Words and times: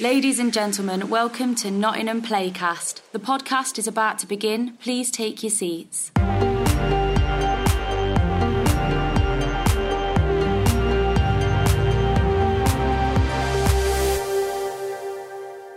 Ladies 0.00 0.40
and 0.40 0.52
gentlemen, 0.52 1.08
welcome 1.08 1.54
to 1.54 1.70
Nottingham 1.70 2.20
Playcast. 2.20 3.00
The 3.12 3.20
podcast 3.20 3.78
is 3.78 3.86
about 3.86 4.18
to 4.18 4.26
begin. 4.26 4.76
Please 4.78 5.08
take 5.08 5.40
your 5.44 5.50
seats. 5.50 6.10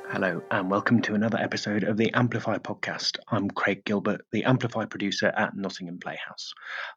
Hello, 0.10 0.42
and 0.50 0.72
welcome 0.72 1.00
to 1.04 1.14
another 1.14 1.38
episode 1.38 1.84
of 1.84 1.98
the 1.98 2.12
Amplify 2.16 2.58
podcast. 2.58 3.20
I'm 3.28 3.52
Craig 3.52 3.86
Gilbert, 3.86 4.22
the 4.32 4.46
Amplify 4.46 4.86
producer 4.86 5.28
at 5.28 5.56
Nottingham 5.56 6.00
Playhouse. 6.00 6.56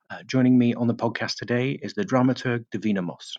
Uh, 0.09 0.23
joining 0.25 0.57
me 0.57 0.73
on 0.73 0.87
the 0.87 0.95
podcast 0.95 1.35
today 1.35 1.79
is 1.83 1.93
the 1.93 2.05
dramaturg 2.07 2.65
Davina 2.75 3.05
Moss. 3.05 3.37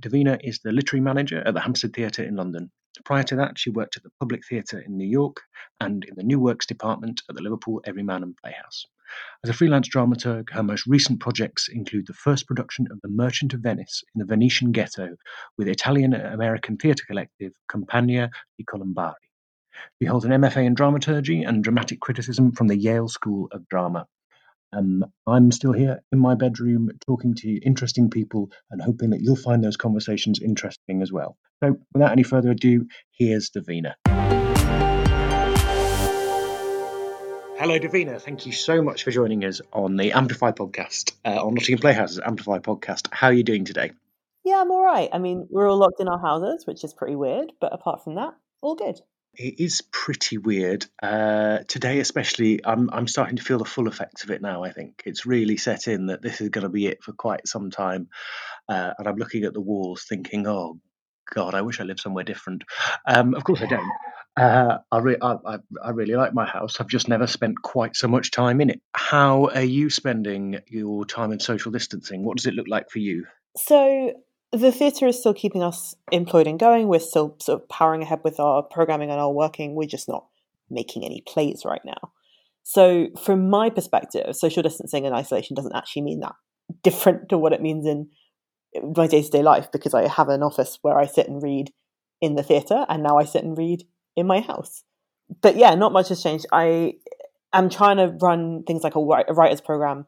Davina 0.00 0.40
is 0.42 0.58
the 0.58 0.72
literary 0.72 1.02
manager 1.02 1.40
at 1.46 1.54
the 1.54 1.60
Hampstead 1.60 1.94
Theatre 1.94 2.24
in 2.24 2.34
London. 2.34 2.72
Prior 3.04 3.22
to 3.24 3.36
that, 3.36 3.58
she 3.58 3.70
worked 3.70 3.96
at 3.96 4.02
the 4.02 4.12
Public 4.20 4.46
Theatre 4.46 4.78
in 4.78 4.96
New 4.96 5.06
York 5.06 5.40
and 5.80 6.04
in 6.04 6.14
the 6.14 6.22
New 6.22 6.38
Works 6.38 6.66
department 6.66 7.22
at 7.28 7.34
the 7.34 7.42
Liverpool 7.42 7.80
Everyman 7.84 8.22
and 8.22 8.36
Playhouse. 8.36 8.86
As 9.44 9.50
a 9.50 9.52
freelance 9.52 9.88
dramaturg, 9.88 10.50
her 10.50 10.62
most 10.62 10.86
recent 10.86 11.20
projects 11.20 11.68
include 11.68 12.06
the 12.06 12.14
first 12.14 12.46
production 12.46 12.86
of 12.90 13.00
The 13.02 13.08
Merchant 13.08 13.52
of 13.52 13.60
Venice 13.60 14.02
in 14.14 14.20
the 14.20 14.24
Venetian 14.24 14.72
ghetto 14.72 15.16
with 15.58 15.68
Italian 15.68 16.14
American 16.14 16.76
theatre 16.76 17.04
collective 17.06 17.52
Compagnia 17.68 18.30
di 18.56 18.64
Colombari. 18.64 19.28
She 19.98 20.06
holds 20.06 20.24
an 20.24 20.30
MFA 20.30 20.64
in 20.64 20.74
dramaturgy 20.74 21.42
and 21.42 21.64
dramatic 21.64 22.00
criticism 22.00 22.52
from 22.52 22.68
the 22.68 22.76
Yale 22.76 23.08
School 23.08 23.48
of 23.52 23.68
Drama. 23.68 24.06
Um, 24.74 25.04
I'm 25.26 25.52
still 25.52 25.72
here 25.72 26.02
in 26.12 26.18
my 26.18 26.34
bedroom 26.34 26.90
talking 27.06 27.34
to 27.36 27.56
interesting 27.58 28.08
people 28.08 28.50
and 28.70 28.80
hoping 28.80 29.10
that 29.10 29.20
you'll 29.20 29.36
find 29.36 29.62
those 29.62 29.76
conversations 29.76 30.40
interesting 30.40 31.02
as 31.02 31.12
well. 31.12 31.36
So, 31.62 31.76
without 31.92 32.12
any 32.12 32.22
further 32.22 32.50
ado, 32.50 32.86
here's 33.10 33.50
Davina. 33.50 33.94
Hello, 37.58 37.78
Davina. 37.78 38.20
Thank 38.20 38.46
you 38.46 38.52
so 38.52 38.82
much 38.82 39.04
for 39.04 39.10
joining 39.10 39.44
us 39.44 39.60
on 39.72 39.96
the 39.96 40.12
Amplify 40.12 40.52
podcast, 40.52 41.12
uh, 41.24 41.44
on 41.44 41.54
Nottingham 41.54 41.80
Playhouse's 41.80 42.18
Amplify 42.18 42.58
podcast. 42.58 43.08
How 43.12 43.28
are 43.28 43.32
you 43.32 43.44
doing 43.44 43.64
today? 43.64 43.92
Yeah, 44.44 44.60
I'm 44.60 44.70
all 44.70 44.82
right. 44.82 45.08
I 45.12 45.18
mean, 45.18 45.46
we're 45.50 45.70
all 45.70 45.76
locked 45.76 46.00
in 46.00 46.08
our 46.08 46.18
houses, 46.18 46.66
which 46.66 46.82
is 46.82 46.94
pretty 46.94 47.14
weird, 47.14 47.52
but 47.60 47.72
apart 47.72 48.02
from 48.02 48.16
that, 48.16 48.34
all 48.62 48.74
good. 48.74 49.00
It 49.34 49.60
is 49.60 49.82
pretty 49.90 50.36
weird. 50.36 50.86
Uh, 51.02 51.58
today, 51.66 52.00
especially, 52.00 52.60
I'm 52.64 52.90
I'm 52.90 53.08
starting 53.08 53.36
to 53.36 53.42
feel 53.42 53.58
the 53.58 53.64
full 53.64 53.88
effects 53.88 54.24
of 54.24 54.30
it 54.30 54.42
now. 54.42 54.62
I 54.62 54.72
think 54.72 55.02
it's 55.06 55.24
really 55.24 55.56
set 55.56 55.88
in 55.88 56.06
that 56.06 56.20
this 56.20 56.40
is 56.42 56.50
going 56.50 56.64
to 56.64 56.68
be 56.68 56.86
it 56.86 57.02
for 57.02 57.12
quite 57.12 57.48
some 57.48 57.70
time, 57.70 58.08
uh, 58.68 58.92
and 58.98 59.08
I'm 59.08 59.16
looking 59.16 59.44
at 59.44 59.54
the 59.54 59.60
walls, 59.60 60.04
thinking, 60.06 60.46
"Oh 60.46 60.78
God, 61.34 61.54
I 61.54 61.62
wish 61.62 61.80
I 61.80 61.84
lived 61.84 62.00
somewhere 62.00 62.24
different." 62.24 62.64
Um, 63.06 63.34
of 63.34 63.44
course, 63.44 63.62
I 63.62 63.66
don't. 63.66 63.90
Uh, 64.36 64.78
I, 64.90 64.98
re- 64.98 65.18
I, 65.20 65.36
I, 65.46 65.58
I 65.84 65.90
really 65.90 66.14
like 66.14 66.32
my 66.32 66.46
house. 66.46 66.80
I've 66.80 66.86
just 66.86 67.08
never 67.08 67.26
spent 67.26 67.60
quite 67.62 67.96
so 67.96 68.08
much 68.08 68.30
time 68.30 68.60
in 68.60 68.70
it. 68.70 68.80
How 68.94 69.48
are 69.48 69.62
you 69.62 69.90
spending 69.90 70.60
your 70.68 71.04
time 71.04 71.32
in 71.32 71.40
social 71.40 71.70
distancing? 71.70 72.24
What 72.24 72.38
does 72.38 72.46
it 72.46 72.54
look 72.54 72.68
like 72.68 72.90
for 72.90 72.98
you? 72.98 73.26
So 73.58 74.14
the 74.52 74.70
theatre 74.70 75.06
is 75.06 75.18
still 75.18 75.34
keeping 75.34 75.62
us 75.62 75.94
employed 76.10 76.46
and 76.46 76.58
going. 76.58 76.88
We're 76.88 77.00
still 77.00 77.36
sort 77.40 77.62
of 77.62 77.68
powering 77.68 78.02
ahead 78.02 78.20
with 78.22 78.38
our 78.38 78.62
programming 78.62 79.10
and 79.10 79.18
our 79.18 79.32
working. 79.32 79.74
We're 79.74 79.88
just 79.88 80.08
not 80.08 80.26
making 80.70 81.04
any 81.04 81.22
plays 81.26 81.62
right 81.64 81.80
now. 81.84 82.12
So 82.62 83.08
from 83.22 83.50
my 83.50 83.70
perspective, 83.70 84.36
social 84.36 84.62
distancing 84.62 85.06
and 85.06 85.14
isolation 85.14 85.56
doesn't 85.56 85.74
actually 85.74 86.02
mean 86.02 86.20
that 86.20 86.34
different 86.82 87.28
to 87.30 87.38
what 87.38 87.52
it 87.52 87.60
means 87.60 87.86
in 87.86 88.08
my 88.96 89.06
day 89.06 89.22
to 89.22 89.30
day 89.30 89.42
life 89.42 89.70
because 89.72 89.94
I 89.94 90.08
have 90.08 90.28
an 90.28 90.42
office 90.42 90.78
where 90.82 90.98
I 90.98 91.06
sit 91.06 91.28
and 91.28 91.42
read 91.42 91.72
in 92.20 92.36
the 92.36 92.42
theatre, 92.42 92.86
and 92.88 93.02
now 93.02 93.18
I 93.18 93.24
sit 93.24 93.42
and 93.42 93.58
read 93.58 93.84
in 94.16 94.28
my 94.28 94.40
house. 94.40 94.84
But 95.40 95.56
yeah, 95.56 95.74
not 95.74 95.92
much 95.92 96.08
has 96.10 96.22
changed. 96.22 96.46
I 96.52 96.94
am 97.52 97.68
trying 97.68 97.96
to 97.96 98.16
run 98.22 98.62
things 98.64 98.84
like 98.84 98.94
a, 98.94 99.00
writer's 99.00 99.60
program 99.60 100.06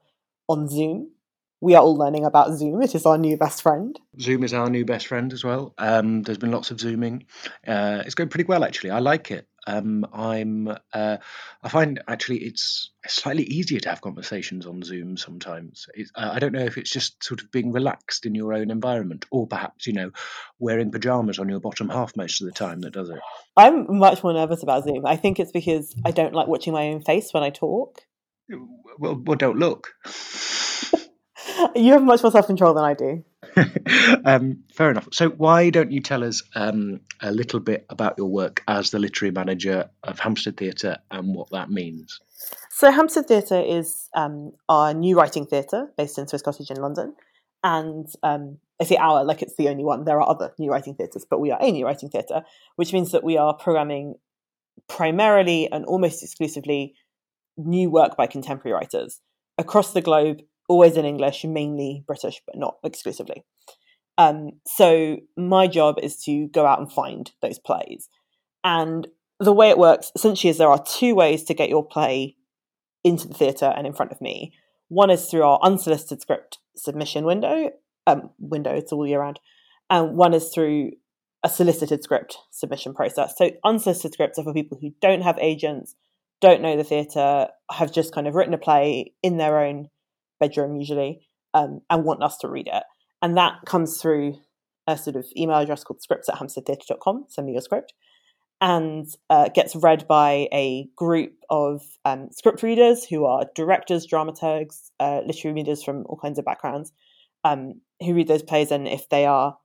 on 0.49 0.69
Zoom. 0.69 1.11
We 1.61 1.75
are 1.75 1.83
all 1.83 1.97
learning 1.97 2.25
about 2.25 2.53
Zoom. 2.57 2.83
It 2.83 2.95
is 2.95 3.07
our 3.07 3.17
new 3.17 3.37
best 3.37 3.63
friend. 3.63 3.99
Zoom 4.21 4.45
is 4.45 4.53
our 4.53 4.69
new 4.69 4.85
best 4.85 5.07
friend 5.07 5.33
as 5.33 5.43
well. 5.43 5.73
Um, 5.79 6.23
there's 6.23 6.39
been 6.39 6.51
lots 6.51 6.71
of 6.71 6.79
Zooming. 6.79 7.25
Uh, 7.67 8.03
it's 8.05 8.15
going 8.15 8.29
pretty 8.29 8.47
well, 8.47 8.65
actually. 8.65 8.91
I 8.91 8.99
like 8.99 9.31
it. 9.31 9.49
Um, 9.67 10.07
I'm. 10.13 10.69
Uh, 10.93 11.17
I 11.63 11.69
find 11.69 12.03
actually 12.07 12.39
it's 12.39 12.91
slightly 13.07 13.45
easier 13.45 13.81
to 13.81 13.89
have 13.89 14.03
conversations 14.03 14.67
on 14.67 14.83
Zoom 14.83 15.17
sometimes. 15.17 15.87
Uh, 16.15 16.31
I 16.35 16.39
don't 16.39 16.53
know 16.53 16.65
if 16.65 16.77
it's 16.77 16.91
just 16.91 17.25
sort 17.25 17.41
of 17.41 17.51
being 17.51 17.73
relaxed 17.73 18.27
in 18.27 18.35
your 18.35 18.53
own 18.53 18.71
environment, 18.71 19.25
or 19.31 19.47
perhaps 19.47 19.87
you 19.87 19.95
know 19.95 20.11
wearing 20.59 20.91
pajamas 20.91 21.39
on 21.39 21.49
your 21.49 21.61
bottom 21.61 21.89
half 21.89 22.17
most 22.17 22.43
of 22.43 22.47
the 22.47 22.53
time 22.53 22.81
that 22.81 22.93
does 22.93 23.09
it. 23.09 23.21
I'm 23.57 23.99
much 23.99 24.23
more 24.23 24.35
nervous 24.35 24.63
about 24.63 24.85
Zoom. 24.85 25.07
I 25.07 25.17
think 25.17 25.41
it's 25.41 25.53
because 25.53 25.95
I 26.05 26.11
don't 26.11 26.35
like 26.35 26.49
watching 26.49 26.75
my 26.75 26.89
own 26.89 27.01
face 27.01 27.33
when 27.33 27.43
I 27.43 27.51
talk. 27.51 28.03
Well, 28.99 29.23
well 29.25 29.37
don't 29.37 29.59
look. 29.59 29.95
You 31.75 31.93
have 31.93 32.03
much 32.03 32.23
more 32.23 32.33
self 32.33 32.47
control 32.47 32.75
than 32.75 32.85
I 32.85 32.95
do. 32.95 33.25
um, 34.25 34.65
fair 34.73 34.91
enough. 34.91 35.09
So, 35.13 35.31
why 35.31 35.71
don't 35.71 35.93
you 35.93 36.01
tell 36.01 36.25
us 36.25 36.43
um, 36.55 37.01
a 37.21 37.31
little 37.31 37.61
bit 37.61 37.87
about 37.89 38.15
your 38.19 38.29
work 38.29 38.63
as 38.69 38.91
the 38.91 38.99
literary 38.99 39.33
manager 39.33 39.91
of 40.03 40.19
Hampstead 40.19 40.57
Theatre 40.57 40.99
and 41.11 41.35
what 41.35 41.51
that 41.51 41.71
means? 41.71 42.21
So, 42.71 42.91
Hampstead 42.91 43.27
Theatre 43.27 43.61
is 43.61 44.09
um, 44.15 44.53
our 44.69 44.95
new 44.95 45.17
writing 45.17 45.47
theatre 45.47 45.89
based 45.97 46.19
in 46.19 46.27
Swiss 46.27 46.43
Cottage 46.43 46.71
in 46.71 46.79
London. 46.79 47.15
And 47.63 48.09
um, 48.23 48.59
I 48.81 48.85
say 48.85 48.97
our, 48.97 49.25
like 49.25 49.41
it's 49.43 49.57
the 49.57 49.69
only 49.69 49.85
one. 49.85 50.05
There 50.05 50.21
are 50.21 50.29
other 50.29 50.53
new 50.59 50.71
writing 50.71 50.95
theatres, 50.95 51.27
but 51.29 51.41
we 51.41 51.51
are 51.51 51.59
a 51.61 51.71
new 51.71 51.85
writing 51.85 52.11
theatre, 52.11 52.43
which 52.77 52.93
means 52.93 53.13
that 53.13 53.25
we 53.25 53.39
are 53.39 53.55
programming 53.55 54.17
primarily 54.89 55.71
and 55.71 55.85
almost 55.85 56.23
exclusively 56.23 56.95
new 57.57 57.91
work 57.91 58.17
by 58.17 58.27
contemporary 58.27 58.75
writers 58.75 59.21
across 59.57 59.93
the 59.93 60.03
globe 60.03 60.41
always 60.69 60.97
in 60.97 61.05
English, 61.05 61.45
mainly 61.45 62.05
British, 62.07 62.41
but 62.47 62.57
not 62.57 62.77
exclusively. 62.83 63.45
Um, 64.17 64.53
so 64.67 65.19
my 65.37 65.67
job 65.67 65.97
is 66.03 66.23
to 66.25 66.49
go 66.49 66.67
out 66.67 66.79
and 66.79 66.91
find 66.91 67.31
those 67.43 67.59
plays. 67.59 68.09
And 68.63 69.09
the 69.41 69.53
way 69.53 69.71
it 69.71 69.79
works 69.79 70.13
essentially 70.15 70.51
is 70.51 70.59
there 70.59 70.69
are 70.69 70.83
two 70.83 71.15
ways 71.15 71.43
to 71.45 71.55
get 71.55 71.69
your 71.69 71.87
play 71.87 72.37
into 73.03 73.29
the 73.29 73.35
theatre 73.35 73.73
and 73.77 73.87
in 73.87 73.93
front 73.93 74.13
of 74.13 74.21
me. 74.21 74.53
One 74.89 75.11
is 75.11 75.27
through 75.27 75.43
our 75.43 75.59
unsolicited 75.63 76.21
script 76.21 76.59
submission 76.77 77.25
window, 77.25 77.71
um, 78.07 78.31
window, 78.39 78.75
it's 78.75 78.93
all 78.93 79.07
year 79.07 79.21
round. 79.21 79.41
And 79.91 80.17
one 80.17 80.35
is 80.35 80.51
through 80.55 80.93
a 81.43 81.49
solicited 81.49 82.03
script 82.03 82.39
submission 82.51 82.95
process. 82.95 83.35
So 83.37 83.51
unsolicited 83.65 84.15
scripts 84.15 84.39
are 84.39 84.45
for 84.45 84.55
people 84.55 84.79
who 84.81 84.95
don't 85.01 85.23
have 85.23 85.39
agents, 85.39 85.95
don't 86.41 86.63
know 86.63 86.77
the 86.77 86.85
theatre, 86.85 87.49
have 87.71 87.93
just 87.93 88.15
kind 88.15 88.27
of 88.27 88.35
written 88.35 88.55
a 88.55 88.59
play 88.59 89.13
in 89.23 89.37
their 89.37 89.59
own 89.59 89.91
bedroom 90.41 90.77
usually, 90.77 91.27
um, 91.53 91.81
and 91.91 92.05
want 92.05 92.23
us 92.23 92.37
to 92.39 92.49
read 92.49 92.69
it. 92.73 92.83
And 93.23 93.37
that 93.37 93.55
comes 93.67 94.01
through 94.01 94.39
a 94.87 94.99
sort 94.99 95.17
of 95.17 95.27
email 95.37 95.57
address 95.57 95.85
called 95.85 96.03
scripts 96.03 96.29
at 96.29 96.37
hampsteadtheatre.com. 96.37 97.27
Send 97.29 97.47
me 97.47 97.53
your 97.53 97.63
script. 97.63 97.95
And 98.61 99.07
uh, 99.29 99.49
gets 99.49 99.77
read 99.77 100.07
by 100.09 100.49
a 100.53 100.87
group 100.97 101.35
of 101.51 101.83
um, 102.05 102.29
script 102.31 102.63
readers 102.63 103.05
who 103.05 103.25
are 103.25 103.47
directors, 103.55 104.07
dramaturgs, 104.07 104.91
uh, 105.01 105.21
literary 105.27 105.55
readers 105.55 105.83
from 105.83 106.05
all 106.07 106.19
kinds 106.23 106.39
of 106.39 106.45
backgrounds 106.45 106.93
um, 107.43 107.81
who 108.01 108.15
read 108.15 108.29
those 108.29 108.43
plays. 108.43 108.71
And 108.71 108.87
if 108.89 109.09
they 109.09 109.27
are 109.27 109.59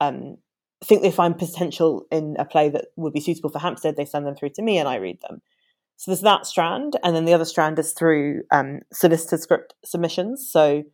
um, 0.00 0.36
think 0.84 1.02
they 1.02 1.10
find 1.10 1.38
potential 1.38 2.06
in 2.10 2.36
a 2.38 2.44
play 2.44 2.68
that 2.68 2.86
would 2.96 3.12
be 3.12 3.20
suitable 3.20 3.50
for 3.50 3.58
Hampstead, 3.58 3.96
they 3.96 4.04
send 4.04 4.26
them 4.26 4.36
through 4.36 4.50
to 4.50 4.62
me 4.62 4.78
and 4.78 4.88
I 4.88 4.96
read 4.96 5.20
them. 5.22 5.40
So 5.96 6.10
there's 6.10 6.20
that 6.22 6.46
strand, 6.46 6.96
and 7.02 7.16
then 7.16 7.24
the 7.24 7.32
other 7.32 7.44
strand 7.44 7.78
is 7.78 7.92
through 7.92 8.42
um, 8.50 8.80
solicited 8.92 9.40
script 9.40 9.74
submissions. 9.84 10.48
So 10.50 10.84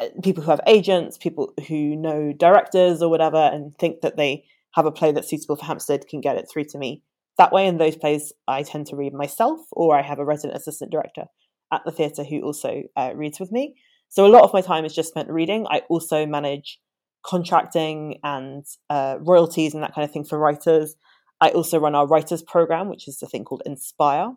uh, 0.00 0.06
people 0.22 0.42
who 0.42 0.50
have 0.50 0.60
agents, 0.66 1.16
people 1.16 1.54
who 1.68 1.96
know 1.96 2.32
directors 2.32 3.02
or 3.02 3.08
whatever, 3.08 3.36
and 3.36 3.76
think 3.78 4.00
that 4.00 4.16
they 4.16 4.44
have 4.72 4.86
a 4.86 4.92
play 4.92 5.12
that's 5.12 5.30
suitable 5.30 5.56
for 5.56 5.64
Hampstead 5.64 6.08
can 6.08 6.20
get 6.20 6.36
it 6.36 6.48
through 6.52 6.64
to 6.64 6.78
me 6.78 7.02
that 7.38 7.52
way. 7.52 7.66
And 7.66 7.80
those 7.80 7.96
plays 7.96 8.32
I 8.48 8.62
tend 8.62 8.86
to 8.88 8.96
read 8.96 9.14
myself, 9.14 9.60
or 9.72 9.96
I 9.96 10.02
have 10.02 10.18
a 10.18 10.24
resident 10.24 10.58
assistant 10.58 10.90
director 10.90 11.26
at 11.72 11.82
the 11.84 11.92
theatre 11.92 12.24
who 12.24 12.42
also 12.42 12.82
uh, 12.96 13.12
reads 13.14 13.40
with 13.40 13.52
me. 13.52 13.76
So 14.08 14.26
a 14.26 14.28
lot 14.28 14.44
of 14.44 14.52
my 14.52 14.60
time 14.60 14.84
is 14.84 14.94
just 14.94 15.08
spent 15.08 15.30
reading. 15.30 15.66
I 15.68 15.82
also 15.88 16.26
manage 16.26 16.80
contracting 17.24 18.18
and 18.22 18.64
uh, 18.88 19.16
royalties 19.20 19.74
and 19.74 19.82
that 19.82 19.94
kind 19.94 20.04
of 20.04 20.12
thing 20.12 20.24
for 20.24 20.38
writers. 20.38 20.94
I 21.40 21.50
also 21.50 21.78
run 21.78 21.94
our 21.94 22.06
writers 22.06 22.42
program, 22.42 22.88
which 22.88 23.08
is 23.08 23.22
a 23.22 23.26
thing 23.26 23.44
called 23.44 23.62
Inspire. 23.66 24.32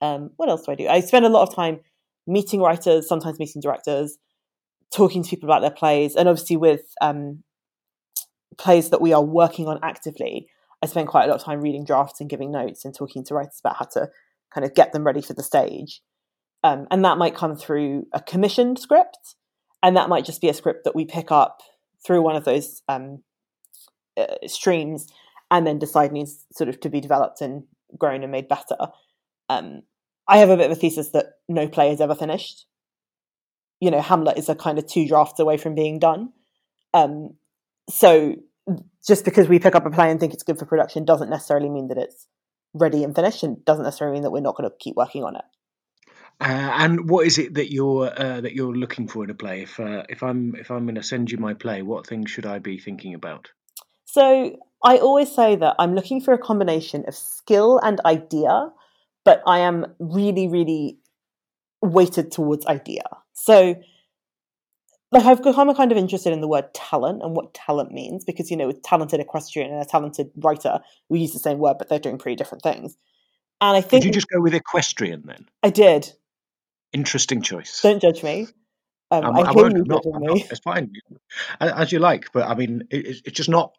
Um, 0.00 0.30
what 0.36 0.48
else 0.48 0.66
do 0.66 0.72
I 0.72 0.74
do? 0.74 0.88
I 0.88 1.00
spend 1.00 1.24
a 1.24 1.30
lot 1.30 1.48
of 1.48 1.54
time 1.54 1.80
meeting 2.26 2.60
writers, 2.60 3.08
sometimes 3.08 3.38
meeting 3.38 3.62
directors, 3.62 4.18
talking 4.92 5.22
to 5.22 5.30
people 5.30 5.48
about 5.48 5.60
their 5.60 5.70
plays, 5.70 6.14
and 6.14 6.28
obviously 6.28 6.56
with 6.56 6.82
um, 7.00 7.42
plays 8.58 8.90
that 8.90 9.00
we 9.00 9.12
are 9.12 9.24
working 9.24 9.66
on 9.66 9.78
actively. 9.82 10.48
I 10.82 10.86
spend 10.86 11.08
quite 11.08 11.24
a 11.24 11.28
lot 11.28 11.36
of 11.36 11.42
time 11.42 11.62
reading 11.62 11.84
drafts 11.84 12.20
and 12.20 12.28
giving 12.28 12.50
notes 12.50 12.84
and 12.84 12.94
talking 12.94 13.24
to 13.24 13.34
writers 13.34 13.60
about 13.60 13.76
how 13.78 13.86
to 13.92 14.10
kind 14.52 14.64
of 14.64 14.74
get 14.74 14.92
them 14.92 15.04
ready 15.04 15.22
for 15.22 15.32
the 15.32 15.42
stage. 15.42 16.02
Um, 16.62 16.86
and 16.90 17.04
that 17.04 17.18
might 17.18 17.34
come 17.34 17.56
through 17.56 18.06
a 18.12 18.20
commissioned 18.20 18.78
script, 18.78 19.36
and 19.82 19.96
that 19.96 20.08
might 20.08 20.24
just 20.24 20.40
be 20.40 20.48
a 20.48 20.54
script 20.54 20.84
that 20.84 20.94
we 20.94 21.04
pick 21.04 21.32
up 21.32 21.62
through 22.04 22.22
one 22.22 22.36
of 22.36 22.44
those 22.44 22.82
um, 22.88 23.22
uh, 24.16 24.26
streams 24.46 25.06
and 25.50 25.66
then 25.66 25.78
decide 25.78 26.12
needs 26.12 26.44
sort 26.52 26.68
of 26.68 26.80
to 26.80 26.88
be 26.88 27.00
developed 27.00 27.40
and 27.40 27.64
grown 27.98 28.22
and 28.22 28.32
made 28.32 28.48
better. 28.48 28.76
Um, 29.48 29.82
I 30.26 30.38
have 30.38 30.50
a 30.50 30.56
bit 30.56 30.70
of 30.70 30.76
a 30.76 30.80
thesis 30.80 31.10
that 31.10 31.34
no 31.48 31.68
play 31.68 31.92
is 31.92 32.00
ever 32.00 32.14
finished. 32.14 32.66
You 33.80 33.90
know, 33.90 34.00
Hamlet 34.00 34.38
is 34.38 34.48
a 34.48 34.54
kind 34.54 34.78
of 34.78 34.86
two 34.86 35.06
drafts 35.06 35.40
away 35.40 35.56
from 35.56 35.74
being 35.74 35.98
done. 35.98 36.32
Um, 36.94 37.34
so 37.90 38.36
just 39.06 39.24
because 39.24 39.48
we 39.48 39.58
pick 39.58 39.74
up 39.74 39.84
a 39.84 39.90
play 39.90 40.10
and 40.10 40.18
think 40.18 40.32
it's 40.32 40.42
good 40.42 40.58
for 40.58 40.64
production 40.64 41.04
doesn't 41.04 41.28
necessarily 41.28 41.68
mean 41.68 41.88
that 41.88 41.98
it's 41.98 42.26
ready 42.72 43.04
and 43.04 43.14
finished, 43.14 43.42
and 43.42 43.64
doesn't 43.64 43.84
necessarily 43.84 44.14
mean 44.14 44.22
that 44.22 44.30
we're 44.30 44.40
not 44.40 44.56
going 44.56 44.68
to 44.68 44.76
keep 44.78 44.96
working 44.96 45.22
on 45.22 45.36
it. 45.36 45.44
Uh, 46.40 46.70
and 46.78 47.08
what 47.08 47.26
is 47.26 47.38
it 47.38 47.54
that 47.54 47.72
you're 47.72 48.06
uh, 48.06 48.40
that 48.40 48.54
you're 48.54 48.74
looking 48.74 49.06
for 49.06 49.22
in 49.22 49.30
a 49.30 49.34
play? 49.34 49.62
If 49.62 49.78
uh, 49.78 50.02
if 50.08 50.22
I'm 50.22 50.54
if 50.56 50.70
I'm 50.70 50.84
going 50.84 50.96
to 50.96 51.02
send 51.02 51.30
you 51.30 51.38
my 51.38 51.54
play, 51.54 51.82
what 51.82 52.06
things 52.06 52.30
should 52.30 52.46
I 52.46 52.58
be 52.58 52.78
thinking 52.78 53.14
about? 53.14 53.50
So 54.06 54.56
I 54.84 54.98
always 54.98 55.34
say 55.34 55.56
that 55.56 55.76
I'm 55.78 55.94
looking 55.94 56.20
for 56.20 56.34
a 56.34 56.38
combination 56.38 57.04
of 57.08 57.14
skill 57.14 57.80
and 57.82 58.00
idea, 58.04 58.70
but 59.24 59.42
I 59.46 59.60
am 59.60 59.86
really 59.98 60.46
really 60.48 60.98
weighted 61.82 62.30
towards 62.32 62.66
idea. 62.66 63.02
So 63.32 63.76
like 65.12 65.24
I've 65.24 65.42
become 65.42 65.72
kind 65.74 65.92
of 65.92 65.98
interested 65.98 66.32
in 66.32 66.40
the 66.40 66.48
word 66.48 66.72
talent 66.74 67.22
and 67.22 67.36
what 67.36 67.54
talent 67.54 67.92
means 67.92 68.24
because 68.24 68.50
you 68.50 68.56
know 68.56 68.66
with 68.66 68.82
talented 68.82 69.20
equestrian 69.20 69.70
and 69.72 69.80
a 69.80 69.84
talented 69.84 70.30
writer 70.36 70.80
we 71.08 71.20
use 71.20 71.32
the 71.32 71.38
same 71.38 71.58
word 71.58 71.76
but 71.78 71.88
they're 71.88 71.98
doing 71.98 72.18
pretty 72.18 72.36
different 72.36 72.62
things. 72.62 72.96
And 73.60 73.76
I 73.76 73.80
think 73.80 74.02
Did 74.02 74.08
you 74.08 74.12
just 74.12 74.28
go 74.28 74.40
with 74.40 74.54
equestrian 74.54 75.22
then? 75.24 75.48
I 75.62 75.70
did. 75.70 76.12
Interesting 76.92 77.42
choice. 77.42 77.80
Don't 77.80 78.00
judge 78.02 78.22
me. 78.22 78.48
Um, 79.10 79.24
I'm- 79.24 79.36
I, 79.36 79.40
I 79.50 79.52
won't. 79.52 79.86
not, 79.86 80.02
not. 80.04 80.38
It's 80.50 80.60
fine, 80.60 80.90
as 81.60 81.92
you 81.92 81.98
like. 81.98 82.32
But 82.32 82.48
I 82.48 82.54
mean, 82.54 82.86
it, 82.90 83.22
it's 83.24 83.36
just 83.36 83.48
not. 83.48 83.72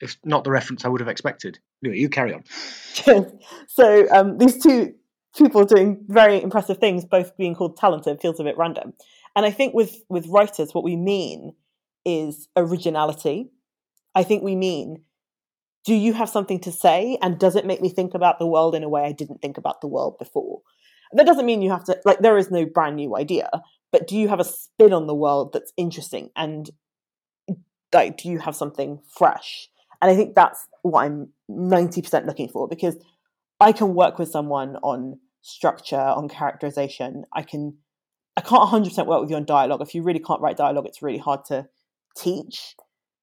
It's 0.00 0.16
not 0.24 0.44
the 0.44 0.50
reference 0.50 0.84
I 0.84 0.88
would 0.88 1.00
have 1.00 1.08
expected. 1.08 1.58
Anyway, 1.84 1.98
you 1.98 2.08
carry 2.08 2.34
on. 2.34 2.44
so 3.68 4.06
um, 4.10 4.38
these 4.38 4.62
two 4.62 4.94
people 5.36 5.64
doing 5.64 6.04
very 6.08 6.42
impressive 6.42 6.78
things, 6.78 7.04
both 7.04 7.36
being 7.36 7.54
called 7.54 7.76
talented, 7.76 8.20
feels 8.20 8.40
a 8.40 8.44
bit 8.44 8.56
random. 8.56 8.94
And 9.36 9.46
I 9.46 9.50
think 9.50 9.74
with 9.74 10.02
with 10.08 10.26
writers, 10.26 10.74
what 10.74 10.84
we 10.84 10.96
mean 10.96 11.54
is 12.04 12.48
originality. 12.56 13.50
I 14.14 14.24
think 14.24 14.42
we 14.42 14.56
mean, 14.56 15.04
do 15.84 15.94
you 15.94 16.14
have 16.14 16.28
something 16.28 16.58
to 16.60 16.72
say, 16.72 17.16
and 17.22 17.38
does 17.38 17.54
it 17.54 17.66
make 17.66 17.80
me 17.80 17.88
think 17.88 18.14
about 18.14 18.38
the 18.38 18.46
world 18.46 18.74
in 18.74 18.82
a 18.82 18.88
way 18.88 19.02
I 19.02 19.12
didn't 19.12 19.40
think 19.40 19.56
about 19.56 19.80
the 19.80 19.86
world 19.86 20.18
before? 20.18 20.62
That 21.12 21.26
doesn't 21.26 21.46
mean 21.46 21.62
you 21.62 21.70
have 21.70 21.84
to 21.84 22.00
like. 22.04 22.20
There 22.20 22.38
is 22.38 22.50
no 22.50 22.64
brand 22.64 22.96
new 22.96 23.16
idea, 23.16 23.50
but 23.92 24.08
do 24.08 24.16
you 24.16 24.28
have 24.28 24.40
a 24.40 24.44
spin 24.44 24.92
on 24.92 25.06
the 25.06 25.14
world 25.14 25.52
that's 25.52 25.72
interesting 25.76 26.30
and 26.36 26.70
like 27.92 28.16
do 28.18 28.28
you 28.28 28.38
have 28.38 28.56
something 28.56 29.00
fresh? 29.08 29.68
And 30.00 30.10
I 30.10 30.16
think 30.16 30.34
that's 30.34 30.66
what 30.82 31.04
I'm 31.04 31.32
90% 31.50 32.26
looking 32.26 32.48
for 32.48 32.66
because 32.68 32.96
I 33.60 33.72
can 33.72 33.94
work 33.94 34.18
with 34.18 34.30
someone 34.30 34.76
on 34.82 35.18
structure, 35.42 35.96
on 35.96 36.28
characterization. 36.28 37.24
I 37.34 37.42
can 37.42 37.76
I 38.36 38.42
can't 38.42 38.70
100% 38.70 39.06
work 39.06 39.20
with 39.20 39.30
you 39.30 39.36
on 39.36 39.44
dialogue. 39.44 39.82
If 39.82 39.94
you 39.94 40.02
really 40.02 40.20
can't 40.20 40.40
write 40.40 40.56
dialogue, 40.56 40.86
it's 40.86 41.02
really 41.02 41.18
hard 41.18 41.44
to 41.46 41.68
teach. 42.16 42.74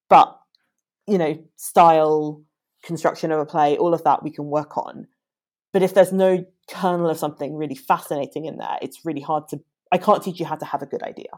But 0.08 0.38
you 1.06 1.18
know, 1.18 1.42
style, 1.56 2.42
construction 2.84 3.32
of 3.32 3.40
a 3.40 3.46
play, 3.46 3.76
all 3.76 3.94
of 3.94 4.04
that 4.04 4.22
we 4.22 4.30
can 4.30 4.46
work 4.46 4.76
on. 4.76 5.08
But 5.72 5.82
if 5.82 5.94
there's 5.94 6.12
no 6.12 6.44
kernel 6.70 7.10
of 7.10 7.18
something 7.18 7.56
really 7.56 7.74
fascinating 7.74 8.44
in 8.44 8.58
there, 8.58 8.78
it's 8.82 9.04
really 9.04 9.20
hard 9.20 9.48
to 9.48 9.60
I 9.90 9.98
can't 9.98 10.22
teach 10.22 10.38
you 10.38 10.46
how 10.46 10.56
to 10.56 10.66
have 10.66 10.82
a 10.82 10.86
good 10.86 11.02
idea. 11.02 11.28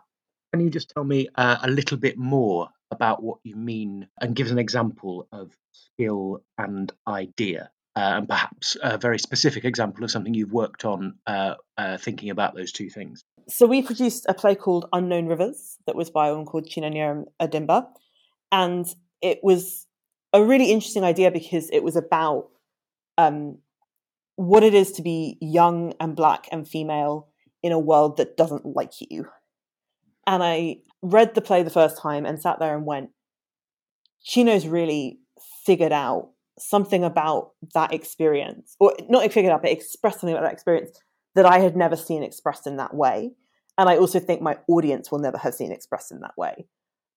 Can 0.52 0.60
you 0.60 0.70
just 0.70 0.90
tell 0.90 1.04
me 1.04 1.28
uh, 1.36 1.58
a 1.62 1.70
little 1.70 1.96
bit 1.96 2.18
more 2.18 2.68
about 2.90 3.22
what 3.22 3.38
you 3.44 3.54
mean 3.54 4.08
and 4.20 4.34
give 4.34 4.48
us 4.48 4.52
an 4.52 4.58
example 4.58 5.28
of 5.32 5.52
skill 5.72 6.42
and 6.58 6.92
idea? 7.06 7.70
Uh, 7.96 8.18
and 8.18 8.28
perhaps 8.28 8.76
a 8.82 8.96
very 8.96 9.18
specific 9.18 9.64
example 9.64 10.04
of 10.04 10.10
something 10.10 10.32
you've 10.32 10.52
worked 10.52 10.84
on 10.84 11.14
uh, 11.26 11.54
uh, 11.76 11.98
thinking 11.98 12.30
about 12.30 12.54
those 12.54 12.72
two 12.72 12.88
things. 12.88 13.24
so 13.48 13.66
we 13.66 13.82
produced 13.82 14.26
a 14.28 14.34
play 14.34 14.54
called 14.54 14.88
Unknown 14.92 15.26
Rivers 15.26 15.76
that 15.86 15.96
was 15.96 16.08
by 16.08 16.30
woman 16.30 16.46
called 16.46 16.68
Chinonyerem 16.68 17.24
Odimba. 17.40 17.88
And 18.52 18.86
it 19.20 19.40
was 19.42 19.86
a 20.32 20.42
really 20.42 20.70
interesting 20.70 21.04
idea 21.04 21.30
because 21.30 21.68
it 21.70 21.82
was 21.82 21.96
about 21.96 22.48
um, 23.18 23.58
what 24.36 24.62
it 24.62 24.72
is 24.72 24.92
to 24.92 25.02
be 25.02 25.36
young 25.40 25.92
and 26.00 26.16
black 26.16 26.48
and 26.52 26.66
female 26.66 27.28
in 27.62 27.72
a 27.72 27.78
world 27.78 28.16
that 28.16 28.36
doesn't 28.36 28.64
like 28.64 28.92
you. 29.00 29.26
And 30.30 30.44
I 30.44 30.76
read 31.02 31.34
the 31.34 31.40
play 31.40 31.64
the 31.64 31.70
first 31.70 31.98
time 31.98 32.24
and 32.24 32.40
sat 32.40 32.60
there 32.60 32.76
and 32.76 32.86
went, 32.86 33.10
Chino's 34.22 34.64
really 34.64 35.18
figured 35.66 35.90
out 35.90 36.30
something 36.56 37.02
about 37.02 37.50
that 37.74 37.92
experience, 37.92 38.76
or 38.78 38.94
not 39.08 39.24
figured 39.32 39.52
out, 39.52 39.62
but 39.62 39.72
expressed 39.72 40.20
something 40.20 40.36
about 40.36 40.44
that 40.44 40.52
experience 40.52 40.96
that 41.34 41.46
I 41.46 41.58
had 41.58 41.76
never 41.76 41.96
seen 41.96 42.22
expressed 42.22 42.68
in 42.68 42.76
that 42.76 42.94
way. 42.94 43.32
And 43.76 43.88
I 43.88 43.96
also 43.96 44.20
think 44.20 44.40
my 44.40 44.58
audience 44.68 45.10
will 45.10 45.18
never 45.18 45.38
have 45.38 45.54
seen 45.54 45.72
expressed 45.72 46.12
in 46.12 46.20
that 46.20 46.38
way. 46.38 46.66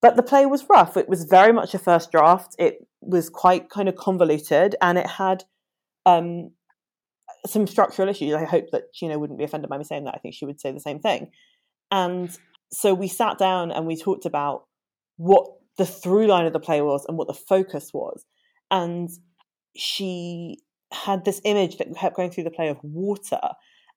But 0.01 0.15
the 0.15 0.24
play 0.24 0.48
was 0.48 0.68
rough. 0.68 0.98
It 0.98 1.07
was 1.07 1.25
very 1.25 1.54
much 1.54 1.75
a 1.75 1.80
first 1.80 2.12
draft. 2.12 2.56
It 2.57 2.88
was 3.00 3.30
quite 3.30 3.69
kind 3.69 3.88
of 3.88 3.95
convoluted 3.95 4.75
and 4.81 4.98
it 4.98 5.07
had 5.07 5.44
um, 6.07 6.50
some 7.45 7.68
structural 7.68 8.10
issues. 8.10 8.33
I 8.33 8.45
hope 8.45 8.71
that 8.71 8.92
Gina 8.92 9.19
wouldn't 9.19 9.38
be 9.38 9.45
offended 9.45 9.69
by 9.69 9.77
me 9.77 9.83
saying 9.83 10.06
that. 10.06 10.15
I 10.15 10.18
think 10.18 10.33
she 10.33 10.45
would 10.45 10.60
say 10.60 10.71
the 10.71 10.80
same 10.80 11.00
thing. 11.00 11.30
And 11.92 12.36
so 12.74 12.94
we 12.94 13.08
sat 13.08 13.38
down 13.38 13.72
and 13.72 13.86
we 13.86 13.96
talked 13.96 14.25
about 14.25 14.66
what 15.18 15.46
the 15.78 15.86
through 15.86 16.28
line 16.28 16.46
of 16.46 16.54
the 16.54 16.60
play 16.60 16.81
was 16.81 17.06
and 17.08 17.18
what 17.18 17.28
the 17.28 17.34
focus 17.34 17.92
was. 17.94 18.25
And 18.72 19.10
she 19.75 20.58
had 20.92 21.25
this 21.25 21.42
image 21.46 21.78
that 21.78 21.88
kept 21.96 22.16
going 22.16 22.31
through 22.31 22.44
the 22.44 22.52
play 22.52 22.70
of 22.70 22.78
water. 22.84 23.40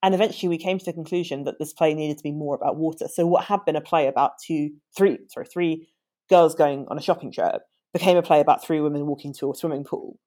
And 0.03 0.15
eventually 0.15 0.49
we 0.49 0.59
came 0.59 0.79
to 0.79 0.85
the 0.85 0.93
conclusion 0.93 1.45
that 1.45 1.59
this 1.59 1.73
play 1.73 1.95
needed 1.95 2.19
to 2.19 2.23
be 2.23 2.33
more 2.33 2.55
about 2.55 2.77
water. 2.77 3.07
So 3.13 3.27
what 3.27 3.45
had 3.45 3.65
been 3.65 3.77
a 3.77 3.81
play 3.81 4.07
about 4.07 4.33
two, 4.47 4.71
three, 4.97 5.19
sorry, 5.29 5.47
three 5.47 5.89
girls 6.29 6.55
going 6.55 6.87
on 6.89 6.99
a 6.99 7.03
shopping 7.03 7.33
trip 7.33 7.63
became 7.93 8.17
a 8.17 8.23
play 8.23 8.41
about 8.41 8.65
three 8.65 8.81
women 8.81 9.07
walking 9.07 9.33
to 9.35 9.51
a 9.51 9.55
swimming 9.55 9.85
pool. 9.85 10.19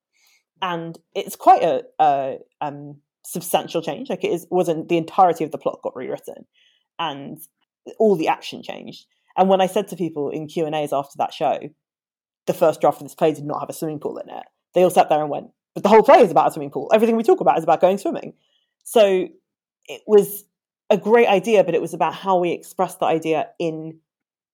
And 0.62 0.98
it's 1.16 1.36
quite 1.36 1.64
a, 1.64 1.84
a 2.00 2.38
um, 2.62 3.02
substantial 3.26 3.82
change. 3.82 4.10
Like 4.10 4.24
it 4.24 4.32
is, 4.32 4.48
wasn't 4.50 4.90
the 4.90 4.98
entirety 4.98 5.44
of 5.44 5.52
the 5.52 5.58
plot 5.58 5.80
got 5.84 5.96
rewritten, 5.96 6.46
and 6.98 7.38
all 7.98 8.16
the 8.16 8.28
action 8.28 8.62
changed. 8.64 9.06
And 9.38 9.50
when 9.50 9.62
I 9.62 9.68
said 9.68 9.88
to 9.90 9.96
people 9.96 10.30
in 10.30 10.48
Q 10.48 10.66
and 10.66 10.76
A's 10.76 10.94
after 10.94 11.18
that 11.18 11.34
show, 11.34 11.60
the 12.46 12.54
first 12.54 12.82
draft 12.82 13.02
of 13.02 13.06
this 13.06 13.16
play 13.16 13.34
did 13.34 13.46
not 13.46 13.60
have 13.60 13.70
a 13.70 13.74
swimming 13.74 14.00
pool 14.00 14.18
in 14.18 14.30
it. 14.30 14.44
They 14.74 14.84
all 14.84 14.90
sat 14.90 15.10
there 15.10 15.22
and 15.22 15.30
went, 15.30 15.52
"But 15.74 15.84
the 15.84 15.90
whole 15.90 16.04
play 16.04 16.22
is 16.22 16.32
about 16.32 16.48
a 16.48 16.52
swimming 16.52 16.72
pool. 16.72 16.92
Everything 16.94 17.16
we 17.16 17.24
talk 17.24 17.40
about 17.40 17.58
is 17.58 17.64
about 17.64 17.82
going 17.82 17.98
swimming." 17.98 18.34
So 18.84 19.28
it 19.88 20.02
was 20.08 20.46
a 20.90 20.98
great 20.98 21.28
idea, 21.28 21.64
but 21.64 21.76
it 21.76 21.82
was 21.82 21.94
about 21.94 22.14
how 22.14 22.38
we 22.38 22.52
express 22.52 22.96
the 22.96 23.06
idea 23.06 23.50
in 23.60 24.00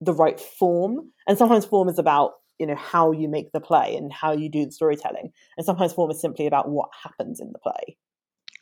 the 0.01 0.13
right 0.13 0.39
form. 0.39 1.11
And 1.27 1.37
sometimes 1.37 1.65
form 1.65 1.89
is 1.89 1.99
about 1.99 2.33
you 2.59 2.65
know 2.65 2.75
how 2.75 3.11
you 3.11 3.27
make 3.27 3.51
the 3.51 3.59
play 3.59 3.95
and 3.97 4.13
how 4.13 4.31
you 4.31 4.49
do 4.49 4.65
the 4.65 4.71
storytelling, 4.71 5.31
and 5.57 5.65
sometimes 5.65 5.93
form 5.93 6.11
is 6.11 6.21
simply 6.21 6.47
about 6.47 6.69
what 6.69 6.89
happens 7.03 7.39
in 7.39 7.51
the 7.51 7.59
play. 7.59 7.97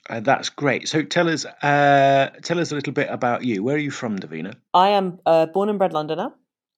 Uh, 0.10 0.20
that's 0.20 0.50
great. 0.50 0.88
So 0.90 1.02
tell 1.04 1.30
us, 1.30 1.46
uh, 1.46 2.30
tell 2.44 2.60
us 2.60 2.72
a 2.72 2.76
little 2.76 2.94
bit 2.94 3.10
about 3.10 3.44
you. 3.44 3.64
Where 3.64 3.76
are 3.76 3.80
you 3.80 3.92
from, 3.92 4.20
Davina? 4.20 4.56
I 4.74 4.90
am 4.90 5.20
a 5.26 5.48
born 5.48 5.70
and 5.70 5.80
bred 5.80 5.94
Londoner. 5.94 6.34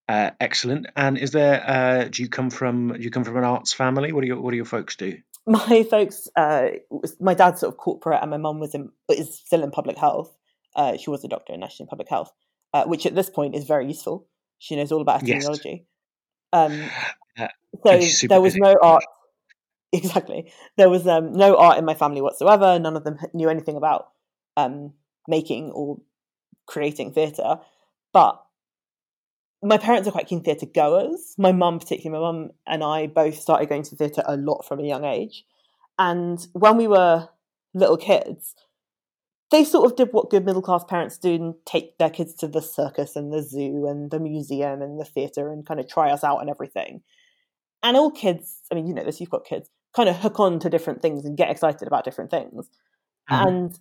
Uh, 0.08 0.32
excellent. 0.39 0.86
And 0.96 1.17
is 1.17 1.32
there? 1.32 1.63
Uh, 1.67 2.08
do 2.10 2.22
you 2.22 2.29
come 2.29 2.51
from? 2.51 2.94
Do 2.94 3.00
you 3.01 3.10
come 3.10 3.24
from 3.24 3.38
an 3.38 3.44
arts 3.44 3.74
family? 3.74 4.12
What 4.12 4.22
do 4.22 4.27
your 4.27 4.39
What 4.39 4.51
do 4.51 4.55
your 4.58 4.65
folks 4.65 4.96
do? 4.96 5.17
My 5.48 5.84
folks, 5.84 6.27
uh, 6.36 6.70
my 7.20 7.36
dad's 7.36 7.60
sort 7.60 7.72
of 7.74 7.77
corporate, 7.77 8.20
and 8.22 8.32
my 8.32 8.38
mum 8.38 8.60
was 8.60 8.74
in 8.74 8.89
is 9.10 9.38
still 9.38 9.63
in 9.63 9.70
public 9.70 9.96
health. 9.98 10.36
Uh, 10.75 10.98
she 10.98 11.10
was 11.12 11.24
a 11.24 11.27
doctor 11.27 11.53
in 11.53 11.60
national 11.60 11.88
public 11.88 12.10
health, 12.10 12.32
uh, 12.74 12.86
which 12.86 13.05
at 13.05 13.13
this 13.13 13.29
point 13.29 13.55
is 13.55 13.63
very 13.65 13.88
useful. 13.88 14.27
She 14.58 14.75
knows 14.75 14.91
all 14.91 15.01
about 15.01 15.22
Yes. 15.27 15.46
epidemiology. 15.46 15.86
Um, 16.51 16.89
Uh, 17.38 17.48
so 17.84 17.91
and 17.91 18.01
she's 18.03 18.17
super 18.20 18.29
there 18.34 18.41
was 18.41 18.53
busy. 18.53 18.62
no 18.62 18.75
art. 18.82 19.03
Exactly, 19.93 20.51
there 20.75 20.89
was 20.89 21.07
um, 21.07 21.31
no 21.31 21.55
art 21.55 21.77
in 21.77 21.85
my 21.85 21.93
family 21.93 22.19
whatsoever. 22.19 22.77
None 22.77 22.97
of 22.97 23.05
them 23.05 23.17
knew 23.33 23.49
anything 23.49 23.77
about 23.77 24.09
um, 24.57 24.91
making 25.27 25.71
or 25.71 25.99
creating 26.65 27.13
theatre, 27.13 27.59
but 28.11 28.43
my 29.63 29.77
parents 29.77 30.07
are 30.07 30.11
quite 30.11 30.27
keen 30.27 30.43
theatre 30.43 30.65
goers. 30.65 31.35
My 31.37 31.51
mum, 31.51 31.79
particularly, 31.79 32.19
my 32.19 32.31
mum 32.31 32.51
and 32.67 32.83
I 32.83 33.07
both 33.07 33.35
started 33.35 33.69
going 33.69 33.83
to 33.83 33.95
theatre 33.95 34.23
a 34.25 34.37
lot 34.37 34.65
from 34.67 34.79
a 34.79 34.87
young 34.87 35.05
age. 35.05 35.45
And 35.97 36.45
when 36.53 36.77
we 36.77 36.87
were 36.87 37.29
little 37.73 37.97
kids, 37.97 38.55
they 39.51 39.63
sort 39.63 39.89
of 39.89 39.95
did 39.95 40.09
what 40.11 40.29
good 40.29 40.45
middle 40.45 40.61
class 40.61 40.83
parents 40.83 41.17
do 41.17 41.33
and 41.33 41.55
take 41.65 41.97
their 41.97 42.09
kids 42.09 42.33
to 42.35 42.47
the 42.47 42.61
circus 42.61 43.15
and 43.15 43.31
the 43.31 43.41
zoo 43.41 43.87
and 43.87 44.11
the 44.11 44.19
museum 44.19 44.81
and 44.81 44.99
the 44.99 45.05
theatre 45.05 45.51
and 45.51 45.65
kind 45.65 45.79
of 45.79 45.87
try 45.87 46.11
us 46.11 46.23
out 46.23 46.39
and 46.39 46.49
everything. 46.49 47.01
And 47.81 47.95
all 47.95 48.11
kids, 48.11 48.61
I 48.71 48.75
mean, 48.75 48.87
you 48.87 48.93
know 48.93 49.03
this, 49.03 49.19
you've 49.19 49.29
got 49.29 49.45
kids, 49.45 49.69
kind 49.95 50.09
of 50.09 50.17
hook 50.17 50.39
on 50.39 50.59
to 50.59 50.69
different 50.69 51.01
things 51.01 51.25
and 51.25 51.37
get 51.37 51.49
excited 51.49 51.87
about 51.87 52.03
different 52.03 52.31
things. 52.31 52.69
Mhm. 53.29 53.47
And 53.47 53.79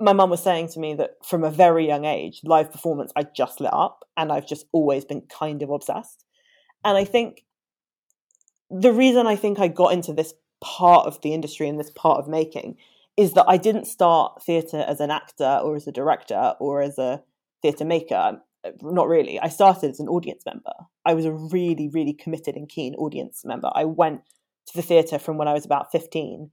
my 0.00 0.12
mum 0.12 0.30
was 0.30 0.42
saying 0.42 0.68
to 0.68 0.80
me 0.80 0.94
that 0.94 1.24
from 1.24 1.44
a 1.44 1.50
very 1.50 1.86
young 1.86 2.04
age, 2.04 2.40
live 2.44 2.72
performance, 2.72 3.12
I 3.14 3.24
just 3.24 3.60
lit 3.60 3.72
up 3.72 4.04
and 4.16 4.32
I've 4.32 4.46
just 4.46 4.66
always 4.72 5.04
been 5.04 5.22
kind 5.22 5.62
of 5.62 5.70
obsessed. 5.70 6.24
And 6.84 6.96
I 6.96 7.04
think 7.04 7.44
the 8.70 8.92
reason 8.92 9.26
I 9.26 9.36
think 9.36 9.58
I 9.60 9.68
got 9.68 9.92
into 9.92 10.12
this 10.12 10.34
part 10.60 11.06
of 11.06 11.20
the 11.20 11.34
industry 11.34 11.68
and 11.68 11.78
this 11.78 11.90
part 11.90 12.18
of 12.18 12.26
making 12.26 12.76
is 13.16 13.34
that 13.34 13.44
I 13.46 13.56
didn't 13.56 13.84
start 13.84 14.42
theatre 14.42 14.84
as 14.88 15.00
an 15.00 15.10
actor 15.10 15.60
or 15.62 15.76
as 15.76 15.86
a 15.86 15.92
director 15.92 16.54
or 16.58 16.82
as 16.82 16.98
a 16.98 17.22
theatre 17.62 17.84
maker. 17.84 18.40
Not 18.82 19.08
really. 19.08 19.38
I 19.38 19.48
started 19.48 19.90
as 19.90 20.00
an 20.00 20.08
audience 20.08 20.42
member. 20.44 20.72
I 21.04 21.14
was 21.14 21.26
a 21.26 21.32
really, 21.32 21.88
really 21.88 22.14
committed 22.14 22.56
and 22.56 22.68
keen 22.68 22.94
audience 22.94 23.44
member. 23.44 23.70
I 23.74 23.84
went 23.84 24.22
to 24.66 24.72
the 24.74 24.82
theatre 24.82 25.18
from 25.18 25.36
when 25.36 25.48
I 25.48 25.52
was 25.52 25.64
about 25.64 25.92
15 25.92 26.50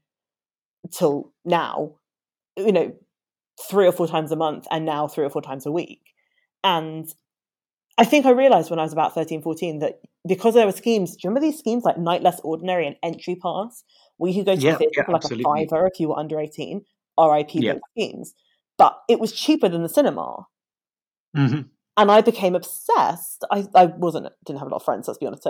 till 0.91 1.31
now, 1.45 1.95
you 2.57 2.71
know, 2.71 2.93
three 3.69 3.87
or 3.87 3.91
four 3.91 4.07
times 4.07 4.31
a 4.31 4.35
month 4.35 4.65
and 4.71 4.85
now 4.85 5.07
three 5.07 5.25
or 5.25 5.29
four 5.29 5.41
times 5.41 5.65
a 5.65 5.71
week. 5.71 6.01
And 6.63 7.07
I 7.97 8.05
think 8.05 8.25
I 8.25 8.31
realized 8.31 8.69
when 8.69 8.79
I 8.79 8.83
was 8.83 8.93
about 8.93 9.13
13, 9.13 9.41
14 9.41 9.79
that 9.79 10.01
because 10.27 10.53
there 10.53 10.65
were 10.65 10.71
schemes, 10.71 11.11
do 11.11 11.17
you 11.23 11.29
remember 11.29 11.45
these 11.47 11.59
schemes 11.59 11.83
like 11.83 11.97
Night 11.97 12.21
Less 12.23 12.39
Ordinary 12.43 12.87
and 12.87 12.95
Entry 13.03 13.35
Pass, 13.35 13.83
where 14.17 14.31
you 14.31 14.39
could 14.39 14.45
go 14.47 14.55
to 14.55 14.61
Yeah, 14.61 14.71
the 14.73 14.77
theatre 14.79 14.91
yeah, 14.97 15.03
for 15.05 15.11
like 15.11 15.23
absolutely. 15.23 15.63
a 15.63 15.67
fiver 15.67 15.87
if 15.87 15.99
you 15.99 16.09
were 16.09 16.17
under 16.19 16.39
18, 16.39 16.83
RIP 17.19 17.49
Yeah. 17.55 17.73
those 17.73 17.81
schemes. 17.97 18.33
But 18.77 18.99
it 19.09 19.19
was 19.19 19.31
cheaper 19.31 19.69
than 19.69 19.83
the 19.83 19.89
cinema. 19.89 20.45
Mhm. 21.35 21.69
And 21.97 22.11
I 22.11 22.21
became 22.21 22.55
obsessed. 22.55 23.43
I, 23.51 23.67
I 23.75 23.85
wasn't, 23.85 24.27
didn't 24.45 24.59
have 24.59 24.67
a 24.67 24.71
lot 24.71 24.77
of 24.77 24.85
friends, 24.85 25.07
let's 25.07 25.17
be 25.19 25.27
honest. 25.27 25.45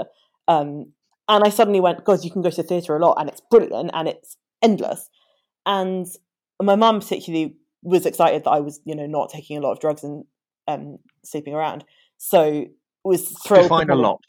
Um, 0.48 0.94
and 1.28 1.44
I 1.44 1.50
suddenly 1.50 1.80
went, 1.80 2.04
God, 2.04 2.24
you 2.24 2.32
can 2.32 2.42
go 2.42 2.50
to 2.50 2.62
the 2.62 2.68
theatre 2.68 2.96
a 2.96 3.00
lot 3.00 3.16
and 3.20 3.30
it's 3.30 3.42
brilliant 3.42 3.92
and 3.94 4.08
it's 4.08 4.38
endless. 4.62 5.10
And 5.66 6.08
my 6.62 6.76
mum 6.76 7.00
particularly 7.00 7.56
was 7.84 8.06
excited 8.06 8.44
that 8.44 8.52
I 8.52 8.60
was, 8.60 8.80
you 8.86 8.96
know, 8.96 9.08
not 9.08 9.30
taking 9.30 9.58
a 9.58 9.62
lot 9.62 9.72
of 9.72 9.80
drugs 9.80 10.04
and 10.04 10.26
um, 10.68 10.98
sleeping 11.24 11.54
around. 11.54 11.84
So 12.18 12.66
was 13.04 13.30
thrilled. 13.46 13.64
Define 13.64 13.90
a 13.90 13.96
lot. 13.96 14.22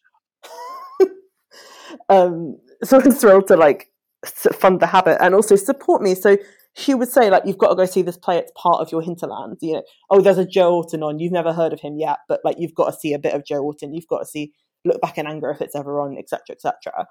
um, 2.08 2.58
so 2.82 2.98
I 2.98 3.06
was 3.06 3.20
thrilled 3.20 3.48
to 3.48 3.56
like 3.56 3.90
fund 4.24 4.80
the 4.80 4.86
habit 4.86 5.18
and 5.20 5.34
also 5.34 5.56
support 5.56 6.02
me. 6.02 6.14
So 6.14 6.38
she 6.74 6.94
would 6.94 7.08
say 7.08 7.28
like, 7.28 7.42
"You've 7.44 7.58
got 7.58 7.68
to 7.68 7.74
go 7.74 7.84
see 7.84 8.02
this 8.02 8.16
play. 8.16 8.38
It's 8.38 8.52
part 8.56 8.80
of 8.80 8.90
your 8.90 9.02
hinterland." 9.02 9.58
You 9.60 9.74
know, 9.74 9.82
oh, 10.10 10.20
there's 10.20 10.38
a 10.38 10.46
Joe 10.46 10.74
Orton 10.74 11.02
on. 11.02 11.18
You've 11.18 11.32
never 11.32 11.52
heard 11.52 11.72
of 11.72 11.80
him 11.80 11.98
yet, 11.98 12.18
but 12.28 12.40
like 12.44 12.56
you've 12.58 12.74
got 12.74 12.86
to 12.86 12.98
see 12.98 13.12
a 13.12 13.18
bit 13.18 13.34
of 13.34 13.44
Joe 13.44 13.62
Orton. 13.62 13.94
You've 13.94 14.08
got 14.08 14.20
to 14.20 14.26
see 14.26 14.52
Look 14.84 15.00
Back 15.00 15.18
in 15.18 15.26
Anger 15.26 15.50
if 15.50 15.60
it's 15.60 15.76
ever 15.76 16.00
on, 16.00 16.16
etc., 16.18 16.40
etc. 16.50 17.06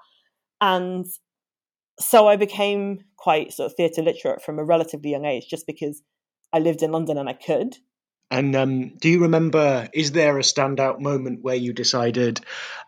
And 0.60 1.06
so 2.00 2.28
I 2.28 2.36
became 2.36 3.00
quite 3.16 3.52
sort 3.52 3.70
of 3.70 3.76
theatre 3.76 4.02
literate 4.02 4.42
from 4.42 4.58
a 4.58 4.64
relatively 4.64 5.10
young 5.10 5.24
age, 5.24 5.46
just 5.48 5.66
because 5.66 6.02
I 6.52 6.58
lived 6.58 6.82
in 6.82 6.92
London 6.92 7.18
and 7.18 7.28
I 7.28 7.34
could. 7.34 7.76
And 8.30 8.56
um, 8.56 8.96
do 8.96 9.08
you 9.08 9.22
remember? 9.22 9.88
Is 9.92 10.12
there 10.12 10.38
a 10.38 10.42
standout 10.42 11.00
moment 11.00 11.42
where 11.42 11.54
you 11.54 11.72
decided, 11.72 12.40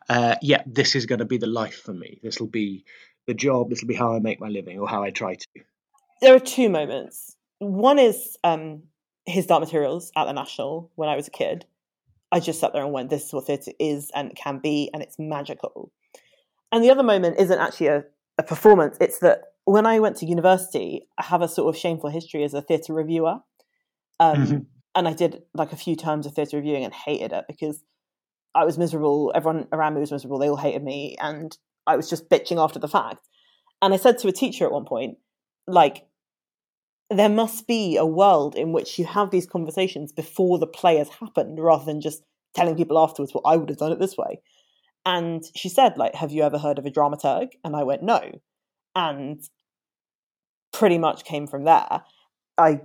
uh, 0.09 0.37
"Yeah, 0.41 0.62
this 0.67 0.95
is 0.95 1.07
going 1.07 1.19
to 1.19 1.26
be 1.26 1.38
the 1.38 1.47
life 1.47 1.81
for 1.83 1.93
me. 1.93 2.21
This 2.23 2.41
will 2.41 2.49
be 2.49 2.85
the 3.26 3.35
job. 3.35 3.69
This 3.69 3.83
will 3.83 3.88
be 3.88 3.95
how 3.95 4.14
I 4.14 4.21
make 4.21 4.41
my 4.41 4.49
living, 4.49 4.79
or 4.79 4.88
how 4.88 5.03
I 5.03 5.11
try 5.11 5.35
to." 5.35 5.47
there 6.25 6.35
are 6.35 6.41
two 6.41 6.69
moments. 6.69 7.37
One 7.59 7.99
is 7.99 8.37
um, 8.43 8.85
his 9.26 9.47
Dark 9.47 9.61
Materials 9.62 10.11
at 10.17 10.25
the 10.25 10.33
National 10.33 10.91
when 10.95 11.09
I 11.09 11.17
was 11.17 11.29
a 11.29 11.31
kid. 11.31 11.67
I 12.35 12.41
just 12.41 12.61
sat 12.61 12.73
there 12.73 12.83
and 12.85 12.93
went, 12.93 13.09
"This 13.11 13.26
is 13.26 13.33
what 13.33 13.47
theatre 13.47 13.73
is 13.79 14.11
and 14.14 14.35
can 14.35 14.59
be, 14.59 14.91
and 14.93 15.03
it's 15.03 15.19
magical." 15.19 15.91
And 16.73 16.83
the 16.83 16.91
other 16.91 17.05
moment 17.05 17.38
isn't 17.38 17.59
actually 17.59 17.87
a, 17.87 18.05
a 18.38 18.43
performance; 18.43 18.97
it's 19.00 19.21
that 19.21 19.38
when 19.64 19.87
I 19.87 20.00
went 20.00 20.17
to 20.19 20.26
university, 20.26 21.07
I 21.17 21.23
have 21.23 21.41
a 21.43 21.49
sort 21.49 21.69
of 21.73 21.81
shameful 21.81 22.11
history 22.11 22.43
as 22.45 22.53
a 22.53 22.61
theatre 22.61 22.93
reviewer, 22.93 23.37
um, 24.21 24.37
Mhm. 24.37 24.67
and 24.97 25.09
I 25.09 25.12
did 25.12 25.43
like 25.55 25.73
a 25.73 25.76
few 25.76 25.97
terms 25.97 26.26
of 26.26 26.35
theatre 26.35 26.57
reviewing 26.59 26.85
and 26.85 26.93
hated 26.93 27.33
it 27.33 27.45
because 27.49 27.83
I 28.55 28.64
was 28.64 28.76
miserable. 28.79 29.33
Everyone 29.35 29.69
around 29.73 29.95
me 29.95 30.00
was 30.00 30.12
miserable. 30.12 30.38
They 30.38 30.50
all 30.50 30.57
hated 30.57 30.83
me, 30.83 31.17
and 31.21 31.57
I 31.87 31.97
was 31.97 32.11
just 32.11 32.29
bitching 32.29 32.62
after 32.62 32.79
the 32.81 32.88
fact. 32.88 33.26
And 33.81 33.95
I 33.95 33.97
said 33.97 34.19
to 34.19 34.29
a 34.29 34.33
teacher 34.33 34.64
at 34.64 34.73
one 34.73 34.85
point, 34.85 35.19
like, 35.67 36.07
there 37.11 37.28
must 37.28 37.66
be 37.66 37.96
a 37.96 38.06
world 38.06 38.54
in 38.54 38.73
which 38.73 38.99
you 38.99 39.04
have 39.04 39.30
these 39.30 39.46
conversations 39.46 40.12
before 40.12 40.58
the 40.58 40.66
play 40.66 40.96
has 40.96 41.08
happened 41.08 41.61
rather 41.61 41.84
than 41.84 42.00
just 42.00 42.23
telling 42.54 42.76
people 42.76 42.99
afterwards, 42.99 43.32
well, 43.34 43.42
I 43.44 43.56
would 43.56 43.68
have 43.68 43.78
done 43.78 43.92
it 43.92 44.00
this 44.00 44.16
way. 44.16 44.40
And 45.06 45.44
she 45.54 45.68
said, 45.68 45.99
like, 45.99 46.14
have 46.14 46.32
you 46.32 46.42
ever 46.42 46.58
heard 46.58 46.78
of 46.78 46.87
a 46.87 46.90
dramaturg? 46.90 47.49
And 47.62 47.76
I 47.76 47.82
went, 47.82 48.02
no. 48.02 48.30
And 48.96 49.42
pretty 50.73 50.99
much 50.99 51.25
came 51.25 51.46
from 51.46 51.64
there. 51.64 52.02
I 52.56 52.80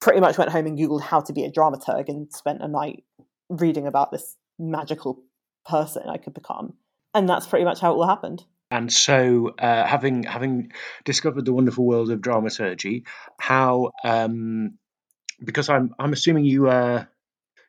pretty 0.00 0.20
much 0.20 0.38
went 0.38 0.50
home 0.50 0.66
and 0.66 0.78
Googled 0.78 1.02
how 1.02 1.20
to 1.20 1.32
be 1.32 1.44
a 1.44 1.50
dramaturg 1.50 2.08
and 2.08 2.32
spent 2.32 2.62
a 2.62 2.68
night 2.68 3.04
reading 3.48 3.86
about 3.86 4.12
this 4.12 4.36
magical 4.58 5.22
person 5.66 6.04
I 6.08 6.18
could 6.18 6.34
become. 6.34 6.74
And 7.14 7.28
that's 7.28 7.46
pretty 7.46 7.64
much 7.64 7.80
how 7.80 7.92
it 7.92 7.96
all 7.96 8.06
happened. 8.06 8.44
And 8.70 8.92
so, 8.92 9.54
uh, 9.58 9.86
having 9.86 10.24
having 10.24 10.72
discovered 11.04 11.44
the 11.44 11.52
wonderful 11.52 11.86
world 11.86 12.10
of 12.10 12.20
dramaturgy, 12.20 13.04
how 13.38 13.92
um, 14.04 14.78
because 15.44 15.68
I'm 15.68 15.94
I'm 15.98 16.12
assuming 16.12 16.46
you 16.46 16.68
uh, 16.68 17.04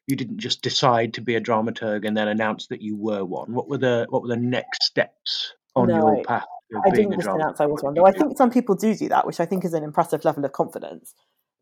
you 0.07 0.15
didn't 0.15 0.39
just 0.39 0.63
decide 0.63 1.15
to 1.15 1.21
be 1.21 1.35
a 1.35 1.41
dramaturg 1.41 2.07
and 2.07 2.17
then 2.17 2.27
announce 2.27 2.67
that 2.67 2.81
you 2.81 2.95
were 2.95 3.23
one. 3.23 3.53
What 3.53 3.69
were 3.69 3.77
the 3.77 4.07
what 4.09 4.23
were 4.23 4.29
the 4.29 4.37
next 4.37 4.83
steps 4.83 5.53
on 5.75 5.89
No, 5.89 5.95
your 5.95 6.23
path 6.23 6.45
I 6.75 6.89
being 6.89 7.09
didn't 7.09 7.23
just 7.23 7.35
announce 7.35 7.61
I 7.61 7.65
was 7.65 7.81
one, 7.81 7.93
though. 7.93 8.05
I 8.05 8.11
think 8.11 8.37
some 8.37 8.51
people 8.51 8.75
do 8.75 8.95
do 8.95 9.09
that, 9.09 9.25
which 9.25 9.39
I 9.39 9.45
think 9.45 9.63
is 9.63 9.73
an 9.73 9.83
impressive 9.83 10.25
level 10.25 10.43
of 10.43 10.51
confidence. 10.51 11.13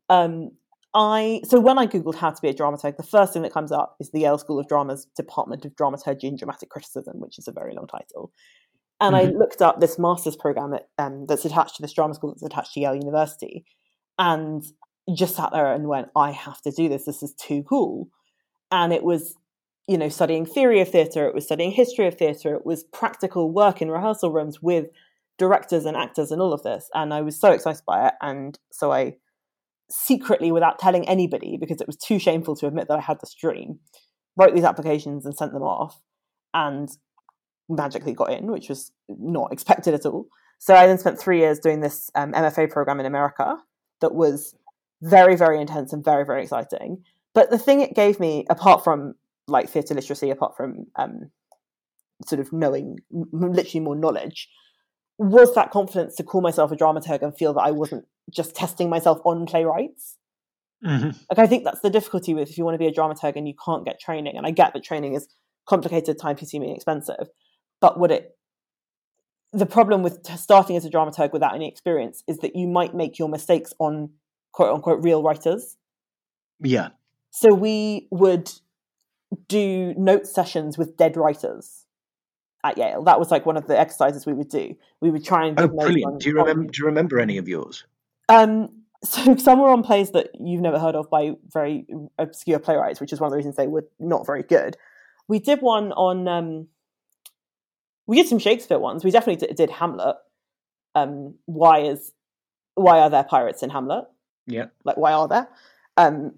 Um, 0.08 0.50
I 0.94 1.42
so 1.44 1.60
when 1.60 1.78
I 1.78 1.86
googled 1.86 2.16
how 2.16 2.30
to 2.30 2.42
be 2.42 2.48
a 2.48 2.54
dramaturg, 2.54 2.96
the 2.96 3.02
first 3.02 3.32
thing 3.32 3.42
that 3.42 3.52
comes 3.52 3.70
up 3.70 3.96
is 4.00 4.10
the 4.10 4.20
Yale 4.20 4.38
School 4.38 4.58
of 4.58 4.66
Drama's 4.66 5.06
Department 5.16 5.64
of 5.64 5.76
Dramaturgy 5.76 6.26
and 6.26 6.38
Dramatic 6.38 6.70
Criticism, 6.70 7.20
which 7.20 7.38
is 7.38 7.46
a 7.46 7.52
very 7.52 7.74
long 7.74 7.86
title. 7.86 8.32
And 9.00 9.14
I 9.16 9.26
Mhm. 9.26 9.38
looked 9.38 9.62
up 9.62 9.80
this 9.80 9.98
master's 9.98 10.36
program 10.36 10.74
at, 10.74 10.88
um, 10.98 11.26
that's 11.26 11.44
attached 11.44 11.76
to 11.76 11.82
this 11.82 11.92
drama 11.92 12.14
school 12.14 12.30
that's 12.30 12.42
attached 12.42 12.74
to 12.74 12.80
Yale 12.80 12.94
University, 12.94 13.64
and 14.18 14.64
just 15.14 15.36
sat 15.36 15.52
there 15.52 15.72
and 15.72 15.88
went, 15.88 16.08
"I 16.16 16.30
have 16.32 16.60
to 16.62 16.70
do 16.70 16.88
this. 16.88 17.04
This 17.04 17.22
is 17.22 17.34
too 17.34 17.62
cool." 17.64 18.08
And 18.72 18.92
it 18.92 19.02
was 19.04 19.36
you 19.88 19.98
know, 19.98 20.08
studying 20.08 20.44
theory 20.46 20.80
of 20.80 20.88
theatre, 20.90 21.28
it 21.28 21.34
was 21.34 21.44
studying 21.44 21.70
history 21.70 22.06
of 22.08 22.14
theatre, 22.18 22.54
it 22.56 22.66
was 22.66 22.84
practical 22.84 23.52
work 23.52 23.80
in 23.82 23.90
rehearsal 23.90 24.32
rooms 24.32 24.60
with 24.62 24.88
directors 25.38 25.84
and 25.86 25.96
actors 25.96 26.32
and 26.32 26.42
all 26.42 26.52
of 26.52 26.62
this. 26.64 26.90
And 26.94 27.14
I 27.14 27.20
was 27.22 27.38
so 27.38 27.52
excited 27.52 27.82
by 27.86 28.08
it. 28.08 28.14
And 28.20 28.58
so 28.72 28.92
I 28.92 29.16
secretly, 29.90 30.52
without 30.52 30.78
telling 30.78 31.08
anybody, 31.08 31.56
because 31.56 31.80
it 31.80 31.86
was 31.86 31.96
too 31.96 32.18
shameful 32.18 32.56
to 32.56 32.66
admit 32.66 32.88
that 32.88 32.98
I 32.98 33.02
had 33.02 33.20
this 33.20 33.34
dream, 33.34 33.78
wrote 34.36 34.54
these 34.54 34.64
applications 34.64 35.24
and 35.24 35.36
sent 35.36 35.52
them 35.52 35.62
off 35.62 36.02
and 36.54 36.90
magically 37.68 38.12
got 38.12 38.32
in, 38.32 38.50
which 38.50 38.68
was 38.68 38.92
not 39.08 39.52
expected 39.52 39.94
at 39.94 40.06
all. 40.06 40.26
So 40.58 40.74
I 40.74 40.86
then 40.86 40.98
spent 40.98 41.18
three 41.18 41.38
years 41.40 41.58
doing 41.58 41.80
this 41.80 42.10
um, 42.14 42.32
MFA 42.32 42.70
program 42.70 43.00
in 43.00 43.06
America 43.06 43.56
that 44.00 44.14
was 44.14 44.54
very, 45.02 45.36
very 45.36 45.60
intense 45.60 45.92
and 45.92 46.04
very, 46.04 46.24
very 46.24 46.42
exciting. 46.42 47.02
But 47.34 47.50
the 47.50 47.58
thing 47.58 47.80
it 47.80 47.94
gave 47.94 48.18
me, 48.18 48.46
apart 48.48 48.82
from 48.82 49.14
like 49.48 49.68
theatre 49.68 49.94
literacy, 49.94 50.30
apart 50.30 50.56
from 50.56 50.86
um, 50.96 51.30
sort 52.26 52.40
of 52.40 52.52
knowing 52.52 52.98
m- 53.12 53.28
literally 53.32 53.84
more 53.84 53.96
knowledge, 53.96 54.48
was 55.18 55.54
that 55.54 55.70
confidence 55.70 56.14
to 56.16 56.22
call 56.22 56.40
myself 56.40 56.72
a 56.72 56.76
dramaturg 56.76 57.22
and 57.22 57.36
feel 57.36 57.52
that 57.54 57.60
I 57.60 57.70
wasn't 57.70 58.06
just 58.30 58.54
testing 58.54 58.88
myself 58.88 59.20
on 59.24 59.46
playwrights. 59.46 60.16
Mhm. 60.84 61.16
Like 61.30 61.38
I 61.38 61.46
think 61.46 61.64
that's 61.64 61.80
the 61.80 61.90
difficulty 61.90 62.34
with 62.34 62.50
if 62.50 62.58
you 62.58 62.64
want 62.64 62.74
to 62.74 62.78
be 62.78 62.86
a 62.86 62.92
dramaturg 62.92 63.36
and 63.36 63.48
you 63.48 63.54
can't 63.62 63.84
get 63.84 64.00
training. 64.00 64.36
And 64.36 64.46
I 64.46 64.50
get 64.50 64.72
that 64.72 64.84
training 64.84 65.14
is 65.14 65.28
complicated, 65.66 66.18
time 66.18 66.36
consuming, 66.36 66.74
expensive. 66.74 67.28
But 67.80 67.98
would 67.98 68.10
it? 68.10 68.36
The 69.52 69.66
problem 69.66 70.02
with 70.02 70.26
starting 70.38 70.76
as 70.76 70.84
a 70.84 70.90
dramaturg 70.90 71.32
without 71.32 71.54
any 71.54 71.68
experience 71.68 72.22
is 72.26 72.38
that 72.38 72.56
you 72.56 72.66
might 72.66 72.94
make 72.94 73.18
your 73.18 73.28
mistakes 73.28 73.72
on 73.78 74.10
quote 74.52 74.74
unquote 74.74 75.02
real 75.02 75.22
writers. 75.22 75.76
Yeah. 76.60 76.88
So 77.30 77.52
we 77.54 78.08
would 78.10 78.50
do 79.48 79.94
note 79.96 80.26
sessions 80.26 80.78
with 80.78 80.96
dead 80.96 81.16
writers 81.16 81.84
at 82.64 82.78
Yale. 82.78 83.02
That 83.04 83.18
was 83.18 83.30
like 83.30 83.44
one 83.46 83.56
of 83.56 83.66
the 83.66 83.78
exercises 83.78 84.26
we 84.26 84.32
would 84.32 84.48
do. 84.48 84.74
We 85.00 85.10
would 85.10 85.24
try 85.24 85.46
and 85.46 85.58
Oh, 85.58 85.62
give 85.68 85.72
notes 85.74 85.84
on- 85.84 85.86
brilliant! 85.92 86.20
Do 86.20 86.28
you 86.30 86.34
remember? 86.36 86.72
Do 86.72 86.78
you 86.80 86.86
remember 86.86 87.20
any 87.20 87.36
of 87.38 87.48
yours? 87.48 87.84
Um, 88.28 88.70
so 89.04 89.36
some 89.36 89.60
were 89.60 89.68
on 89.68 89.82
plays 89.82 90.10
that 90.12 90.30
you've 90.40 90.62
never 90.62 90.78
heard 90.78 90.94
of 90.96 91.08
by 91.10 91.32
very 91.52 91.86
obscure 92.18 92.58
playwrights, 92.58 93.00
which 93.00 93.12
is 93.12 93.20
one 93.20 93.28
of 93.28 93.32
the 93.32 93.36
reasons 93.36 93.56
they 93.56 93.66
were 93.68 93.86
not 94.00 94.26
very 94.26 94.42
good. 94.42 94.76
We 95.28 95.38
did 95.38 95.60
one 95.60 95.92
on. 95.92 96.26
Um, 96.28 96.68
we 98.06 98.16
did 98.16 98.28
some 98.28 98.38
Shakespeare 98.38 98.78
ones. 98.78 99.04
We 99.04 99.10
definitely 99.10 99.46
d- 99.46 99.54
did 99.54 99.70
Hamlet. 99.70 100.16
Um, 100.94 101.34
why 101.46 101.80
is 101.80 102.12
why 102.74 103.00
are 103.00 103.10
there 103.10 103.24
pirates 103.24 103.62
in 103.62 103.70
Hamlet? 103.70 104.04
Yeah. 104.46 104.66
Like 104.84 104.96
why 104.96 105.12
are 105.12 105.28
there? 105.28 105.48
Um, 105.96 106.34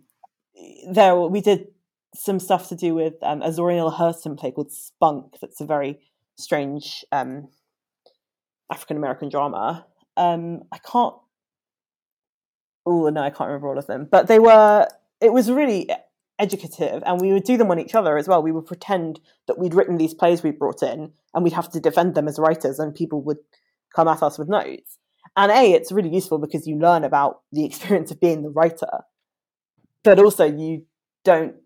there 0.90 1.16
we 1.16 1.40
did 1.40 1.68
some 2.14 2.40
stuff 2.40 2.68
to 2.68 2.76
do 2.76 2.94
with 2.94 3.14
um, 3.22 3.42
a 3.42 3.52
Zora 3.52 3.75
Neale 3.75 3.92
Hurston 3.92 4.38
play 4.38 4.50
called 4.50 4.72
Spunk. 4.72 5.38
That's 5.40 5.60
a 5.60 5.66
very 5.66 6.00
strange 6.37 7.04
um, 7.12 7.48
African 8.72 8.96
American 8.96 9.28
drama. 9.28 9.87
Um, 10.16 10.62
I 10.72 10.78
can't 10.78 11.14
oh 12.88 13.08
no, 13.10 13.20
I 13.20 13.30
can't 13.30 13.48
remember 13.48 13.68
all 13.68 13.78
of 13.78 13.87
them, 13.87 14.08
but 14.10 14.26
they 14.26 14.38
were. 14.38 14.88
It 15.20 15.32
was 15.32 15.50
really 15.50 15.90
educative, 16.38 17.02
and 17.04 17.21
we 17.21 17.33
would 17.33 17.45
do 17.45 17.57
them 17.57 17.71
on 17.71 17.78
each 17.78 17.95
other 17.95 18.16
as 18.16 18.28
well. 18.28 18.42
We 18.42 18.52
would 18.52 18.66
pretend 18.66 19.21
that 19.47 19.59
we'd 19.59 19.75
written 19.75 19.99
these 19.99 20.14
plays 20.14 20.42
we 20.42 20.50
brought 20.50 20.83
in, 20.83 21.12
and 21.35 21.45
we'd 21.45 21.52
have 21.52 21.71
to 21.73 21.80
defend 21.80 22.14
them 22.14 22.28
as 22.28 22.38
writers, 22.38 22.78
and 22.78 22.95
people 22.95 23.23
would 23.23 23.38
come 23.95 24.09
at 24.09 24.23
us 24.23 24.38
with 24.38 24.49
notes. 24.49 24.99
And 25.37 25.52
A, 25.52 25.73
it's 25.73 25.92
really 25.92 26.09
useful 26.09 26.38
because 26.38 26.66
you 26.66 26.78
learn 26.78 27.04
about 27.04 27.40
the 27.52 27.64
experience 27.64 28.11
of 28.11 28.21
being 28.21 28.42
the 28.42 28.50
writer, 28.50 29.04
but 30.04 30.18
also 30.18 30.45
you 30.45 30.85
don't 31.25 31.57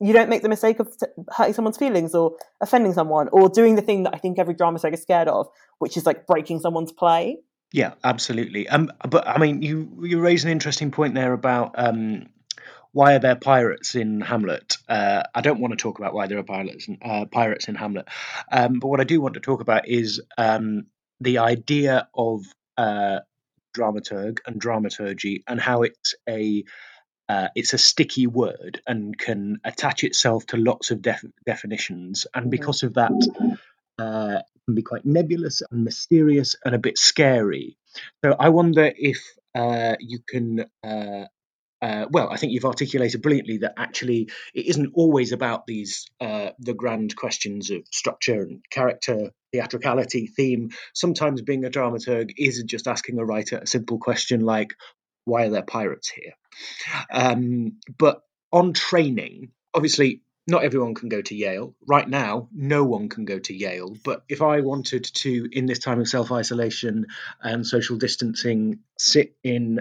you 0.00 0.12
don't 0.12 0.28
make 0.28 0.42
the 0.42 0.48
mistake 0.48 0.80
of 0.80 0.92
hurting 1.36 1.54
someone's 1.54 1.78
feelings 1.78 2.14
or 2.14 2.36
offending 2.60 2.92
someone 2.92 3.28
or 3.32 3.48
doing 3.48 3.76
the 3.76 3.82
thing 3.82 4.02
that 4.02 4.14
I 4.14 4.18
think 4.18 4.38
every 4.38 4.54
dramaturg 4.54 4.94
is 4.94 5.02
scared 5.02 5.28
of, 5.28 5.46
which 5.78 5.96
is 5.96 6.04
like 6.04 6.26
breaking 6.26 6.58
someone's 6.58 6.90
play. 6.90 7.38
Yeah, 7.72 7.94
absolutely. 8.02 8.68
Um, 8.68 8.90
but 9.08 9.26
I 9.26 9.38
mean, 9.38 9.62
you 9.62 10.00
you 10.02 10.20
raise 10.20 10.44
an 10.44 10.50
interesting 10.50 10.90
point 10.90 11.14
there 11.14 11.32
about 11.32 11.74
um, 11.78 12.26
why 12.92 13.14
are 13.14 13.18
there 13.18 13.36
pirates 13.36 13.94
in 13.94 14.20
Hamlet? 14.20 14.76
Uh, 14.88 15.22
I 15.34 15.40
don't 15.40 15.60
want 15.60 15.72
to 15.72 15.82
talk 15.82 15.98
about 15.98 16.14
why 16.14 16.26
there 16.26 16.38
are 16.38 16.44
pirates 16.44 16.88
in, 16.88 16.98
uh, 17.02 17.24
pirates 17.24 17.68
in 17.68 17.74
Hamlet, 17.74 18.06
um, 18.50 18.78
but 18.78 18.88
what 18.88 19.00
I 19.00 19.04
do 19.04 19.20
want 19.20 19.34
to 19.34 19.40
talk 19.40 19.60
about 19.60 19.88
is 19.88 20.20
um, 20.36 20.86
the 21.20 21.38
idea 21.38 22.08
of 22.14 22.44
uh, 22.76 23.20
dramaturg 23.76 24.38
and 24.46 24.60
dramaturgy 24.60 25.42
and 25.46 25.60
how 25.60 25.82
it's 25.82 26.14
a 26.28 26.64
uh, 27.28 27.48
it's 27.54 27.72
a 27.72 27.78
sticky 27.78 28.26
word 28.26 28.82
and 28.86 29.16
can 29.16 29.58
attach 29.64 30.04
itself 30.04 30.44
to 30.46 30.56
lots 30.56 30.90
of 30.90 31.00
def- 31.00 31.24
definitions, 31.46 32.26
and 32.34 32.44
mm-hmm. 32.44 32.50
because 32.50 32.82
of 32.82 32.94
that, 32.94 33.12
uh, 33.98 34.42
can 34.66 34.74
be 34.74 34.82
quite 34.82 35.06
nebulous 35.06 35.62
and 35.70 35.84
mysterious 35.84 36.56
and 36.64 36.74
a 36.74 36.78
bit 36.78 36.98
scary. 36.98 37.78
So 38.22 38.36
I 38.38 38.50
wonder 38.50 38.92
if 38.94 39.18
uh, 39.54 39.96
you 39.98 40.18
can. 40.28 40.66
Uh, 40.84 41.26
uh, 41.82 42.06
well, 42.10 42.30
I 42.30 42.36
think 42.36 42.52
you've 42.52 42.64
articulated 42.64 43.22
brilliantly 43.22 43.58
that 43.58 43.74
actually 43.76 44.30
it 44.54 44.66
isn't 44.66 44.92
always 44.94 45.32
about 45.32 45.66
these 45.66 46.06
uh, 46.20 46.50
the 46.60 46.74
grand 46.74 47.16
questions 47.16 47.70
of 47.70 47.82
structure 47.90 48.40
and 48.40 48.62
character, 48.70 49.32
theatricality, 49.50 50.28
theme. 50.28 50.70
Sometimes 50.94 51.42
being 51.42 51.64
a 51.64 51.70
dramaturg 51.70 52.30
is 52.38 52.62
just 52.62 52.86
asking 52.86 53.18
a 53.18 53.24
writer 53.24 53.58
a 53.58 53.66
simple 53.66 53.98
question 53.98 54.40
like, 54.40 54.74
"Why 55.24 55.46
are 55.46 55.50
there 55.50 55.62
pirates 55.62 56.08
here?" 56.08 56.34
Um, 57.10 57.78
but 57.98 58.20
on 58.52 58.74
training, 58.74 59.50
obviously, 59.74 60.22
not 60.46 60.64
everyone 60.64 60.94
can 60.94 61.08
go 61.08 61.22
to 61.22 61.34
Yale. 61.34 61.74
Right 61.86 62.08
now, 62.08 62.48
no 62.52 62.84
one 62.84 63.08
can 63.08 63.24
go 63.24 63.38
to 63.38 63.54
Yale. 63.54 63.96
But 64.04 64.24
if 64.28 64.42
I 64.42 64.60
wanted 64.60 65.04
to, 65.04 65.48
in 65.52 65.66
this 65.66 65.78
time 65.78 66.00
of 66.00 66.08
self 66.08 66.32
isolation 66.32 67.06
and 67.42 67.66
social 67.66 67.96
distancing, 67.96 68.80
sit 68.98 69.36
in 69.44 69.80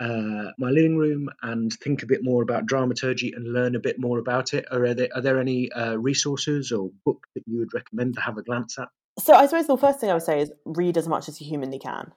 uh, 0.00 0.50
my 0.58 0.70
living 0.70 0.96
room 0.96 1.30
and 1.42 1.72
think 1.72 2.02
a 2.02 2.06
bit 2.06 2.22
more 2.22 2.42
about 2.42 2.66
dramaturgy 2.66 3.32
and 3.34 3.52
learn 3.52 3.74
a 3.74 3.80
bit 3.80 3.98
more 3.98 4.18
about 4.18 4.52
it, 4.52 4.66
are 4.70 4.94
there, 4.94 5.08
are 5.14 5.22
there 5.22 5.40
any 5.40 5.72
uh, 5.72 5.94
resources 5.94 6.72
or 6.72 6.90
books 7.04 7.28
that 7.34 7.44
you 7.46 7.58
would 7.58 7.72
recommend 7.72 8.14
to 8.14 8.20
have 8.20 8.36
a 8.36 8.42
glance 8.42 8.78
at? 8.78 8.88
So 9.18 9.34
I 9.34 9.46
suppose 9.46 9.66
the 9.66 9.76
first 9.76 10.00
thing 10.00 10.10
I 10.10 10.14
would 10.14 10.22
say 10.22 10.40
is 10.40 10.52
read 10.64 10.96
as 10.96 11.08
much 11.08 11.28
as 11.28 11.40
you 11.40 11.46
humanly 11.46 11.78
can. 11.78 12.12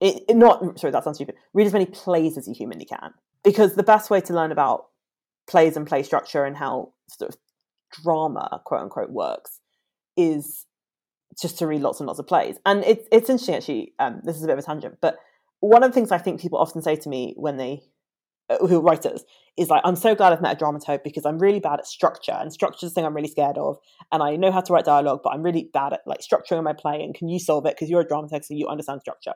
It, 0.00 0.24
it 0.28 0.36
not 0.36 0.78
sorry, 0.78 0.92
that 0.92 1.04
sounds 1.04 1.18
stupid. 1.18 1.36
Read 1.52 1.66
as 1.66 1.72
many 1.72 1.86
plays 1.86 2.38
as 2.38 2.48
you 2.48 2.54
humanly 2.54 2.86
can 2.86 3.12
because 3.44 3.74
the 3.74 3.82
best 3.82 4.10
way 4.10 4.20
to 4.22 4.34
learn 4.34 4.52
about 4.52 4.86
plays 5.46 5.76
and 5.76 5.86
play 5.86 6.02
structure 6.02 6.44
and 6.44 6.56
how 6.56 6.92
sort 7.18 7.34
of 7.34 7.40
drama 8.02 8.60
quote 8.64 8.82
unquote 8.82 9.10
works 9.10 9.60
is 10.16 10.66
just 11.40 11.58
to 11.58 11.66
read 11.66 11.80
lots 11.80 12.00
and 12.00 12.06
lots 12.06 12.18
of 12.18 12.26
plays. 12.26 12.56
And 12.66 12.84
it's 12.84 13.06
it's 13.10 13.30
interesting 13.30 13.54
actually 13.54 13.94
um, 13.98 14.20
this 14.24 14.36
is 14.36 14.42
a 14.42 14.46
bit 14.46 14.54
of 14.54 14.58
a 14.60 14.62
tangent 14.62 14.98
but 15.00 15.18
one 15.60 15.82
of 15.82 15.90
the 15.90 15.94
things 15.94 16.10
i 16.10 16.18
think 16.18 16.40
people 16.40 16.58
often 16.58 16.82
say 16.82 16.96
to 16.96 17.08
me 17.08 17.34
when 17.36 17.56
they 17.56 17.82
uh, 18.48 18.66
who 18.66 18.78
are 18.78 18.82
writers 18.82 19.24
is 19.56 19.68
like 19.68 19.82
i'm 19.84 19.96
so 19.96 20.14
glad 20.14 20.32
i've 20.32 20.42
met 20.42 20.60
a 20.60 20.64
dramaturg 20.64 21.04
because 21.04 21.24
i'm 21.24 21.38
really 21.38 21.60
bad 21.60 21.78
at 21.78 21.86
structure 21.86 22.32
and 22.32 22.52
structure 22.52 22.86
is 22.86 22.92
the 22.92 22.94
thing 22.94 23.04
i'm 23.04 23.14
really 23.14 23.28
scared 23.28 23.58
of 23.58 23.76
and 24.10 24.22
i 24.22 24.36
know 24.36 24.50
how 24.50 24.60
to 24.60 24.72
write 24.72 24.84
dialogue 24.84 25.20
but 25.22 25.30
i'm 25.30 25.42
really 25.42 25.68
bad 25.72 25.92
at 25.92 26.00
like 26.06 26.20
structuring 26.20 26.64
my 26.64 26.72
play 26.72 27.02
and 27.02 27.14
can 27.14 27.28
you 27.28 27.38
solve 27.38 27.66
it? 27.66 27.76
Because 27.76 27.88
you're 27.88 28.00
a 28.00 28.06
dramaturg 28.06 28.44
so 28.44 28.54
you 28.54 28.68
understand 28.68 29.00
structure. 29.00 29.34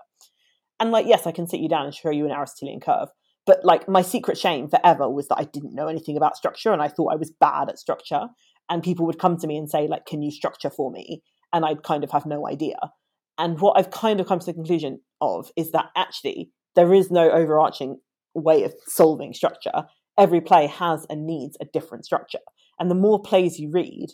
And 0.81 0.91
like 0.91 1.07
yes 1.07 1.27
i 1.27 1.33
can 1.33 1.47
sit 1.47 1.61
you 1.61 1.69
down 1.69 1.85
and 1.85 1.95
show 1.95 2.11
you 2.11 2.25
an 2.25 2.33
aristotelian 2.33 2.81
curve 2.81 3.09
but 3.47 3.65
like 3.65 3.89
my 3.89 4.03
secret 4.03 4.39
shame 4.39 4.69
forever 4.69 5.09
was 5.09 5.29
that 5.29 5.39
I 5.39 5.45
didn't 5.45 5.75
know 5.75 5.89
anything 5.89 6.17
about 6.17 6.37
structure 6.37 6.73
and 6.73 6.81
I 6.81 6.89
thought 6.89 7.13
I 7.13 7.17
was 7.17 7.31
bad 7.31 7.69
at 7.69 7.79
structure. 7.79 8.29
And 8.71 8.83
people 8.83 9.05
would 9.07 9.19
come 9.19 9.37
to 9.37 9.47
me 9.47 9.59
and 9.59 9.69
say, 9.69 9.87
like, 9.87 10.07
can 10.07 10.23
you 10.23 10.31
structure 10.31 10.71
for 10.71 10.91
me? 10.91 11.23
And 11.53 11.65
I'd 11.67 11.83
kind 11.83 12.03
of 12.03 12.11
have 12.13 12.25
no 12.25 12.49
idea. 12.49 12.77
And 13.37 13.61
what 13.61 13.79
I've 13.79 13.91
kind 13.91 14.21
of 14.21 14.27
come 14.27 14.39
to 14.39 14.47
the 14.47 14.55
conclusion 14.55 15.01
of 15.21 15.51
is 15.57 15.73
that 15.73 15.87
actually 15.97 16.51
there 16.75 16.95
is 16.95 17.11
no 17.11 17.31
overarching 17.31 17.99
way 18.35 18.65
of 18.65 18.75
solving 18.87 19.35
structure. 19.35 19.85
Every 20.17 20.41
play 20.41 20.67
has 20.67 21.07
and 21.11 21.27
needs 21.27 21.57
a 21.61 21.67
different 21.67 22.07
structure. 22.07 22.39
And 22.79 22.91
the 22.91 22.95
more 22.95 23.21
plays 23.21 23.59
you 23.59 23.71
read, 23.71 24.09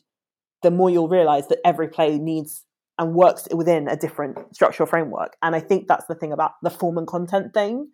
the 0.63 0.71
more 0.71 0.91
you'll 0.91 1.09
realize 1.09 1.47
that 1.49 1.61
every 1.65 1.89
play 1.89 2.19
needs 2.19 2.65
and 2.99 3.15
works 3.15 3.47
within 3.55 3.89
a 3.89 3.97
different 3.97 4.37
structural 4.55 4.87
framework. 4.87 5.37
And 5.43 5.55
I 5.55 5.61
think 5.61 5.87
that's 5.87 6.07
the 6.07 6.15
thing 6.15 6.33
about 6.33 6.53
the 6.63 6.71
form 6.71 6.99
and 6.99 7.07
content 7.07 7.55
thing 7.55 7.89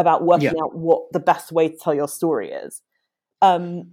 about 0.00 0.24
working 0.24 0.52
yeah. 0.56 0.62
out 0.62 0.74
what 0.74 1.12
the 1.12 1.20
best 1.20 1.52
way 1.52 1.68
to 1.68 1.76
tell 1.76 1.94
your 1.94 2.08
story 2.08 2.50
is. 2.50 2.82
Um, 3.42 3.92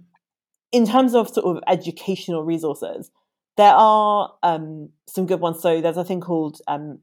in 0.72 0.86
terms 0.86 1.14
of 1.14 1.28
sort 1.28 1.56
of 1.56 1.62
educational 1.66 2.42
resources, 2.42 3.10
there 3.56 3.72
are 3.72 4.34
um, 4.42 4.90
some 5.06 5.26
good 5.26 5.40
ones. 5.40 5.60
So 5.60 5.80
there's 5.80 5.96
a 5.96 6.04
thing 6.04 6.20
called 6.20 6.60
um, 6.68 7.00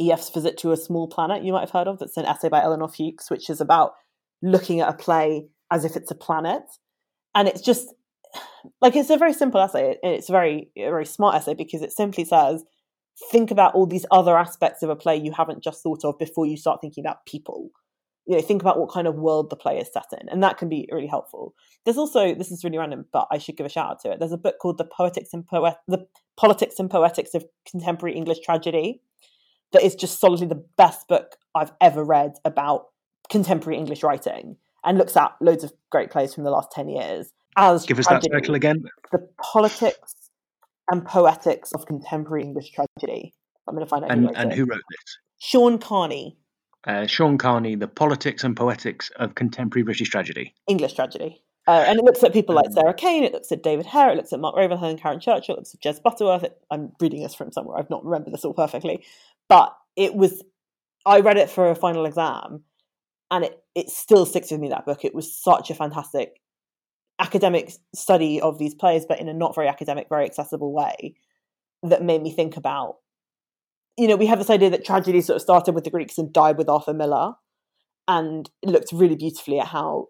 EF's 0.00 0.30
Visit 0.30 0.56
to 0.58 0.72
a 0.72 0.76
Small 0.76 1.08
Planet, 1.08 1.42
you 1.42 1.52
might 1.52 1.60
have 1.60 1.70
heard 1.70 1.88
of. 1.88 1.98
That's 1.98 2.16
an 2.16 2.26
essay 2.26 2.48
by 2.48 2.62
Elinor 2.62 2.88
Fuchs, 2.88 3.30
which 3.30 3.50
is 3.50 3.60
about 3.60 3.94
looking 4.42 4.80
at 4.80 4.88
a 4.88 4.96
play 4.96 5.48
as 5.70 5.84
if 5.84 5.96
it's 5.96 6.10
a 6.10 6.14
planet. 6.14 6.62
And 7.34 7.48
it's 7.48 7.60
just 7.60 7.92
like 8.80 8.94
it's 8.94 9.10
a 9.10 9.16
very 9.16 9.32
simple 9.32 9.60
essay. 9.60 9.96
It's 10.02 10.28
a 10.28 10.32
very, 10.32 10.70
a 10.76 10.84
very 10.84 11.06
smart 11.06 11.36
essay 11.36 11.54
because 11.54 11.82
it 11.82 11.92
simply 11.92 12.24
says, 12.24 12.64
think 13.30 13.50
about 13.50 13.74
all 13.74 13.86
these 13.86 14.06
other 14.10 14.38
aspects 14.38 14.82
of 14.82 14.90
a 14.90 14.96
play 14.96 15.16
you 15.16 15.32
haven't 15.32 15.62
just 15.62 15.82
thought 15.82 16.04
of 16.04 16.18
before 16.18 16.46
you 16.46 16.56
start 16.56 16.80
thinking 16.80 17.04
about 17.04 17.26
people 17.26 17.70
you 18.28 18.36
know 18.36 18.42
think 18.42 18.62
about 18.62 18.78
what 18.78 18.90
kind 18.90 19.06
of 19.06 19.14
world 19.16 19.50
the 19.50 19.56
play 19.56 19.78
is 19.78 19.88
set 19.92 20.06
in 20.20 20.28
and 20.28 20.42
that 20.42 20.58
can 20.58 20.68
be 20.68 20.88
really 20.92 21.06
helpful. 21.06 21.54
There's 21.84 21.96
also 21.96 22.34
this 22.34 22.52
is 22.52 22.62
really 22.62 22.78
random 22.78 23.06
but 23.12 23.26
i 23.32 23.38
should 23.38 23.56
give 23.56 23.66
a 23.66 23.70
shout 23.70 23.90
out 23.90 24.00
to 24.02 24.12
it. 24.12 24.18
There's 24.20 24.32
a 24.32 24.38
book 24.38 24.58
called 24.60 24.78
the 24.78 24.84
poetics 24.84 25.30
and 25.32 25.46
poet 25.46 25.74
the 25.88 26.06
politics 26.36 26.78
and 26.78 26.90
poetics 26.90 27.34
of 27.34 27.44
contemporary 27.68 28.14
english 28.14 28.38
tragedy 28.40 29.00
that 29.72 29.82
is 29.82 29.94
just 29.94 30.20
solidly 30.20 30.46
the 30.46 30.64
best 30.76 31.08
book 31.08 31.36
i've 31.54 31.72
ever 31.80 32.04
read 32.04 32.34
about 32.44 32.86
contemporary 33.28 33.76
english 33.76 34.02
writing 34.02 34.56
and 34.84 34.98
looks 34.98 35.16
at 35.16 35.32
loads 35.40 35.64
of 35.64 35.72
great 35.90 36.10
plays 36.10 36.32
from 36.32 36.44
the 36.44 36.50
last 36.50 36.70
10 36.70 36.88
years 36.88 37.32
as 37.56 37.84
give 37.86 37.98
us 37.98 38.06
tragedy. 38.06 38.28
that 38.30 38.40
title 38.40 38.54
again. 38.54 38.84
The 39.10 39.26
politics 39.42 40.14
and 40.90 41.04
poetics 41.04 41.72
of 41.72 41.86
contemporary 41.86 42.44
english 42.44 42.70
tragedy. 42.70 43.34
I'm 43.66 43.74
going 43.74 43.84
to 43.84 43.90
find 43.90 44.04
out 44.04 44.10
and, 44.10 44.26
who 44.26 44.34
and 44.34 44.52
who 44.52 44.64
wrote 44.64 44.82
this? 44.90 45.18
Sean 45.38 45.78
carney 45.78 46.38
uh, 46.86 47.06
Sean 47.06 47.38
Carney, 47.38 47.74
The 47.74 47.88
Politics 47.88 48.44
and 48.44 48.56
Poetics 48.56 49.10
of 49.16 49.34
Contemporary 49.34 49.84
British 49.84 50.10
Tragedy. 50.10 50.54
English 50.66 50.94
tragedy. 50.94 51.42
Uh, 51.66 51.84
and 51.86 51.98
it 51.98 52.04
looks 52.04 52.22
at 52.22 52.32
people 52.32 52.54
like 52.54 52.66
um, 52.66 52.72
Sarah 52.72 52.94
Kane, 52.94 53.24
it 53.24 53.32
looks 53.32 53.52
at 53.52 53.62
David 53.62 53.84
Hare, 53.84 54.10
it 54.10 54.16
looks 54.16 54.32
at 54.32 54.40
Mark 54.40 54.56
Ravenhill 54.56 54.88
and 54.88 55.00
Caryl 55.00 55.20
Churchill, 55.20 55.54
it 55.54 55.58
looks 55.58 55.74
at 55.74 55.80
Jez 55.80 56.02
Butterworth. 56.02 56.44
It, 56.44 56.56
I'm 56.70 56.92
reading 56.98 57.22
this 57.22 57.34
from 57.34 57.52
somewhere, 57.52 57.78
I've 57.78 57.90
not 57.90 58.04
remembered 58.04 58.32
this 58.32 58.44
all 58.44 58.54
perfectly. 58.54 59.04
But 59.50 59.76
it 59.94 60.14
was, 60.14 60.42
I 61.04 61.20
read 61.20 61.36
it 61.36 61.50
for 61.50 61.70
a 61.70 61.74
final 61.74 62.06
exam 62.06 62.62
and 63.30 63.44
it, 63.44 63.62
it 63.74 63.90
still 63.90 64.24
sticks 64.24 64.50
with 64.50 64.60
me, 64.60 64.70
that 64.70 64.86
book. 64.86 65.04
It 65.04 65.14
was 65.14 65.36
such 65.36 65.70
a 65.70 65.74
fantastic 65.74 66.40
academic 67.18 67.72
study 67.94 68.40
of 68.40 68.58
these 68.58 68.74
plays, 68.74 69.04
but 69.06 69.20
in 69.20 69.28
a 69.28 69.34
not 69.34 69.54
very 69.54 69.68
academic, 69.68 70.08
very 70.08 70.24
accessible 70.24 70.72
way 70.72 71.16
that 71.82 72.02
made 72.02 72.22
me 72.22 72.32
think 72.32 72.56
about 72.56 72.96
you 73.98 74.06
know, 74.06 74.16
we 74.16 74.26
have 74.26 74.38
this 74.38 74.50
idea 74.50 74.70
that 74.70 74.84
tragedy 74.84 75.20
sort 75.20 75.36
of 75.36 75.42
started 75.42 75.74
with 75.74 75.84
the 75.84 75.90
Greeks 75.90 76.18
and 76.18 76.32
died 76.32 76.56
with 76.56 76.68
Arthur 76.68 76.94
Miller, 76.94 77.32
and 78.06 78.48
it 78.62 78.70
looked 78.70 78.92
really 78.92 79.16
beautifully 79.16 79.58
at 79.58 79.66
how 79.66 80.06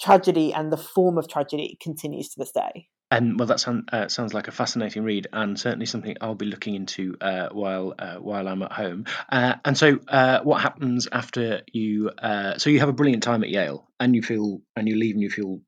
tragedy 0.00 0.52
and 0.52 0.72
the 0.72 0.76
form 0.76 1.18
of 1.18 1.28
tragedy 1.28 1.76
continues 1.80 2.30
to 2.30 2.38
this 2.38 2.52
day. 2.52 2.88
And 3.10 3.38
well, 3.38 3.48
that 3.48 3.60
sound, 3.60 3.88
uh, 3.90 4.08
sounds 4.08 4.34
like 4.34 4.48
a 4.48 4.52
fascinating 4.52 5.02
read, 5.02 5.28
and 5.32 5.58
certainly 5.58 5.86
something 5.86 6.16
I'll 6.20 6.34
be 6.34 6.46
looking 6.46 6.74
into 6.74 7.16
uh, 7.20 7.48
while 7.52 7.94
uh, 7.98 8.16
while 8.16 8.46
I'm 8.46 8.62
at 8.62 8.72
home. 8.72 9.06
Uh, 9.30 9.54
and 9.64 9.76
so, 9.78 9.98
uh, 10.08 10.40
what 10.42 10.60
happens 10.60 11.08
after 11.10 11.62
you? 11.72 12.10
Uh, 12.10 12.58
so 12.58 12.68
you 12.68 12.80
have 12.80 12.90
a 12.90 12.94
brilliant 12.94 13.22
time 13.22 13.42
at 13.44 13.50
Yale, 13.50 13.88
and 13.98 14.14
you 14.14 14.22
feel, 14.22 14.60
and 14.76 14.88
you 14.88 14.96
leave, 14.96 15.14
and 15.14 15.22
you 15.22 15.30
feel 15.30 15.60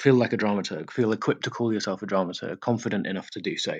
feel 0.00 0.14
like 0.14 0.32
a 0.32 0.36
dramaturg, 0.36 0.90
feel 0.90 1.12
equipped 1.12 1.44
to 1.44 1.50
call 1.50 1.72
yourself 1.72 2.02
a 2.02 2.06
dramaturg, 2.06 2.58
confident 2.58 3.06
enough 3.06 3.30
to 3.30 3.40
do 3.40 3.56
so. 3.56 3.74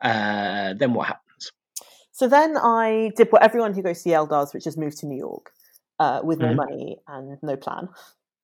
then 0.00 0.94
what 0.94 1.08
happens? 1.08 1.23
So 2.14 2.28
then 2.28 2.56
I 2.56 3.10
did 3.16 3.26
what 3.30 3.42
everyone 3.42 3.74
who 3.74 3.82
goes 3.82 4.04
to 4.04 4.08
Yale 4.08 4.26
does, 4.26 4.54
which 4.54 4.68
is 4.68 4.76
move 4.76 4.94
to 5.00 5.06
New 5.06 5.18
York 5.18 5.50
uh, 5.98 6.20
with 6.22 6.38
mm-hmm. 6.38 6.54
no 6.54 6.64
money 6.64 6.96
and 7.08 7.36
no 7.42 7.56
plan. 7.56 7.88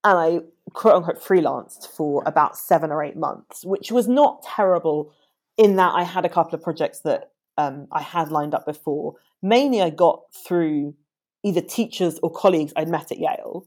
And 0.02 0.18
I 0.18 0.40
quote 0.72 0.96
unquote 0.96 1.22
freelanced 1.22 1.86
for 1.86 2.24
about 2.26 2.58
seven 2.58 2.90
or 2.90 3.04
eight 3.04 3.16
months, 3.16 3.64
which 3.64 3.92
was 3.92 4.08
not 4.08 4.42
terrible 4.42 5.12
in 5.56 5.76
that 5.76 5.94
I 5.94 6.02
had 6.02 6.24
a 6.24 6.28
couple 6.28 6.56
of 6.56 6.64
projects 6.64 7.00
that 7.00 7.30
um, 7.58 7.86
I 7.92 8.02
had 8.02 8.32
lined 8.32 8.54
up 8.54 8.66
before. 8.66 9.14
Mainly, 9.40 9.80
I 9.80 9.90
got 9.90 10.22
through 10.34 10.96
either 11.44 11.60
teachers 11.60 12.18
or 12.24 12.32
colleagues 12.32 12.72
I'd 12.74 12.88
met 12.88 13.12
at 13.12 13.18
Yale 13.18 13.66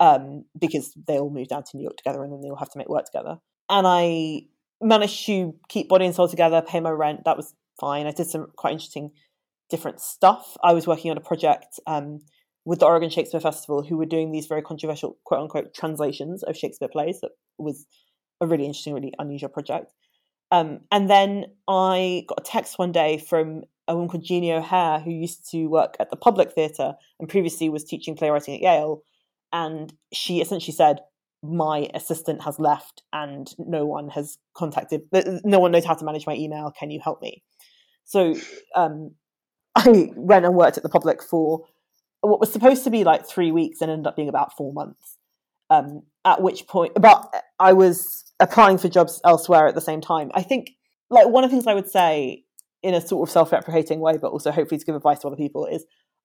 um, 0.00 0.46
because 0.58 0.94
they 1.06 1.16
all 1.16 1.30
moved 1.30 1.50
down 1.50 1.62
to 1.62 1.76
New 1.76 1.84
York 1.84 1.96
together 1.96 2.24
and 2.24 2.32
then 2.32 2.40
they 2.40 2.50
all 2.50 2.56
have 2.56 2.70
to 2.70 2.78
make 2.78 2.88
work 2.88 3.04
together. 3.04 3.38
And 3.70 3.86
I 3.86 4.46
managed 4.80 5.26
to 5.26 5.54
keep 5.68 5.88
body 5.88 6.06
and 6.06 6.14
soul 6.14 6.26
together, 6.26 6.60
pay 6.60 6.80
my 6.80 6.90
rent. 6.90 7.24
That 7.24 7.36
was 7.36 7.54
fine. 7.78 8.08
I 8.08 8.10
did 8.10 8.26
some 8.26 8.48
quite 8.56 8.72
interesting 8.72 9.12
different 9.74 10.00
stuff. 10.00 10.56
I 10.62 10.72
was 10.72 10.86
working 10.86 11.10
on 11.10 11.16
a 11.16 11.20
project 11.20 11.80
um, 11.88 12.20
with 12.64 12.78
the 12.78 12.86
Oregon 12.86 13.10
Shakespeare 13.10 13.40
Festival, 13.40 13.82
who 13.82 13.96
were 13.96 14.06
doing 14.06 14.30
these 14.30 14.46
very 14.46 14.62
controversial 14.62 15.18
quote 15.24 15.40
unquote 15.40 15.74
translations 15.74 16.44
of 16.44 16.56
Shakespeare 16.56 16.88
plays. 16.88 17.20
That 17.22 17.32
was 17.58 17.86
a 18.40 18.46
really 18.46 18.66
interesting, 18.66 18.94
really 18.94 19.12
unusual 19.18 19.48
project. 19.48 19.92
Um, 20.52 20.82
and 20.92 21.10
then 21.10 21.46
I 21.66 22.24
got 22.28 22.38
a 22.40 22.44
text 22.44 22.78
one 22.78 22.92
day 22.92 23.18
from 23.18 23.64
a 23.88 23.94
woman 23.94 24.08
called 24.08 24.22
Jeanie 24.22 24.52
O'Hare, 24.52 25.00
who 25.00 25.10
used 25.10 25.50
to 25.50 25.66
work 25.66 25.96
at 25.98 26.10
the 26.10 26.16
Public 26.16 26.52
Theatre 26.52 26.94
and 27.18 27.28
previously 27.28 27.68
was 27.68 27.82
teaching 27.82 28.14
playwriting 28.14 28.54
at 28.54 28.60
Yale. 28.60 29.02
And 29.52 29.92
she 30.12 30.40
essentially 30.40 30.72
said, 30.72 31.00
My 31.42 31.90
assistant 31.94 32.42
has 32.42 32.60
left 32.60 33.02
and 33.12 33.52
no 33.58 33.86
one 33.86 34.08
has 34.10 34.38
contacted, 34.56 35.02
no 35.44 35.58
one 35.58 35.72
knows 35.72 35.84
how 35.84 35.94
to 35.94 36.04
manage 36.04 36.28
my 36.28 36.36
email. 36.36 36.70
Can 36.78 36.92
you 36.92 37.00
help 37.02 37.20
me? 37.20 37.42
So 38.04 38.36
um, 38.76 39.16
I 39.74 40.10
went 40.14 40.44
and 40.44 40.54
worked 40.54 40.76
at 40.76 40.82
the 40.82 40.88
Public 40.88 41.22
for 41.22 41.64
what 42.20 42.40
was 42.40 42.52
supposed 42.52 42.84
to 42.84 42.90
be 42.90 43.04
like 43.04 43.26
three 43.26 43.52
weeks 43.52 43.80
and 43.80 43.90
ended 43.90 44.06
up 44.06 44.16
being 44.16 44.28
about 44.28 44.56
four 44.56 44.72
months. 44.72 45.18
Um, 45.70 46.02
at 46.24 46.40
which 46.42 46.66
point, 46.66 46.92
but 46.94 47.34
I 47.58 47.72
was 47.72 48.24
applying 48.40 48.78
for 48.78 48.88
jobs 48.88 49.20
elsewhere 49.24 49.66
at 49.66 49.74
the 49.74 49.80
same 49.80 50.00
time. 50.00 50.30
I 50.34 50.42
think, 50.42 50.70
like, 51.10 51.28
one 51.28 51.44
of 51.44 51.50
the 51.50 51.56
things 51.56 51.66
I 51.66 51.74
would 51.74 51.90
say 51.90 52.44
in 52.82 52.94
a 52.94 53.00
sort 53.00 53.28
of 53.28 53.32
self 53.32 53.50
deprecating 53.50 54.00
way, 54.00 54.16
but 54.18 54.30
also 54.30 54.50
hopefully 54.50 54.78
to 54.78 54.84
give 54.84 54.94
advice 54.94 55.20
to 55.20 55.26
other 55.26 55.36
people, 55.36 55.66
is 55.66 55.84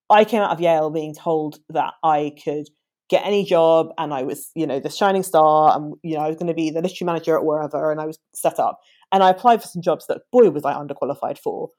I 0.10 0.26
came 0.26 0.42
out 0.42 0.52
of 0.52 0.60
Yale 0.60 0.90
being 0.90 1.16
told 1.16 1.60
that 1.70 1.94
I 2.04 2.34
could 2.44 2.68
get 3.10 3.26
any 3.26 3.44
job 3.44 3.90
and 3.98 4.14
I 4.14 4.24
was, 4.24 4.52
you 4.56 4.68
know, 4.68 4.80
the 4.80 4.90
shining 4.90 5.24
star 5.24 5.76
and, 5.76 5.96
you 6.04 6.16
know, 6.16 6.22
I 6.22 6.28
was 6.28 6.38
going 6.38 6.48
to 6.48 6.54
be 6.54 6.70
the 6.70 6.82
literary 6.82 7.06
manager 7.06 7.38
at 7.38 7.46
wherever 7.46 7.92
and 7.92 8.00
I 8.00 8.06
was 8.06 8.20
set 8.34 8.60
up. 8.60 8.80
And 9.12 9.24
I 9.24 9.30
applied 9.30 9.62
for 9.62 9.68
some 9.68 9.82
jobs 9.82 10.06
that, 10.08 10.22
boy, 10.32 10.50
was 10.50 10.66
I 10.66 10.74
underqualified 10.74 11.40
for. 11.40 11.72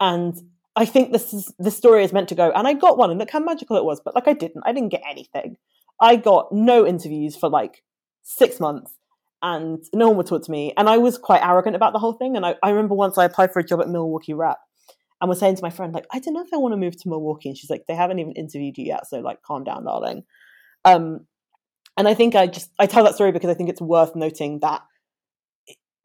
And 0.00 0.36
I 0.76 0.84
think 0.84 1.12
this 1.12 1.32
is 1.32 1.52
the 1.58 1.70
story 1.70 2.04
is 2.04 2.12
meant 2.12 2.28
to 2.28 2.34
go. 2.34 2.52
And 2.54 2.68
I 2.68 2.74
got 2.74 2.98
one 2.98 3.10
and 3.10 3.18
look 3.18 3.30
how 3.30 3.40
magical 3.40 3.76
it 3.76 3.84
was, 3.84 4.00
but 4.04 4.14
like 4.14 4.28
I 4.28 4.34
didn't. 4.34 4.62
I 4.66 4.72
didn't 4.72 4.90
get 4.90 5.02
anything. 5.08 5.56
I 6.00 6.16
got 6.16 6.52
no 6.52 6.86
interviews 6.86 7.34
for 7.34 7.48
like 7.48 7.82
six 8.22 8.60
months 8.60 8.92
and 9.42 9.82
no 9.94 10.08
one 10.08 10.16
would 10.18 10.26
talk 10.26 10.44
to 10.44 10.50
me. 10.50 10.74
And 10.76 10.88
I 10.88 10.98
was 10.98 11.16
quite 11.16 11.42
arrogant 11.42 11.76
about 11.76 11.92
the 11.92 11.98
whole 11.98 12.12
thing. 12.12 12.36
And 12.36 12.44
I, 12.44 12.56
I 12.62 12.70
remember 12.70 12.94
once 12.94 13.16
I 13.16 13.24
applied 13.24 13.52
for 13.52 13.60
a 13.60 13.64
job 13.64 13.80
at 13.80 13.88
Milwaukee 13.88 14.34
Rep 14.34 14.58
and 15.20 15.28
was 15.28 15.38
saying 15.38 15.56
to 15.56 15.62
my 15.62 15.70
friend, 15.70 15.94
like, 15.94 16.06
I 16.12 16.18
don't 16.18 16.34
know 16.34 16.42
if 16.42 16.52
I 16.52 16.58
want 16.58 16.72
to 16.72 16.76
move 16.76 16.96
to 17.00 17.08
Milwaukee. 17.08 17.48
And 17.48 17.56
she's 17.56 17.70
like, 17.70 17.84
they 17.88 17.94
haven't 17.94 18.18
even 18.18 18.32
interviewed 18.32 18.76
you 18.76 18.84
yet. 18.84 19.06
So 19.06 19.20
like, 19.20 19.42
calm 19.42 19.64
down, 19.64 19.84
darling. 19.84 20.24
Um, 20.84 21.26
and 21.96 22.06
I 22.06 22.14
think 22.14 22.34
I 22.34 22.46
just, 22.46 22.70
I 22.78 22.86
tell 22.86 23.04
that 23.04 23.14
story 23.14 23.32
because 23.32 23.48
I 23.48 23.54
think 23.54 23.70
it's 23.70 23.80
worth 23.80 24.14
noting 24.14 24.60
that 24.60 24.82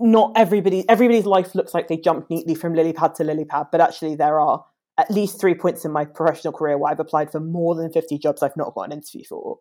not 0.01 0.33
everybody, 0.35 0.87
everybody's 0.89 1.25
life 1.25 1.55
looks 1.55 1.73
like 1.73 1.87
they 1.87 1.97
jumped 1.97 2.29
neatly 2.29 2.55
from 2.55 2.73
lily 2.73 2.93
pad 2.93 3.15
to 3.15 3.23
lily 3.23 3.45
pad, 3.45 3.67
but 3.71 3.81
actually 3.81 4.15
there 4.15 4.39
are 4.39 4.65
at 4.97 5.09
least 5.09 5.39
three 5.39 5.55
points 5.55 5.85
in 5.85 5.91
my 5.91 6.05
professional 6.05 6.53
career 6.53 6.77
where 6.77 6.91
I've 6.91 6.99
applied 6.99 7.31
for 7.31 7.39
more 7.39 7.75
than 7.75 7.91
50 7.91 8.17
jobs 8.17 8.43
I've 8.43 8.57
not 8.57 8.73
got 8.73 8.83
an 8.83 8.93
interview 8.93 9.23
for. 9.27 9.59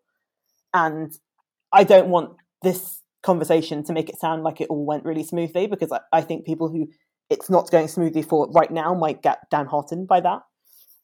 And 0.75 1.13
I 1.73 1.85
don't 1.85 2.09
want 2.09 2.37
this 2.63 3.03
conversation 3.23 3.85
to 3.85 3.93
make 3.93 4.09
it 4.09 4.19
sound 4.19 4.43
like 4.43 4.61
it 4.61 4.69
all 4.71 4.85
went 4.85 5.05
really 5.05 5.25
smoothly 5.25 5.67
because 5.67 5.93
I, 5.93 6.01
I 6.13 6.21
think 6.23 6.47
people 6.47 6.69
who 6.69 6.89
it's 7.29 7.49
not 7.49 7.71
going 7.71 7.89
smoothly 7.89 8.23
for 8.23 8.51
right 8.51 8.71
now 8.71 8.93
might 8.95 9.23
get 9.23 9.39
downhearted 9.51 10.07
by 10.09 10.21
that. 10.21 10.41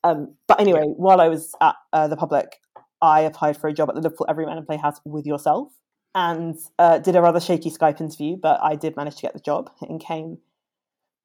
Um, 0.03 0.37
but 0.49 0.61
anyway, 0.61 0.83
while 0.96 1.20
I 1.20 1.29
was 1.29 1.53
at 1.61 1.77
uh, 1.92 2.09
the 2.09 2.16
public, 2.16 2.57
I 3.01 3.20
applied 3.20 3.57
for 3.57 3.68
a 3.68 3.72
job 3.72 3.88
at 3.88 3.94
the 3.94 4.01
Liverpool 4.01 4.27
Everyman 4.29 4.59
and 4.59 4.66
Playhouse 4.66 5.01
with 5.05 5.27
yourself 5.27 5.72
and 6.16 6.59
uh, 6.79 6.98
did 6.98 7.14
a 7.14 7.20
rather 7.20 7.40
shaky 7.40 7.70
Skype 7.70 8.00
interview, 8.00 8.38
but 8.38 8.59
I 8.62 8.74
did 8.74 8.96
manage 8.96 9.16
to 9.16 9.22
get 9.22 9.35
the 9.35 9.38
job 9.38 9.70
and 9.83 10.00
came 10.00 10.38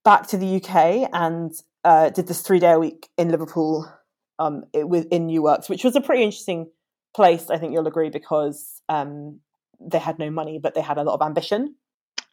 back 0.04 0.28
to 0.28 0.38
the 0.38 0.58
UK 0.58 1.10
and 1.14 1.54
uh, 1.86 2.10
did 2.10 2.28
this 2.28 2.42
three 2.42 2.60
day 2.60 2.74
a 2.74 2.80
week 2.80 3.08
in 3.18 3.30
Liverpool 3.30 3.90
um, 4.38 4.66
it, 4.74 4.88
with, 4.88 5.08
in 5.10 5.28
New 5.28 5.42
Works, 5.42 5.70
which 5.70 5.86
was 5.86 5.96
a 5.96 6.02
pretty 6.02 6.24
interesting 6.24 6.70
place, 7.16 7.50
I 7.50 7.58
think 7.58 7.72
you'll 7.72 7.88
agree, 7.88 8.10
because 8.10 8.82
um, 8.90 9.40
they 9.80 9.98
had 9.98 10.20
no 10.20 10.30
money, 10.30 10.60
but 10.60 10.76
they 10.76 10.82
had 10.82 10.98
a 10.98 11.04
lot 11.04 11.14
of 11.14 11.26
ambition. 11.26 11.76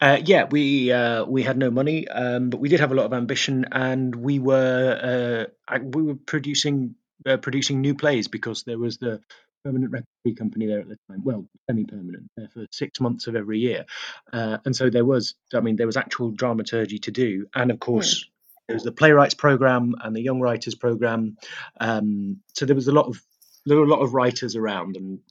Uh, 0.01 0.19
yeah, 0.25 0.43
we 0.43 0.91
uh, 0.91 1.23
we 1.25 1.43
had 1.43 1.57
no 1.57 1.71
money, 1.71 2.07
um, 2.09 2.49
but 2.49 2.59
we 2.59 2.67
did 2.67 2.79
have 2.81 2.91
a 2.91 2.95
lot 2.95 3.05
of 3.05 3.13
ambition, 3.13 3.65
and 3.71 4.15
we 4.15 4.39
were 4.39 5.47
uh, 5.69 5.79
we 5.81 6.03
were 6.03 6.15
producing 6.15 6.95
uh, 7.25 7.35
producing 7.37 7.81
new 7.81 7.95
plays 7.95 8.29
because 8.29 8.63
there 8.63 8.77
was 8.77 8.97
the 8.97 9.21
permanent 9.63 9.91
repertory 9.91 10.35
company 10.35 10.65
there 10.65 10.79
at 10.79 10.87
the 10.87 10.97
time. 11.09 11.23
Well, 11.23 11.45
semi-permanent 11.69 12.27
there 12.37 12.49
for 12.53 12.65
six 12.71 12.99
months 12.99 13.27
of 13.27 13.35
every 13.35 13.59
year, 13.59 13.85
uh, 14.33 14.57
and 14.65 14.75
so 14.75 14.89
there 14.89 15.05
was 15.05 15.35
I 15.53 15.59
mean 15.59 15.75
there 15.75 15.87
was 15.87 15.97
actual 15.97 16.31
dramaturgy 16.31 16.99
to 16.99 17.11
do, 17.11 17.47
and 17.55 17.71
of 17.71 17.79
course. 17.79 18.23
Mm. 18.23 18.29
There 18.67 18.75
was 18.75 18.83
the 18.83 18.91
playwrights 18.91 19.33
program 19.33 19.95
and 20.03 20.15
the 20.15 20.21
young 20.21 20.41
writers 20.41 20.75
program, 20.75 21.37
um, 21.79 22.41
so 22.53 22.67
there 22.67 22.75
was 22.75 22.87
a 22.87 22.91
lot 22.91 23.07
of 23.07 23.19
there 23.65 23.77
were 23.77 23.83
a 23.83 23.87
lot 23.87 24.01
of 24.01 24.13
writers 24.13 24.55
around, 24.55 24.95
and 24.95 25.21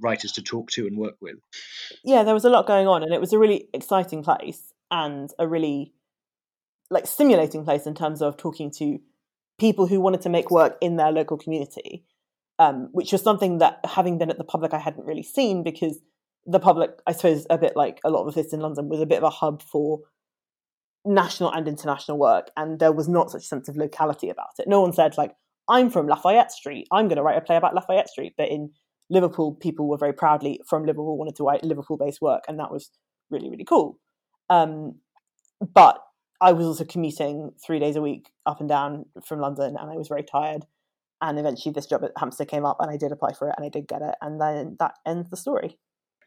writers 0.00 0.32
to 0.32 0.42
talk 0.42 0.70
to 0.70 0.86
and 0.86 0.96
work 0.96 1.16
with. 1.20 1.36
Yeah, 2.04 2.22
there 2.22 2.34
was 2.34 2.44
a 2.44 2.50
lot 2.50 2.66
going 2.66 2.86
on, 2.86 3.02
and 3.02 3.12
it 3.12 3.20
was 3.20 3.32
a 3.32 3.38
really 3.38 3.68
exciting 3.72 4.22
place 4.22 4.72
and 4.90 5.30
a 5.38 5.46
really 5.46 5.92
like 6.90 7.06
stimulating 7.06 7.64
place 7.64 7.86
in 7.86 7.94
terms 7.94 8.22
of 8.22 8.36
talking 8.36 8.70
to 8.70 8.98
people 9.58 9.86
who 9.86 10.00
wanted 10.00 10.22
to 10.22 10.28
make 10.28 10.50
work 10.50 10.78
in 10.80 10.96
their 10.96 11.12
local 11.12 11.36
community, 11.36 12.04
um, 12.58 12.88
which 12.92 13.12
was 13.12 13.22
something 13.22 13.58
that 13.58 13.80
having 13.84 14.18
been 14.18 14.30
at 14.30 14.38
the 14.38 14.44
public 14.44 14.74
I 14.74 14.78
hadn't 14.78 15.06
really 15.06 15.22
seen 15.22 15.62
because 15.62 15.98
the 16.46 16.58
public, 16.58 16.90
I 17.06 17.12
suppose, 17.12 17.46
a 17.50 17.58
bit 17.58 17.76
like 17.76 18.00
a 18.04 18.10
lot 18.10 18.26
of 18.26 18.34
this 18.34 18.52
in 18.52 18.60
London, 18.60 18.88
was 18.88 19.00
a 19.00 19.06
bit 19.06 19.18
of 19.18 19.24
a 19.24 19.30
hub 19.30 19.62
for 19.62 20.00
national 21.04 21.52
and 21.52 21.68
international 21.68 22.18
work, 22.18 22.50
and 22.56 22.78
there 22.78 22.92
was 22.92 23.08
not 23.08 23.30
such 23.30 23.42
a 23.42 23.46
sense 23.46 23.68
of 23.68 23.76
locality 23.76 24.30
about 24.30 24.58
it. 24.58 24.68
No 24.68 24.80
one 24.80 24.92
said 24.92 25.16
like, 25.16 25.34
"I'm 25.68 25.90
from 25.90 26.08
Lafayette 26.08 26.52
Street. 26.52 26.88
I'm 26.90 27.06
going 27.08 27.16
to 27.16 27.22
write 27.22 27.38
a 27.38 27.42
play 27.42 27.56
about 27.56 27.74
Lafayette 27.74 28.08
Street," 28.08 28.34
but 28.36 28.48
in 28.48 28.70
Liverpool 29.10 29.54
people 29.54 29.88
were 29.88 29.98
very 29.98 30.12
proudly 30.12 30.60
from 30.66 30.84
Liverpool 30.84 31.16
wanted 31.16 31.36
to 31.36 31.44
write 31.44 31.64
Liverpool 31.64 31.96
based 31.96 32.20
work, 32.20 32.44
and 32.48 32.58
that 32.58 32.72
was 32.72 32.90
really 33.30 33.50
really 33.50 33.64
cool. 33.64 33.98
Um, 34.50 34.96
but 35.74 36.02
I 36.40 36.52
was 36.52 36.66
also 36.66 36.84
commuting 36.84 37.52
three 37.64 37.78
days 37.78 37.96
a 37.96 38.02
week 38.02 38.30
up 38.46 38.60
and 38.60 38.68
down 38.68 39.06
from 39.24 39.40
London, 39.40 39.76
and 39.78 39.90
I 39.90 39.96
was 39.96 40.08
very 40.08 40.22
tired. 40.22 40.64
And 41.20 41.38
eventually, 41.38 41.72
this 41.72 41.86
job 41.86 42.04
at 42.04 42.12
Hampstead 42.16 42.48
came 42.48 42.64
up, 42.64 42.76
and 42.80 42.90
I 42.90 42.96
did 42.96 43.12
apply 43.12 43.32
for 43.32 43.48
it, 43.48 43.54
and 43.56 43.66
I 43.66 43.68
did 43.68 43.88
get 43.88 44.02
it, 44.02 44.14
and 44.20 44.40
then 44.40 44.76
that 44.78 44.94
ends 45.06 45.30
the 45.30 45.36
story. 45.36 45.78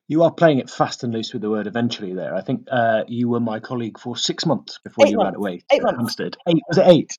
You 0.07 0.23
are 0.23 0.31
playing 0.31 0.59
it 0.59 0.69
fast 0.69 1.03
and 1.03 1.13
loose 1.13 1.31
with 1.31 1.41
the 1.41 1.49
word 1.49 1.67
eventually. 1.67 2.13
There, 2.13 2.35
I 2.35 2.41
think 2.41 2.67
uh, 2.69 3.03
you 3.07 3.29
were 3.29 3.39
my 3.39 3.59
colleague 3.61 3.97
for 3.97 4.17
six 4.17 4.45
months 4.45 4.79
before 4.83 5.05
eight 5.05 5.11
you 5.11 5.17
months. 5.17 5.27
ran 5.27 5.35
away 5.35 5.61
eight 5.71 5.81
months. 5.81 5.97
Hampstead. 5.97 6.37
Eight 6.47 6.61
was 6.67 6.77
it 6.77 6.87
eight? 6.87 7.17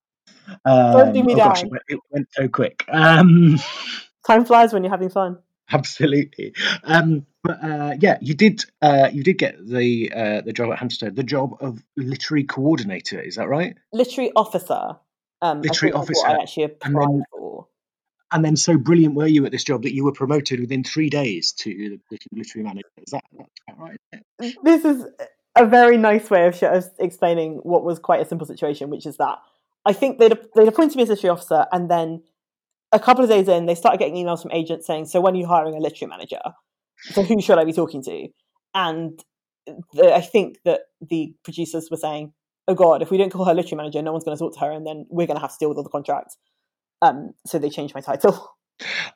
Um, 0.65 0.93
Don't 0.93 1.13
do 1.15 1.23
me 1.23 1.33
oh 1.33 1.37
down. 1.37 1.49
gosh, 1.49 1.63
it 1.63 1.71
went, 1.71 1.83
it 1.89 2.01
went 2.11 2.29
so 2.33 2.49
quick. 2.49 2.85
Um, 2.89 3.59
Time 4.27 4.45
flies 4.45 4.73
when 4.73 4.85
you're 4.85 4.91
having 4.91 5.09
fun. 5.09 5.39
Absolutely. 5.71 6.55
Um, 6.85 7.25
but 7.43 7.65
uh, 7.65 7.95
yeah, 7.99 8.19
you 8.21 8.35
did. 8.35 8.63
Uh, 8.83 9.09
you 9.13 9.23
did 9.23 9.39
get 9.39 9.57
the 9.67 10.13
uh, 10.15 10.41
the 10.43 10.53
job 10.53 10.71
at 10.71 10.79
Hampstead, 10.79 11.17
the 11.17 11.23
job 11.23 11.57
of 11.61 11.83
literary 11.97 12.45
coordinator. 12.45 13.21
Is 13.21 13.37
that 13.37 13.49
right? 13.49 13.77
Literary 13.93 14.33
officer. 14.37 14.97
Um, 15.43 15.61
Literary 15.61 15.93
officer. 15.93 16.27
I 16.27 16.35
actually 16.41 16.65
applied 16.65 16.95
And 16.95 16.97
then- 16.97 17.25
for. 17.31 17.67
And 18.35 18.43
then, 18.43 18.57
so 18.57 18.79
brilliant 18.79 19.15
were 19.15 19.27
you 19.27 19.45
at 19.45 19.53
this 19.53 19.63
job 19.63 19.83
that 19.83 19.95
you 19.95 20.05
were 20.05 20.13
promoted 20.13 20.59
within 20.59 20.85
three 20.85 21.11
days 21.11 21.53
to 21.59 21.99
the 22.09 22.19
literary 22.33 22.65
manager. 22.65 22.89
Is 22.97 23.13
that 23.13 23.25
about 23.35 23.51
right? 23.79 23.99
This 24.63 24.87
is 24.87 25.05
a 25.55 25.67
very 25.67 25.99
nice 25.99 26.31
way 26.31 26.47
of, 26.47 26.63
of 26.63 26.91
explaining 26.99 27.57
what 27.63 27.85
was 27.85 27.99
quite 27.99 28.23
a 28.23 28.25
simple 28.25 28.47
situation, 28.47 28.89
which 28.89 29.05
is 29.05 29.19
that 29.19 29.37
I 29.85 29.93
think 29.93 30.19
they'd, 30.19 30.33
they'd 30.55 30.69
appointed 30.69 30.97
me 30.97 31.03
as 31.03 31.11
literary 31.11 31.33
officer, 31.33 31.67
and 31.73 31.91
then 31.91 32.23
a 32.91 32.99
couple 32.99 33.23
of 33.23 33.29
days 33.29 33.49
in, 33.49 33.67
they 33.67 33.75
started 33.75 33.99
getting 33.99 34.15
emails 34.15 34.41
from 34.41 34.53
agents 34.53 34.87
saying, 34.87 35.07
"So 35.07 35.21
when 35.21 35.35
are 35.35 35.39
you 35.39 35.47
hiring 35.47 35.75
a 35.75 35.81
literary 35.81 36.09
manager? 36.09 36.41
So 37.01 37.23
who 37.23 37.43
should 37.43 37.59
I 37.59 37.65
be 37.65 37.75
talking 37.75 38.03
to?" 38.05 38.29
And 38.75 39.23
the, 39.93 40.15
I 40.15 40.23
think 40.23 40.59
that 40.65 40.83
the 41.03 41.35
producers 41.45 41.89
were 41.91 41.99
saying, 41.99 42.33
"Oh 42.69 42.75
God, 42.75 43.03
if 43.03 43.11
we 43.11 43.19
don't 43.19 43.31
call 43.31 43.45
her 43.45 43.55
literary 43.55 43.77
manager, 43.77 44.03
no 44.03 44.13
one's 44.13 44.25
going 44.25 44.37
to 44.37 44.43
talk 44.43 44.55
to 44.55 44.61
her, 44.61 44.71
and 44.71 44.87
then 44.87 45.07
we're 45.09 45.27
going 45.27 45.37
to 45.37 45.43
have 45.43 45.53
to 45.53 45.59
deal 45.59 45.69
with 45.69 45.79
all 45.79 45.85
the 45.85 45.91
contracts." 45.91 46.37
Um, 47.01 47.35
so 47.47 47.59
they 47.59 47.71
changed 47.71 47.95
my 47.95 48.01
title. 48.01 48.57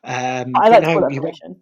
Um, 0.03 0.53
I 0.55 0.69
like 0.69 0.83
to 0.83 0.85
call 0.85 1.05
it 1.05 1.15
promotion. 1.15 1.61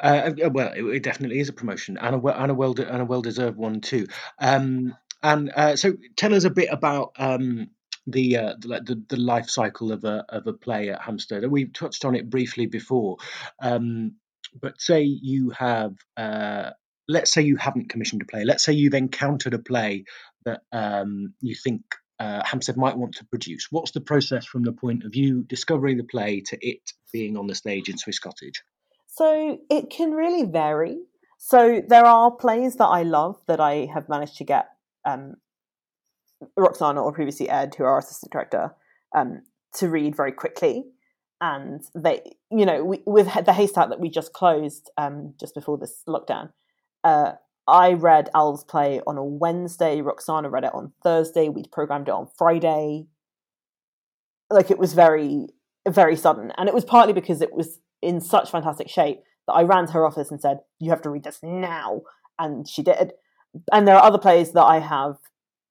Uh, 0.00 0.30
uh, 0.44 0.50
well, 0.50 0.72
it, 0.74 0.82
it 0.82 1.02
definitely 1.02 1.38
is 1.38 1.48
a 1.48 1.52
promotion 1.52 1.98
and 1.98 2.14
a 2.14 2.18
well, 2.18 2.34
and 2.36 2.50
a 2.50 2.54
well 2.54 2.72
de- 2.72 2.90
and 2.90 3.02
a 3.02 3.04
well 3.04 3.22
deserved 3.22 3.56
one 3.56 3.80
too. 3.80 4.06
Um, 4.38 4.94
and 5.22 5.52
uh, 5.54 5.76
so, 5.76 5.94
tell 6.16 6.34
us 6.34 6.44
a 6.44 6.50
bit 6.50 6.68
about 6.72 7.12
um, 7.18 7.70
the, 8.06 8.36
uh, 8.36 8.54
the 8.60 9.02
the 9.08 9.16
life 9.16 9.48
cycle 9.48 9.92
of 9.92 10.04
a 10.04 10.24
of 10.28 10.46
a 10.46 10.52
play 10.52 10.88
at 10.88 11.02
Hampstead. 11.02 11.48
We 11.50 11.66
touched 11.66 12.04
on 12.04 12.16
it 12.16 12.30
briefly 12.30 12.66
before, 12.66 13.18
um, 13.60 14.16
but 14.60 14.80
say 14.80 15.02
you 15.02 15.50
have. 15.50 15.94
Uh, 16.16 16.70
Let's 17.08 17.32
say 17.32 17.42
you 17.42 17.56
haven't 17.56 17.90
commissioned 17.90 18.22
a 18.22 18.24
play. 18.24 18.44
Let's 18.44 18.64
say 18.64 18.74
you've 18.74 18.94
encountered 18.94 19.54
a 19.54 19.58
play 19.58 20.04
that 20.44 20.62
um, 20.72 21.34
you 21.40 21.54
think 21.54 21.82
uh, 22.18 22.42
Hampstead 22.44 22.76
might 22.76 22.96
want 22.96 23.14
to 23.16 23.24
produce. 23.24 23.66
What's 23.70 23.90
the 23.90 24.00
process 24.00 24.44
from 24.44 24.62
the 24.62 24.72
point 24.72 25.04
of 25.04 25.16
you 25.16 25.42
discovering 25.42 25.96
the 25.96 26.04
play 26.04 26.40
to 26.46 26.58
it 26.60 26.92
being 27.12 27.36
on 27.36 27.46
the 27.46 27.54
stage 27.54 27.88
in 27.88 27.98
Swiss 27.98 28.18
Cottage? 28.18 28.62
So 29.08 29.58
it 29.68 29.90
can 29.90 30.12
really 30.12 30.44
vary. 30.44 30.98
So 31.38 31.82
there 31.86 32.04
are 32.04 32.30
plays 32.30 32.76
that 32.76 32.86
I 32.86 33.02
love 33.02 33.36
that 33.48 33.60
I 33.60 33.88
have 33.92 34.08
managed 34.08 34.36
to 34.36 34.44
get 34.44 34.68
um, 35.04 35.34
Roxana 36.56 37.02
or 37.02 37.12
previously 37.12 37.48
Ed, 37.48 37.74
who 37.74 37.84
are 37.84 37.90
our 37.90 37.98
assistant 37.98 38.32
director, 38.32 38.74
um, 39.14 39.42
to 39.74 39.88
read 39.88 40.16
very 40.16 40.32
quickly. 40.32 40.84
And 41.40 41.82
they, 41.94 42.36
you 42.50 42.64
know, 42.64 42.84
we, 42.84 43.02
with 43.04 43.26
the 43.44 43.52
Haystack 43.52 43.88
that 43.88 43.98
we 43.98 44.08
just 44.08 44.32
closed 44.32 44.90
um, 44.96 45.34
just 45.40 45.54
before 45.54 45.76
this 45.76 46.02
lockdown, 46.08 46.50
uh, 47.02 47.32
I 47.66 47.92
read 47.92 48.28
Al's 48.34 48.64
play 48.64 49.00
on 49.06 49.16
a 49.16 49.24
Wednesday. 49.24 50.00
Roxana 50.00 50.50
read 50.50 50.64
it 50.64 50.74
on 50.74 50.92
Thursday. 51.02 51.48
We'd 51.48 51.70
programmed 51.70 52.08
it 52.08 52.14
on 52.14 52.28
Friday. 52.36 53.06
Like 54.50 54.70
it 54.70 54.78
was 54.78 54.94
very, 54.94 55.46
very 55.88 56.16
sudden. 56.16 56.52
And 56.58 56.68
it 56.68 56.74
was 56.74 56.84
partly 56.84 57.12
because 57.12 57.40
it 57.40 57.52
was 57.52 57.78
in 58.00 58.20
such 58.20 58.50
fantastic 58.50 58.88
shape 58.88 59.20
that 59.46 59.54
I 59.54 59.62
ran 59.62 59.86
to 59.86 59.92
her 59.92 60.06
office 60.06 60.30
and 60.30 60.40
said, 60.40 60.58
You 60.80 60.90
have 60.90 61.02
to 61.02 61.10
read 61.10 61.24
this 61.24 61.40
now. 61.42 62.02
And 62.38 62.68
she 62.68 62.82
did. 62.82 63.12
And 63.72 63.86
there 63.86 63.96
are 63.96 64.02
other 64.02 64.18
plays 64.18 64.52
that 64.52 64.64
I 64.64 64.80
have 64.80 65.16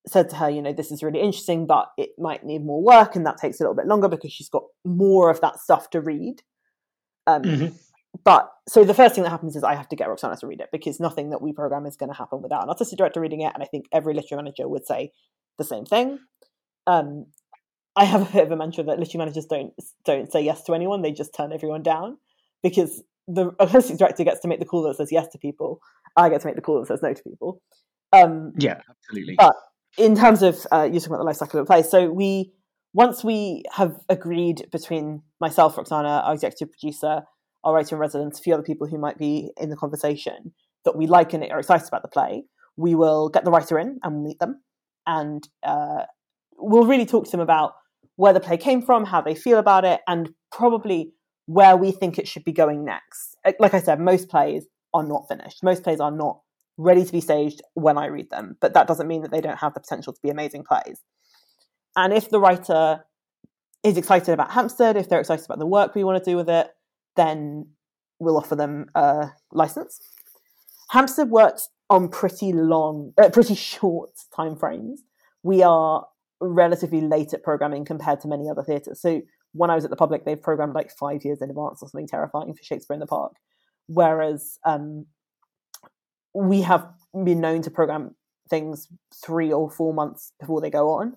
said 0.07 0.29
to 0.29 0.35
her, 0.37 0.49
you 0.49 0.61
know, 0.61 0.73
this 0.73 0.91
is 0.91 1.03
really 1.03 1.21
interesting, 1.21 1.67
but 1.67 1.91
it 1.97 2.11
might 2.17 2.43
need 2.43 2.65
more 2.65 2.81
work, 2.81 3.15
and 3.15 3.25
that 3.25 3.37
takes 3.37 3.59
a 3.59 3.63
little 3.63 3.75
bit 3.75 3.87
longer 3.87 4.07
because 4.07 4.31
she's 4.31 4.49
got 4.49 4.63
more 4.83 5.29
of 5.29 5.41
that 5.41 5.59
stuff 5.59 5.89
to 5.91 6.01
read. 6.01 6.41
Um, 7.27 7.43
mm-hmm. 7.43 7.75
But 8.23 8.51
so 8.67 8.83
the 8.83 8.93
first 8.93 9.15
thing 9.15 9.23
that 9.23 9.29
happens 9.29 9.55
is 9.55 9.63
I 9.63 9.75
have 9.75 9.89
to 9.89 9.95
get 9.95 10.09
Roxana 10.09 10.35
to 10.37 10.47
read 10.47 10.59
it 10.59 10.69
because 10.71 10.99
nothing 10.99 11.29
that 11.29 11.41
we 11.41 11.53
program 11.53 11.85
is 11.85 11.95
going 11.95 12.11
to 12.11 12.17
happen 12.17 12.41
without 12.41 12.63
an 12.63 12.69
artistic 12.69 12.97
director 12.97 13.21
reading 13.21 13.41
it, 13.41 13.51
and 13.53 13.63
I 13.63 13.65
think 13.65 13.85
every 13.91 14.13
literary 14.13 14.43
manager 14.43 14.67
would 14.67 14.85
say 14.85 15.11
the 15.57 15.63
same 15.63 15.85
thing. 15.85 16.19
Um, 16.87 17.27
I 17.95 18.05
have 18.05 18.21
a 18.21 18.31
bit 18.31 18.43
of 18.43 18.51
a 18.51 18.55
mantra 18.55 18.83
that 18.83 18.99
literary 18.99 19.25
managers 19.25 19.45
don't 19.45 19.73
don't 20.05 20.31
say 20.31 20.41
yes 20.41 20.63
to 20.63 20.73
anyone; 20.73 21.01
they 21.01 21.11
just 21.11 21.33
turn 21.33 21.53
everyone 21.53 21.83
down 21.83 22.17
because 22.61 23.01
the 23.27 23.51
artistic 23.59 23.97
director 23.97 24.23
gets 24.23 24.41
to 24.41 24.47
make 24.47 24.59
the 24.59 24.65
call 24.65 24.83
that 24.83 24.97
says 24.97 25.11
yes 25.11 25.27
to 25.29 25.37
people. 25.37 25.79
I 26.17 26.29
get 26.29 26.41
to 26.41 26.47
make 26.47 26.55
the 26.55 26.61
call 26.61 26.79
that 26.79 26.87
says 26.87 27.01
no 27.01 27.13
to 27.13 27.23
people. 27.23 27.61
Um, 28.11 28.51
yeah, 28.57 28.81
absolutely. 28.89 29.35
But 29.37 29.55
in 29.97 30.15
terms 30.15 30.41
of 30.41 30.65
uh, 30.71 30.83
you 30.83 30.99
talking 30.99 31.13
about 31.13 31.19
the 31.19 31.25
life 31.25 31.37
cycle 31.37 31.59
of 31.59 31.63
a 31.63 31.67
play, 31.67 31.83
so 31.83 32.09
we 32.11 32.51
once 32.93 33.23
we 33.23 33.63
have 33.73 33.95
agreed 34.09 34.67
between 34.71 35.21
myself, 35.39 35.77
Roxana, 35.77 36.21
our 36.25 36.33
executive 36.33 36.71
producer, 36.71 37.23
our 37.63 37.73
writer 37.73 37.95
in 37.95 37.99
residence, 37.99 38.39
a 38.39 38.41
few 38.41 38.53
other 38.53 38.63
people 38.63 38.87
who 38.87 38.97
might 38.97 39.17
be 39.17 39.51
in 39.57 39.69
the 39.69 39.75
conversation 39.75 40.53
that 40.85 40.97
we 40.97 41.07
like 41.07 41.33
and 41.33 41.43
are 41.51 41.59
excited 41.59 41.87
about 41.87 42.01
the 42.01 42.07
play, 42.07 42.43
we 42.77 42.95
will 42.95 43.29
get 43.29 43.45
the 43.45 43.51
writer 43.51 43.77
in 43.77 43.99
and 44.03 44.23
meet 44.23 44.39
them, 44.39 44.61
and 45.05 45.47
uh, 45.63 46.03
we'll 46.57 46.87
really 46.87 47.05
talk 47.05 47.25
to 47.25 47.31
them 47.31 47.39
about 47.39 47.73
where 48.15 48.33
the 48.33 48.39
play 48.39 48.57
came 48.57 48.81
from, 48.81 49.05
how 49.05 49.21
they 49.21 49.35
feel 49.35 49.57
about 49.57 49.85
it, 49.85 50.01
and 50.07 50.29
probably 50.51 51.11
where 51.45 51.75
we 51.75 51.91
think 51.91 52.17
it 52.17 52.27
should 52.27 52.43
be 52.43 52.51
going 52.51 52.85
next. 52.85 53.35
Like 53.59 53.73
I 53.73 53.81
said, 53.81 53.99
most 53.99 54.29
plays 54.29 54.67
are 54.93 55.05
not 55.05 55.27
finished. 55.27 55.63
Most 55.63 55.83
plays 55.83 55.99
are 55.99 56.11
not 56.11 56.39
ready 56.77 57.03
to 57.03 57.11
be 57.11 57.21
staged 57.21 57.61
when 57.73 57.97
I 57.97 58.07
read 58.07 58.29
them, 58.29 58.57
but 58.61 58.73
that 58.73 58.87
doesn't 58.87 59.07
mean 59.07 59.21
that 59.21 59.31
they 59.31 59.41
don't 59.41 59.59
have 59.59 59.73
the 59.73 59.79
potential 59.79 60.13
to 60.13 60.19
be 60.23 60.29
amazing 60.29 60.63
plays. 60.63 61.01
And 61.95 62.13
if 62.13 62.29
the 62.29 62.39
writer 62.39 63.05
is 63.83 63.97
excited 63.97 64.31
about 64.31 64.51
Hampstead, 64.51 64.95
if 64.95 65.09
they're 65.09 65.19
excited 65.19 65.45
about 65.45 65.59
the 65.59 65.67
work 65.67 65.95
we 65.95 66.03
want 66.03 66.23
to 66.23 66.29
do 66.29 66.37
with 66.37 66.49
it, 66.49 66.69
then 67.15 67.67
we'll 68.19 68.37
offer 68.37 68.55
them 68.55 68.87
a 68.95 69.29
license. 69.51 69.99
Hampstead 70.89 71.29
works 71.29 71.69
on 71.89 72.07
pretty 72.07 72.53
long, 72.53 73.13
uh, 73.17 73.29
pretty 73.29 73.55
short 73.55 74.11
time 74.35 74.55
frames. 74.55 75.03
We 75.43 75.63
are 75.63 76.05
relatively 76.39 77.01
late 77.01 77.33
at 77.33 77.43
programming 77.43 77.85
compared 77.85 78.21
to 78.21 78.27
many 78.27 78.49
other 78.49 78.63
theatres. 78.63 79.01
So 79.01 79.21
when 79.53 79.69
I 79.69 79.75
was 79.75 79.83
at 79.83 79.89
the 79.89 79.97
public, 79.97 80.25
they've 80.25 80.41
programmed 80.41 80.73
like 80.73 80.91
five 80.91 81.23
years 81.23 81.41
in 81.41 81.49
advance 81.49 81.81
or 81.81 81.89
something 81.89 82.07
terrifying 82.07 82.53
for 82.53 82.63
Shakespeare 82.63 82.95
in 82.95 82.99
the 82.99 83.07
Park. 83.07 83.33
Whereas 83.87 84.57
um, 84.65 85.05
we 86.33 86.61
have 86.61 86.87
been 87.13 87.41
known 87.41 87.61
to 87.63 87.71
program 87.71 88.15
things 88.49 88.87
three 89.13 89.51
or 89.51 89.69
four 89.69 89.93
months 89.93 90.33
before 90.39 90.61
they 90.61 90.69
go 90.69 90.89
on. 90.89 91.15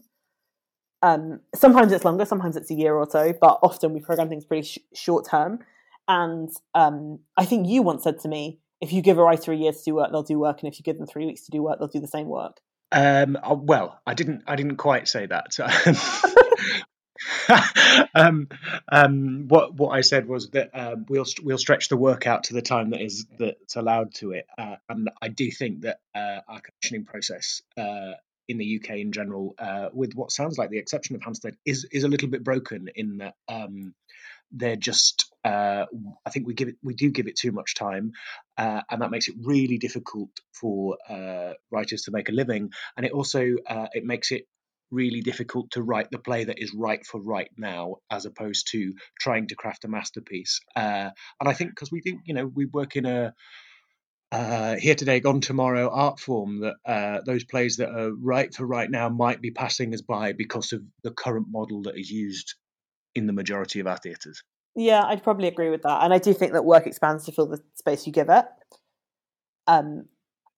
Um, 1.02 1.40
sometimes 1.54 1.92
it's 1.92 2.04
longer, 2.04 2.24
sometimes 2.24 2.57
it's 2.57 2.70
a 2.70 2.74
year 2.74 2.94
or 2.94 3.09
so, 3.09 3.35
but 3.40 3.59
often 3.62 3.92
we 3.92 4.00
program 4.00 4.28
things 4.28 4.44
pretty 4.44 4.66
sh- 4.66 4.78
short 4.94 5.28
term. 5.28 5.61
And 6.06 6.50
um, 6.74 7.20
I 7.36 7.44
think 7.44 7.68
you 7.68 7.82
once 7.82 8.02
said 8.02 8.20
to 8.20 8.28
me, 8.28 8.60
if 8.80 8.92
you 8.92 9.02
give 9.02 9.18
a 9.18 9.22
writer 9.22 9.52
a 9.52 9.56
year 9.56 9.72
to 9.72 9.82
do 9.84 9.94
work, 9.94 10.10
they'll 10.12 10.22
do 10.22 10.38
work, 10.38 10.62
and 10.62 10.70
if 10.70 10.78
you 10.78 10.82
give 10.82 10.98
them 10.98 11.06
three 11.06 11.26
weeks 11.26 11.46
to 11.46 11.50
do 11.50 11.62
work, 11.62 11.78
they'll 11.78 11.88
do 11.88 12.00
the 12.00 12.06
same 12.06 12.28
work. 12.28 12.60
Um, 12.92 13.36
uh, 13.42 13.54
well, 13.54 13.98
I 14.06 14.14
didn't. 14.14 14.44
I 14.46 14.56
didn't 14.56 14.76
quite 14.76 15.08
say 15.08 15.26
that. 15.26 15.58
um, 18.14 18.48
um, 18.90 19.48
what 19.48 19.74
what 19.74 19.90
I 19.90 20.02
said 20.02 20.28
was 20.28 20.50
that 20.50 20.70
um, 20.74 21.06
we'll 21.08 21.24
we'll 21.42 21.58
stretch 21.58 21.88
the 21.88 21.96
work 21.96 22.26
out 22.26 22.44
to 22.44 22.54
the 22.54 22.62
time 22.62 22.90
that 22.90 23.00
is 23.00 23.26
that's 23.38 23.76
allowed 23.76 24.14
to 24.16 24.32
it, 24.32 24.46
uh, 24.58 24.76
and 24.88 25.10
I 25.20 25.28
do 25.28 25.50
think 25.50 25.82
that 25.82 26.00
uh, 26.14 26.40
our 26.46 26.60
commissioning 26.60 27.04
process 27.04 27.62
uh, 27.76 28.12
in 28.48 28.58
the 28.58 28.80
UK 28.80 28.98
in 28.98 29.12
general, 29.12 29.54
uh, 29.58 29.88
with 29.92 30.14
what 30.14 30.30
sounds 30.30 30.58
like 30.58 30.70
the 30.70 30.78
exception 30.78 31.16
of 31.16 31.22
Hampstead, 31.22 31.56
is 31.64 31.86
is 31.90 32.04
a 32.04 32.08
little 32.08 32.28
bit 32.28 32.44
broken 32.44 32.88
in 32.94 33.18
that 33.18 33.34
um, 33.48 33.94
they're 34.52 34.76
just 34.76 35.34
uh, 35.44 35.85
I 36.24 36.30
think 36.30 36.46
we 36.46 36.54
give 36.54 36.68
it 36.68 36.76
we 36.83 36.94
do 36.94 37.11
give 37.11 37.26
it 37.26 37.37
too 37.37 37.52
much 37.52 37.74
time, 37.74 38.12
uh, 38.57 38.83
and 38.90 39.02
that 39.02 39.11
makes 39.11 39.28
it 39.28 39.35
really 39.42 39.78
difficult 39.78 40.30
for 40.52 40.96
uh, 41.09 41.52
writers 41.70 42.02
to 42.02 42.11
make 42.11 42.28
a 42.28 42.33
living, 42.33 42.70
and 42.96 43.04
it 43.04 43.12
also 43.12 43.54
uh, 43.68 43.87
it 43.92 44.04
makes 44.04 44.33
it 44.33 44.46
really 44.90 45.20
difficult 45.20 45.70
to 45.72 45.83
write 45.83 46.11
the 46.11 46.18
play 46.18 46.44
that 46.44 46.62
is 46.62 46.72
right 46.74 47.04
for 47.04 47.20
right 47.20 47.50
now, 47.59 47.96
as 48.11 48.26
opposed 48.26 48.68
to 48.70 48.94
trying 49.20 49.48
to 49.48 49.57
craft 49.57 49.85
a 49.85 49.88
masterpiece. 49.88 50.61
Uh, 50.76 51.11
and 51.40 51.48
I 51.48 51.52
think 51.52 51.70
because 51.70 51.90
we 51.90 52.00
do, 52.00 52.18
you 52.24 52.35
know, 52.35 52.46
we 52.46 52.66
work 52.66 52.96
in 52.96 53.07
a 53.07 53.35
uh, 54.33 54.76
here 54.76 54.96
today, 54.96 55.20
gone 55.20 55.40
tomorrow 55.40 55.88
art 55.90 56.18
form 56.18 56.61
that 56.61 56.74
uh, 56.85 57.20
those 57.24 57.44
plays 57.44 57.76
that 57.76 57.90
are 57.90 58.12
right 58.12 58.52
for 58.52 58.66
right 58.66 58.90
now 58.90 59.09
might 59.09 59.40
be 59.40 59.52
passing 59.52 59.94
us 59.94 60.00
by 60.00 60.33
because 60.33 60.72
of 60.72 60.83
the 61.04 61.12
current 61.12 61.46
model 61.50 61.83
that 61.83 61.96
is 61.96 62.11
used 62.11 62.54
in 63.14 63.26
the 63.26 63.33
majority 63.33 63.78
of 63.78 63.87
our 63.87 63.96
theatres. 63.96 64.42
Yeah, 64.76 65.04
I'd 65.04 65.22
probably 65.22 65.48
agree 65.48 65.70
with 65.70 65.82
that, 65.82 66.02
and 66.02 66.12
I 66.12 66.18
do 66.18 66.34
think 66.34 66.52
that 66.52 66.64
work 66.64 66.87
expands 66.87 67.24
to 67.26 67.32
fill 67.32 67.46
the 67.46 67.60
space 67.74 68.06
you 68.06 68.12
give 68.12 68.28
it. 68.28 68.44
Um, 69.66 70.06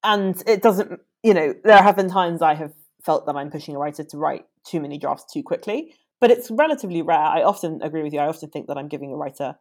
and 0.03 0.43
it 0.47 0.63
doesn't, 0.63 1.01
you 1.23 1.35
know, 1.35 1.55
there 1.65 1.83
have 1.83 1.97
been 1.97 2.09
times 2.09 2.41
I 2.41 2.55
have 2.55 2.73
felt 3.05 3.27
that 3.27 3.37
I'm 3.37 3.51
pushing 3.51 3.77
a 3.77 3.79
writer 3.79 4.05
to 4.05 4.17
write 4.17 4.45
too 4.67 4.81
many 4.81 4.99
drafts 4.99 5.33
too 5.33 5.43
quickly. 5.43 5.95
But 6.21 6.31
it's 6.31 6.51
relatively 6.51 7.03
rare. 7.03 7.19
I 7.19 7.43
often 7.43 7.81
agree 7.83 8.03
with 8.03 8.13
you. 8.13 8.21
I 8.21 8.27
often 8.27 8.49
think 8.49 8.69
that 8.69 8.79
I'm 8.79 8.89
giving 8.89 9.13
a 9.13 9.17
writer 9.17 9.57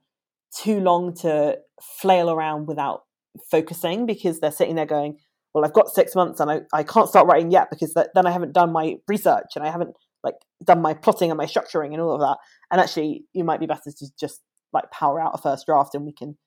too 0.57 0.79
long 0.79 1.13
to 1.17 1.57
flail 1.81 2.29
around 2.29 2.67
without 2.67 3.03
focusing 3.51 4.05
because 4.05 4.39
they're 4.39 4.51
sitting 4.51 4.75
there 4.75 4.85
going, 4.85 5.17
well, 5.53 5.65
I've 5.65 5.73
got 5.73 5.89
six 5.89 6.15
months 6.15 6.39
and 6.39 6.49
I, 6.49 6.61
I 6.73 6.83
can't 6.83 7.09
start 7.09 7.27
writing 7.27 7.51
yet 7.51 7.69
because 7.69 7.93
then 7.93 8.25
I 8.25 8.31
haven't 8.31 8.53
done 8.53 8.71
my 8.71 8.95
research 9.07 9.51
and 9.55 9.65
I 9.65 9.71
haven't 9.71 9.95
like 10.25 10.35
done 10.65 10.81
my 10.81 10.93
plotting 10.93 11.31
and 11.31 11.37
my 11.37 11.45
structuring 11.45 11.93
and 11.93 12.01
all 12.01 12.15
of 12.15 12.19
that. 12.19 12.37
And 12.71 12.81
actually, 12.81 13.25
you 13.33 13.43
might 13.43 13.61
be 13.61 13.67
better 13.67 13.91
to 13.91 14.07
just 14.19 14.41
like 14.73 14.91
power 14.91 15.21
out 15.21 15.31
a 15.33 15.41
first 15.41 15.65
draft 15.65 15.95
and 15.95 16.05
we 16.05 16.11
can. 16.11 16.37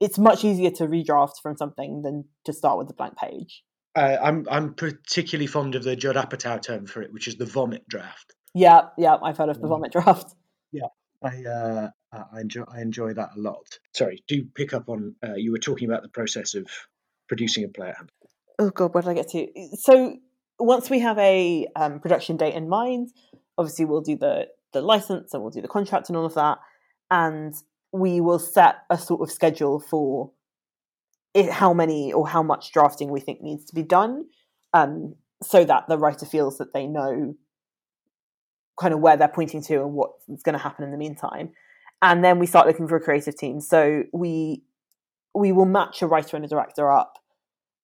It's 0.00 0.18
much 0.18 0.44
easier 0.44 0.70
to 0.72 0.86
redraft 0.86 1.34
from 1.42 1.56
something 1.56 2.02
than 2.02 2.24
to 2.44 2.52
start 2.52 2.78
with 2.78 2.90
a 2.90 2.94
blank 2.94 3.16
page. 3.16 3.62
Uh, 3.94 4.18
I'm 4.22 4.46
I'm 4.50 4.74
particularly 4.74 5.46
fond 5.46 5.74
of 5.74 5.84
the 5.84 5.96
Judd 5.96 6.16
Apatow 6.16 6.60
term 6.60 6.86
for 6.86 7.00
it, 7.00 7.12
which 7.12 7.28
is 7.28 7.36
the 7.36 7.46
vomit 7.46 7.88
draft. 7.88 8.34
Yeah, 8.54 8.88
yeah, 8.98 9.16
I've 9.22 9.38
heard 9.38 9.48
of 9.48 9.60
the 9.60 9.68
vomit 9.68 9.92
draft. 9.92 10.34
Yeah, 10.72 10.88
I 11.22 11.44
uh, 11.44 11.88
I 12.12 12.40
enjoy 12.40 12.64
I 12.68 12.80
enjoy 12.82 13.14
that 13.14 13.30
a 13.36 13.40
lot. 13.40 13.78
Sorry, 13.94 14.22
do 14.26 14.44
pick 14.54 14.74
up 14.74 14.88
on 14.88 15.14
uh, 15.26 15.34
you 15.34 15.52
were 15.52 15.58
talking 15.58 15.88
about 15.88 16.02
the 16.02 16.08
process 16.08 16.54
of 16.54 16.66
producing 17.28 17.64
a 17.64 17.68
play. 17.68 17.94
Oh 18.58 18.70
god, 18.70 18.92
where 18.92 19.02
did 19.02 19.10
I 19.10 19.14
get 19.14 19.28
to? 19.30 19.46
So 19.78 20.16
once 20.58 20.90
we 20.90 21.00
have 21.00 21.18
a 21.18 21.66
um, 21.76 22.00
production 22.00 22.36
date 22.36 22.54
in 22.54 22.68
mind, 22.68 23.10
obviously 23.58 23.84
we'll 23.84 24.00
do 24.00 24.16
the 24.16 24.48
the 24.72 24.80
license 24.80 25.32
and 25.32 25.42
we'll 25.42 25.50
do 25.50 25.62
the 25.62 25.68
contract 25.68 26.08
and 26.08 26.16
all 26.16 26.26
of 26.26 26.34
that, 26.34 26.58
and 27.10 27.54
we 27.92 28.20
will 28.20 28.38
set 28.38 28.76
a 28.90 28.98
sort 28.98 29.22
of 29.22 29.30
schedule 29.30 29.80
for 29.80 30.30
it, 31.34 31.50
how 31.50 31.72
many 31.72 32.12
or 32.12 32.28
how 32.28 32.42
much 32.42 32.72
drafting 32.72 33.10
we 33.10 33.20
think 33.20 33.40
needs 33.40 33.64
to 33.66 33.74
be 33.74 33.82
done, 33.82 34.26
um, 34.72 35.14
so 35.42 35.64
that 35.64 35.84
the 35.88 35.98
writer 35.98 36.26
feels 36.26 36.58
that 36.58 36.74
they 36.74 36.86
know 36.86 37.34
kind 38.78 38.92
of 38.92 39.00
where 39.00 39.16
they're 39.16 39.28
pointing 39.28 39.62
to 39.62 39.76
and 39.76 39.94
what's 39.94 40.42
going 40.42 40.52
to 40.52 40.58
happen 40.62 40.84
in 40.84 40.90
the 40.90 40.98
meantime. 40.98 41.50
And 42.02 42.22
then 42.22 42.38
we 42.38 42.46
start 42.46 42.66
looking 42.66 42.86
for 42.86 42.96
a 42.96 43.00
creative 43.00 43.36
team. 43.36 43.60
So 43.60 44.04
we 44.12 44.62
we 45.34 45.52
will 45.52 45.66
match 45.66 46.02
a 46.02 46.06
writer 46.06 46.36
and 46.36 46.44
a 46.44 46.48
director 46.48 46.90
up, 46.90 47.18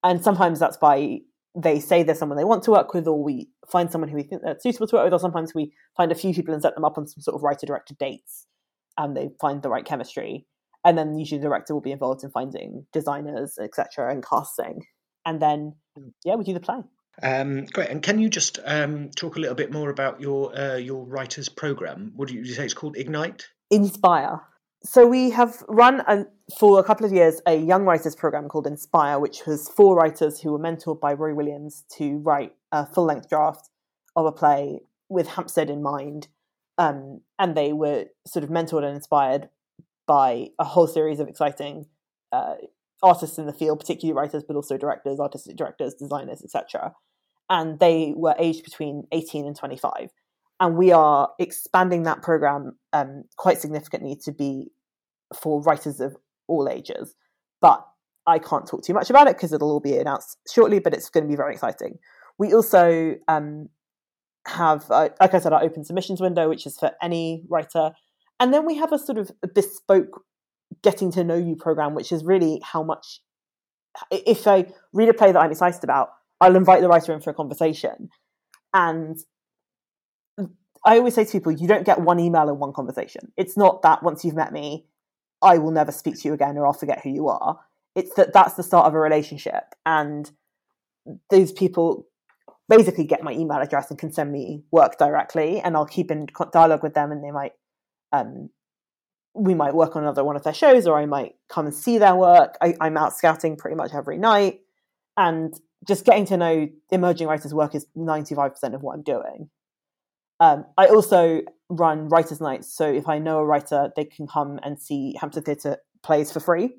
and 0.03 0.23
sometimes 0.23 0.59
that's 0.59 0.77
by 0.77 1.21
they 1.55 1.81
say 1.81 2.03
there's 2.03 2.19
someone 2.19 2.38
they 2.38 2.45
want 2.45 2.62
to 2.65 2.71
work 2.71 2.95
with, 2.95 3.07
or 3.07 3.23
we 3.23 3.49
find 3.71 3.91
someone 3.91 4.09
who 4.09 4.17
we 4.17 4.23
think 4.23 4.43
that's 4.43 4.62
suitable 4.62 4.87
to 4.87 4.97
work 4.97 5.05
with, 5.05 5.15
or 5.15 5.19
sometimes 5.19 5.55
we 5.55 5.73
find 5.97 6.11
a 6.11 6.17
few 6.17 6.33
people 6.35 6.55
and 6.55 6.62
set 6.62 6.75
them 6.75 6.85
up 6.85 6.99
on 6.99 7.07
some 7.07 7.21
sort 7.21 7.35
of 7.35 7.43
writer 7.43 7.67
director 7.67 7.95
dates, 7.99 8.47
and 8.97 9.17
they 9.17 9.31
find 9.41 9.62
the 9.62 9.71
right 9.71 9.85
chemistry 9.85 10.47
and 10.85 10.99
then 10.99 11.17
usually 11.17 11.41
the 11.41 11.47
director 11.47 11.75
will 11.75 11.81
be 11.81 11.93
involved 11.93 12.25
in 12.25 12.31
finding 12.31 12.87
designers, 12.93 13.59
etc., 13.59 14.11
and 14.11 14.25
casting, 14.25 14.85
and 15.25 15.41
then 15.41 15.75
hmm. 15.97 16.09
yeah, 16.25 16.35
we 16.35 16.45
do 16.45 16.55
the 16.55 16.61
play. 16.61 16.81
Um, 17.23 17.67
great. 17.67 17.91
And 17.91 18.03
can 18.03 18.19
you 18.19 18.31
just 18.31 18.59
um, 18.65 19.11
talk 19.11 19.37
a 19.37 19.38
little 19.38 19.55
bit 19.55 19.71
more 19.71 19.91
about 19.91 20.21
your 20.21 20.57
uh, 20.59 20.77
your 20.77 21.05
writers 21.05 21.49
program? 21.49 22.12
What 22.17 22.29
do 22.29 22.35
you, 22.35 22.41
you, 22.41 22.55
say 22.55 22.65
it's 22.65 22.75
called? 22.75 22.97
Ignite. 22.97 23.49
Inspire. 23.71 24.41
So 24.85 25.07
we 25.07 25.31
have 25.31 25.62
run 25.68 26.01
a, 26.09 26.27
for 26.59 26.81
a 26.81 26.85
couple 26.85 27.07
of 27.07 27.12
years 27.12 27.40
a 27.47 27.57
young 27.57 27.85
writers 27.85 28.16
program 28.16 28.49
called 28.49 28.66
Inspire, 28.66 29.18
which 29.18 29.47
was 29.47 29.68
four 29.68 29.97
writers 29.97 30.40
who 30.40 30.53
were 30.53 30.59
mentored 30.59 31.01
by 31.01 31.12
Roy 31.12 31.35
Williams 31.35 31.85
to 31.97 32.18
write 32.18 32.53
a 32.73 32.85
full 32.87 33.05
length 33.05 33.29
draft 33.29 33.71
of 34.16 34.27
a 34.27 34.33
play 34.33 34.81
with 35.09 35.29
Hampstead 35.29 35.71
in 35.71 35.83
mind 35.83 36.29
um, 36.79 37.21
and 37.38 37.57
they 37.57 37.73
were 37.73 38.07
sort 38.27 38.45
of 38.45 38.51
mentored 38.51 38.85
and 38.85 38.97
inspired 38.97 39.49
by 40.07 40.49
a 40.59 40.64
whole 40.64 40.87
series 40.87 41.21
of 41.21 41.29
exciting 41.29 41.87
uh, 42.33 42.55
artists 43.03 43.38
in 43.38 43.47
the 43.47 43.53
field, 43.53 43.79
particularly 43.79 44.16
writers, 44.16 44.42
but 44.47 44.57
also 44.57 44.77
directors, 44.77 45.21
artistic 45.21 45.57
directors, 45.57 45.95
designers, 45.95 46.42
etc. 46.42 46.95
And 47.49 47.79
they 47.79 48.14
were 48.16 48.35
aged 48.38 48.64
between 48.64 49.07
18 49.12 49.47
and 49.47 49.57
25. 49.57 50.11
And 50.62 50.77
we 50.77 50.92
are 50.92 51.29
expanding 51.40 52.05
that 52.05 52.22
program 52.22 52.79
um, 52.92 53.25
quite 53.37 53.61
significantly 53.61 54.16
to 54.25 54.31
be 54.31 54.70
for 55.35 55.61
writers 55.61 55.98
of 55.98 56.16
all 56.46 56.68
ages. 56.68 57.16
But 57.61 57.85
I 58.29 58.38
can't 58.38 58.64
talk 58.64 58.85
too 58.85 58.94
much 58.94 59.11
about 59.11 59.27
it 59.27 59.37
because 59.37 59.53
it'll 59.53 59.72
all 59.72 59.81
be 59.81 59.96
announced 59.96 60.38
shortly, 60.48 60.79
but 60.79 60.94
it's 60.94 61.11
going 61.11 61.25
to 61.25 61.29
be 61.29 61.35
very 61.35 61.53
exciting. 61.53 61.98
We 62.38 62.55
also 62.55 63.16
um, 63.27 63.70
have, 64.46 64.88
uh, 64.88 65.09
like 65.20 65.35
I 65.35 65.40
said, 65.40 65.53
our 65.53 65.64
open 65.64 65.85
submissions 65.85 66.20
window, 66.20 66.48
which 66.48 66.64
is 66.64 66.79
for 66.79 66.92
any 67.03 67.42
writer. 67.48 67.90
And 68.38 68.55
then 68.55 68.64
we 68.64 68.77
have 68.77 68.92
a 68.92 69.01
sort 69.01 69.18
of 69.18 69.33
bespoke 69.53 70.22
getting 70.85 71.11
to 71.11 71.25
know 71.25 71.35
you 71.35 71.57
program, 71.57 71.96
which 71.96 72.12
is 72.12 72.22
really 72.22 72.61
how 72.62 72.85
much, 72.85 73.20
if 74.12 74.46
I 74.46 74.66
read 74.92 75.09
a 75.09 75.14
play 75.14 75.33
that 75.33 75.40
I'm 75.40 75.51
excited 75.51 75.83
about, 75.83 76.11
I'll 76.40 76.55
invite 76.55 76.83
the 76.83 76.88
writer 76.88 77.12
in 77.12 77.20
for 77.20 77.31
a 77.31 77.35
conversation. 77.35 78.11
And 78.72 79.18
I 80.85 80.99
always 80.99 81.14
say 81.14 81.25
to 81.25 81.33
people, 81.33 81.53
you 81.53 81.68
don't 81.68 81.87
get 81.87 82.01
one 82.01 82.18
email 82.18 82.49
and 82.49 82.59
one 82.59 82.73
conversation. 82.73 83.33
It's 83.37 83.57
not 83.57 83.83
that 83.83 84.03
once 84.03 84.25
you've 84.25 84.35
met 84.35 84.53
me, 84.53 84.87
I 85.40 85.59
will 85.59 85.71
never 85.71 85.92
speak 85.92 86.21
to 86.21 86.29
you 86.29 86.35
again 86.35 86.57
or 86.57 86.66
I'll 86.66 86.73
forget 86.73 87.03
who 87.03 87.11
you 87.11 87.29
are. 87.29 87.61
It's 87.95 88.14
that 88.14 88.33
that's 88.33 88.55
the 88.55 88.62
start 88.62 88.87
of 88.87 88.95
a 88.95 88.99
relationship. 88.99 89.75
And 89.87 90.31
those 91.31 91.53
people 91.53 92.07
basically 92.68 93.05
get 93.05 93.23
my 93.23 93.33
email 93.33 93.59
address 93.59 93.90
and 93.90 93.99
can 93.99 94.12
send 94.12 94.33
me 94.33 94.62
work 94.71 94.99
directly 94.99 95.61
and 95.61 95.77
I'll 95.77 95.87
keep 95.87 96.11
in 96.11 96.27
dialogue 96.53 96.83
with 96.83 96.95
them 96.95 97.12
and 97.12 97.23
they 97.23 97.31
might 97.31 97.53
um, 98.12 98.51
we 99.35 99.55
might 99.55 99.75
work 99.75 99.97
on 99.97 100.03
another 100.03 100.25
one 100.25 100.37
of 100.37 100.45
their 100.45 100.55
shows 100.55 100.87
or 100.87 100.99
I 100.99 101.07
might 101.07 101.37
come 101.49 101.66
and 101.66 101.75
see 101.75 101.99
their 101.99 102.14
work. 102.14 102.57
I, 102.61 102.75
am 102.81 102.97
out 102.97 103.16
scouting 103.16 103.57
pretty 103.57 103.77
much 103.77 103.92
every 103.95 104.18
night. 104.18 104.61
And 105.16 105.55
just 105.87 106.05
getting 106.05 106.27
to 106.27 106.37
know 106.37 106.68
emerging 106.90 107.29
writers' 107.29 107.55
work 107.55 107.75
is 107.75 107.87
95% 107.97 108.75
of 108.75 108.83
what 108.83 108.95
I'm 108.95 109.03
doing. 109.03 109.49
Um, 110.40 110.64
I 110.77 110.87
also 110.87 111.42
run 111.68 112.09
writers' 112.09 112.40
nights. 112.40 112.75
So 112.75 112.92
if 112.92 113.09
I 113.09 113.18
know 113.18 113.38
a 113.38 113.45
writer, 113.45 113.90
they 113.97 114.05
can 114.05 114.27
come 114.27 114.59
and 114.62 114.81
see 114.81 115.14
Hampstead 115.21 115.45
Theatre 115.45 115.79
plays 116.03 116.33
for 116.33 116.40
free. 116.40 116.77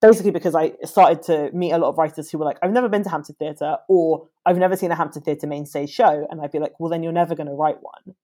Basically, 0.00 0.30
because 0.30 0.54
I 0.54 0.74
started 0.84 1.22
to 1.24 1.50
meet 1.52 1.72
a 1.72 1.78
lot 1.78 1.88
of 1.88 1.98
writers 1.98 2.30
who 2.30 2.38
were 2.38 2.44
like, 2.44 2.58
I've 2.62 2.70
never 2.70 2.88
been 2.88 3.02
to 3.02 3.08
Hampstead 3.08 3.38
Theatre 3.38 3.78
or 3.88 4.28
I've 4.46 4.56
never 4.56 4.76
seen 4.76 4.92
a 4.92 4.94
Hampstead 4.94 5.24
Theatre 5.24 5.48
main 5.48 5.66
stage 5.66 5.90
show. 5.90 6.24
And 6.30 6.40
I'd 6.40 6.52
be 6.52 6.60
like, 6.60 6.78
well, 6.78 6.88
then 6.88 7.02
you're 7.02 7.12
never 7.12 7.34
going 7.34 7.48
to 7.48 7.52
write 7.52 7.78
one. 7.80 8.14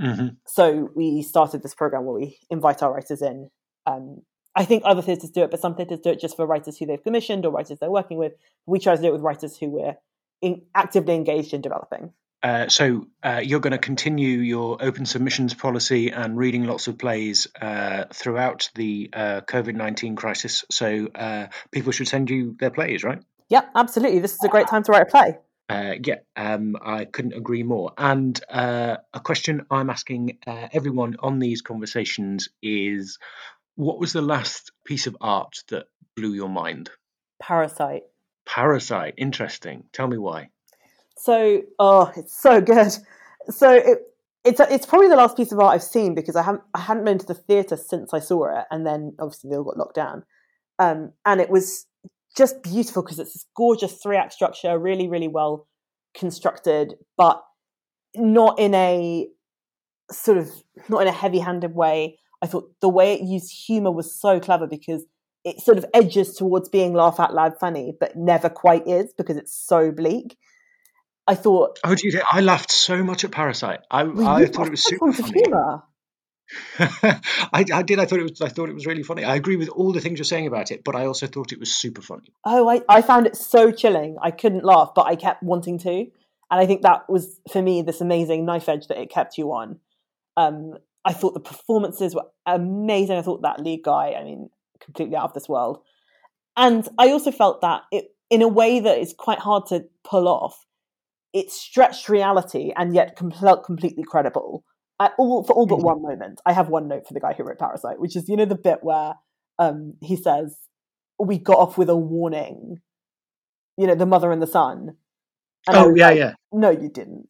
Mm-hmm. 0.00 0.28
So 0.46 0.90
we 0.94 1.22
started 1.22 1.62
this 1.62 1.74
program 1.74 2.04
where 2.04 2.14
we 2.14 2.38
invite 2.50 2.82
our 2.82 2.92
writers 2.92 3.22
in. 3.22 3.48
Um, 3.86 4.22
I 4.54 4.64
think 4.64 4.82
other 4.84 5.02
theatres 5.02 5.30
do 5.30 5.42
it, 5.42 5.50
but 5.50 5.60
some 5.60 5.76
theatres 5.76 6.00
do 6.00 6.10
it 6.10 6.20
just 6.20 6.36
for 6.36 6.46
writers 6.46 6.76
who 6.76 6.84
they've 6.84 7.02
commissioned 7.02 7.46
or 7.46 7.52
writers 7.52 7.78
they're 7.78 7.90
working 7.90 8.18
with. 8.18 8.34
We 8.66 8.78
try 8.78 8.94
to 8.94 9.00
do 9.00 9.08
it 9.08 9.12
with 9.12 9.22
writers 9.22 9.56
who 9.56 9.70
we're 9.70 9.96
in, 10.42 10.62
actively 10.74 11.14
engaged 11.14 11.54
in 11.54 11.60
developing. 11.60 12.12
Uh, 12.42 12.68
so 12.68 13.06
uh, 13.22 13.40
you're 13.42 13.60
going 13.60 13.72
to 13.72 13.78
continue 13.78 14.38
your 14.38 14.78
open 14.80 15.06
submissions 15.06 15.54
policy 15.54 16.10
and 16.10 16.36
reading 16.36 16.64
lots 16.64 16.86
of 16.86 16.96
plays 16.96 17.48
uh, 17.60 18.04
throughout 18.12 18.70
the 18.74 19.10
uh, 19.12 19.40
COVID 19.40 19.74
nineteen 19.74 20.14
crisis. 20.14 20.64
So 20.70 21.08
uh, 21.14 21.48
people 21.72 21.92
should 21.92 22.08
send 22.08 22.30
you 22.30 22.56
their 22.60 22.70
plays, 22.70 23.02
right? 23.02 23.20
Yeah, 23.48 23.62
absolutely. 23.74 24.20
This 24.20 24.34
is 24.34 24.44
a 24.44 24.48
great 24.48 24.68
time 24.68 24.82
to 24.84 24.92
write 24.92 25.02
a 25.02 25.06
play. 25.06 25.38
Uh, 25.70 25.94
yeah, 26.02 26.20
um, 26.36 26.76
I 26.80 27.04
couldn't 27.04 27.34
agree 27.34 27.62
more. 27.62 27.92
And 27.98 28.40
uh, 28.48 28.98
a 29.12 29.20
question 29.20 29.66
I'm 29.70 29.90
asking 29.90 30.38
uh, 30.46 30.68
everyone 30.72 31.16
on 31.18 31.40
these 31.40 31.60
conversations 31.60 32.48
is 32.62 33.18
what 33.74 33.98
was 33.98 34.12
the 34.12 34.22
last 34.22 34.72
piece 34.86 35.06
of 35.06 35.16
art 35.20 35.56
that 35.68 35.86
blew 36.16 36.32
your 36.32 36.48
mind? 36.48 36.90
Parasite. 37.42 38.04
Parasite, 38.46 39.14
interesting. 39.18 39.84
Tell 39.92 40.06
me 40.06 40.16
why. 40.18 40.48
So, 41.18 41.62
oh, 41.78 42.12
it's 42.16 42.40
so 42.40 42.60
good. 42.60 42.92
So 43.50 43.72
it, 43.72 43.98
it's 44.44 44.60
it's 44.60 44.86
probably 44.86 45.08
the 45.08 45.16
last 45.16 45.36
piece 45.36 45.52
of 45.52 45.58
art 45.58 45.74
I've 45.74 45.82
seen 45.82 46.14
because 46.14 46.36
I 46.36 46.42
haven't 46.42 46.62
I 46.74 46.80
hadn't 46.80 47.04
been 47.04 47.18
to 47.18 47.26
the 47.26 47.34
theatre 47.34 47.76
since 47.76 48.14
I 48.14 48.20
saw 48.20 48.58
it, 48.58 48.64
and 48.70 48.86
then 48.86 49.14
obviously 49.18 49.50
they 49.50 49.56
all 49.56 49.64
got 49.64 49.76
locked 49.76 49.96
down. 49.96 50.24
Um, 50.78 51.12
and 51.26 51.40
it 51.40 51.50
was 51.50 51.86
just 52.36 52.62
beautiful 52.62 53.02
because 53.02 53.18
it's 53.18 53.32
this 53.32 53.46
gorgeous 53.56 53.94
three 53.94 54.16
act 54.16 54.32
structure, 54.32 54.78
really, 54.78 55.08
really 55.08 55.28
well 55.28 55.66
constructed, 56.16 56.94
but 57.16 57.42
not 58.14 58.58
in 58.58 58.74
a 58.74 59.28
sort 60.10 60.38
of 60.38 60.50
not 60.88 61.02
in 61.02 61.08
a 61.08 61.12
heavy 61.12 61.40
handed 61.40 61.74
way. 61.74 62.18
I 62.40 62.46
thought 62.46 62.70
the 62.80 62.88
way 62.88 63.14
it 63.14 63.22
used 63.22 63.52
humor 63.66 63.90
was 63.90 64.14
so 64.14 64.38
clever 64.38 64.66
because 64.66 65.04
it 65.44 65.60
sort 65.60 65.78
of 65.78 65.86
edges 65.94 66.34
towards 66.34 66.68
being 66.68 66.94
laugh 66.94 67.18
out 67.18 67.34
loud 67.34 67.58
funny, 67.58 67.92
but 67.98 68.16
never 68.16 68.48
quite 68.48 68.86
is 68.86 69.12
because 69.16 69.36
it's 69.36 69.54
so 69.54 69.90
bleak. 69.90 70.36
I 71.28 71.34
thought. 71.34 71.78
Oh, 71.84 71.94
you? 72.02 72.20
I 72.30 72.40
laughed 72.40 72.72
so 72.72 73.04
much 73.04 73.22
at 73.22 73.30
Parasite. 73.30 73.80
I, 73.90 74.00
I 74.02 74.46
thought 74.46 74.66
it 74.66 74.70
was 74.70 74.82
super 74.82 75.12
funny. 75.12 75.42
I, 76.78 77.20
I, 77.52 77.82
did. 77.82 77.98
I 77.98 78.06
thought 78.06 78.18
it 78.18 78.22
was. 78.22 78.40
I 78.40 78.48
thought 78.48 78.70
it 78.70 78.74
was 78.74 78.86
really 78.86 79.02
funny. 79.02 79.24
I 79.24 79.36
agree 79.36 79.56
with 79.56 79.68
all 79.68 79.92
the 79.92 80.00
things 80.00 80.18
you're 80.18 80.24
saying 80.24 80.46
about 80.46 80.70
it, 80.70 80.82
but 80.84 80.96
I 80.96 81.04
also 81.04 81.26
thought 81.26 81.52
it 81.52 81.60
was 81.60 81.74
super 81.74 82.00
funny. 82.00 82.32
Oh, 82.46 82.66
I, 82.66 82.80
I 82.88 83.02
found 83.02 83.26
it 83.26 83.36
so 83.36 83.70
chilling. 83.70 84.16
I 84.22 84.30
couldn't 84.30 84.64
laugh, 84.64 84.92
but 84.96 85.06
I 85.06 85.16
kept 85.16 85.42
wanting 85.42 85.78
to, 85.80 85.90
and 85.90 86.10
I 86.50 86.64
think 86.64 86.80
that 86.82 87.10
was 87.10 87.38
for 87.52 87.60
me 87.60 87.82
this 87.82 88.00
amazing 88.00 88.46
knife 88.46 88.66
edge 88.66 88.86
that 88.86 88.98
it 88.98 89.10
kept 89.10 89.36
you 89.36 89.52
on. 89.52 89.80
Um, 90.38 90.78
I 91.04 91.12
thought 91.12 91.34
the 91.34 91.40
performances 91.40 92.14
were 92.14 92.24
amazing. 92.46 93.18
I 93.18 93.22
thought 93.22 93.42
that 93.42 93.60
lead 93.60 93.82
guy, 93.84 94.14
I 94.18 94.24
mean, 94.24 94.48
completely 94.80 95.16
out 95.16 95.24
of 95.24 95.34
this 95.34 95.48
world. 95.48 95.82
And 96.56 96.88
I 96.98 97.10
also 97.10 97.30
felt 97.30 97.60
that 97.60 97.82
it, 97.92 98.06
in 98.30 98.40
a 98.40 98.48
way 98.48 98.80
that 98.80 98.98
is 98.98 99.14
quite 99.16 99.38
hard 99.38 99.66
to 99.66 99.84
pull 100.04 100.26
off, 100.26 100.64
it 101.32 101.50
stretched 101.50 102.08
reality 102.08 102.72
and 102.76 102.94
yet 102.94 103.16
com- 103.16 103.32
completely 103.64 104.04
credible 104.04 104.64
all, 105.18 105.44
for 105.44 105.52
all 105.52 105.66
but 105.66 105.76
mm-hmm. 105.76 105.84
one 105.84 106.02
moment. 106.02 106.40
I 106.44 106.52
have 106.52 106.68
one 106.68 106.88
note 106.88 107.06
for 107.06 107.14
the 107.14 107.20
guy 107.20 107.34
who 107.34 107.44
wrote 107.44 107.58
Parasite, 107.58 108.00
which 108.00 108.16
is 108.16 108.28
you 108.28 108.36
know 108.36 108.44
the 108.44 108.56
bit 108.56 108.78
where 108.82 109.14
um, 109.58 109.94
he 110.02 110.16
says 110.16 110.56
we 111.18 111.38
got 111.38 111.58
off 111.58 111.78
with 111.78 111.88
a 111.88 111.96
warning. 111.96 112.78
You 113.76 113.86
know, 113.86 113.94
the 113.94 114.06
mother 114.06 114.32
and 114.32 114.42
the 114.42 114.46
son. 114.46 114.96
And 115.68 115.76
oh 115.76 115.94
yeah, 115.94 116.08
like, 116.08 116.18
yeah. 116.18 116.32
No, 116.52 116.70
you 116.70 116.90
didn't. 116.92 117.28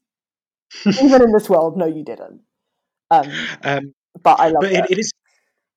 Even 0.86 1.22
in 1.22 1.32
this 1.32 1.48
world, 1.48 1.76
no, 1.76 1.86
you 1.86 2.04
didn't. 2.04 2.40
Um, 3.10 3.30
um, 3.64 3.92
but 4.22 4.40
I 4.40 4.48
love 4.48 4.62
but 4.62 4.72
it. 4.72 4.90
it 4.90 4.98
is 4.98 5.12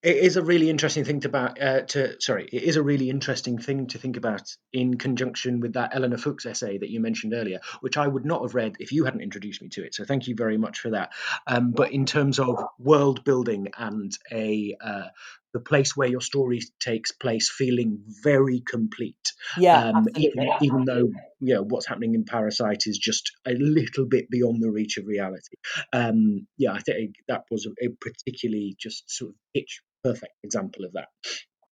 it 0.04 0.18
is 0.18 0.36
a 0.36 0.44
really 0.44 0.70
interesting 0.70 1.04
thing 1.04 1.20
to 1.20 1.28
about 1.28 1.62
uh, 1.62 1.82
to 1.82 2.20
sorry 2.20 2.50
it 2.52 2.64
is 2.64 2.76
a 2.76 2.84
really 2.84 3.10
interesting 3.10 3.58
thing 3.58 3.88
to 3.88 3.98
think 3.98 4.18
about 4.18 4.56
in 4.74 4.98
conjunction 4.98 5.60
with 5.60 5.74
that 5.74 5.96
Elinor 5.96 6.18
Fuchs 6.18 6.46
essay 6.46 6.78
that 6.78 6.90
you 6.90 7.00
mentioned 7.00 7.34
earlier 7.34 7.60
which 7.82 7.98
I 7.98 8.08
would 8.08 8.26
not 8.26 8.42
have 8.42 8.56
read 8.56 8.76
if 8.80 8.92
you 8.92 9.06
hadn't 9.06 9.22
introduced 9.22 9.62
me 9.62 9.70
to 9.70 9.84
it 9.84 9.94
so 9.94 10.04
thank 10.04 10.28
you 10.28 10.36
very 10.36 10.58
much 10.58 10.80
for 10.80 10.92
that 10.92 11.12
um, 11.48 11.72
but 11.72 11.92
in 11.92 12.06
terms 12.06 12.40
of 12.40 12.64
world 12.80 13.24
building 13.24 13.68
and 13.78 14.18
a 14.32 14.76
uh, 14.84 15.08
the 15.54 15.60
place 15.60 15.98
where 15.98 16.08
your 16.08 16.22
story 16.22 16.62
takes 16.80 17.12
place 17.12 17.52
feeling 17.52 18.00
very 18.24 18.62
complete. 18.62 19.34
Yeah, 19.58 19.90
um, 19.90 20.08
even, 20.16 20.50
even, 20.62 20.86
though 20.86 21.12
you 21.42 21.56
know 21.56 21.64
what's 21.64 21.86
happening 21.86 22.16
in 22.16 22.24
Parasite 22.24 22.84
is 22.86 22.98
just 22.98 23.34
a 23.46 23.52
little 23.52 24.06
bit 24.06 24.30
beyond 24.30 24.64
the 24.64 24.72
reach 24.72 24.98
of 24.98 25.08
reality. 25.08 25.58
Um, 25.92 26.48
yeah, 26.58 26.72
I 26.72 26.80
think 26.80 27.16
that 27.28 27.44
was 27.52 27.66
a, 27.66 27.86
a 27.86 27.90
particularly 28.00 28.78
just 28.80 29.12
sort 29.12 29.32
of 29.32 29.36
pitch 29.54 29.82
perfect 30.04 30.34
example 30.44 30.86
of 30.86 30.94
that. 30.94 31.08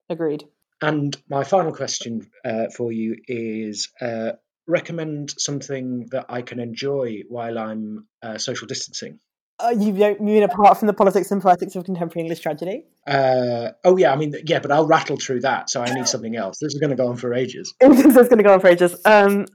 Agreed. 0.10 0.46
And 0.82 1.16
my 1.30 1.44
final 1.44 1.74
question 1.74 2.30
uh, 2.46 2.68
for 2.76 2.92
you 2.92 3.18
is 3.28 3.90
uh, 4.02 4.32
recommend 4.68 5.34
something 5.38 6.08
that 6.12 6.28
I 6.30 6.42
can 6.42 6.60
enjoy 6.60 7.24
while 7.28 7.58
I'm 7.58 8.08
uh, 8.24 8.38
social 8.38 8.68
distancing. 8.68 9.20
Uh, 9.62 9.72
you 9.72 9.92
mean 10.22 10.44
apart 10.44 10.78
from 10.78 10.88
the 10.88 10.94
politics 10.94 11.32
and 11.32 11.42
poetics 11.42 11.76
of 11.76 11.84
contemporary 11.84 12.24
English 12.24 12.40
tragedy? 12.40 12.86
Uh, 13.06 13.72
oh 13.84 13.98
yeah, 13.98 14.14
I 14.14 14.16
mean 14.16 14.34
yeah, 14.46 14.60
but 14.60 14.72
I'll 14.72 14.88
rattle 14.88 15.18
through 15.18 15.42
that, 15.42 15.70
so 15.70 15.82
I 15.82 15.94
need 15.94 16.08
something 16.14 16.38
else. 16.38 16.60
This 16.62 16.74
is 16.74 16.80
going 16.80 16.92
to 16.92 16.96
go 16.96 17.10
on 17.10 17.18
for 17.18 17.34
ages. 17.34 17.74
this 17.82 18.06
is 18.06 18.30
going 18.30 18.38
to 18.38 18.44
go 18.44 18.54
on 18.54 18.62
for 18.62 18.70
ages. 18.70 18.96
Um, 19.04 19.48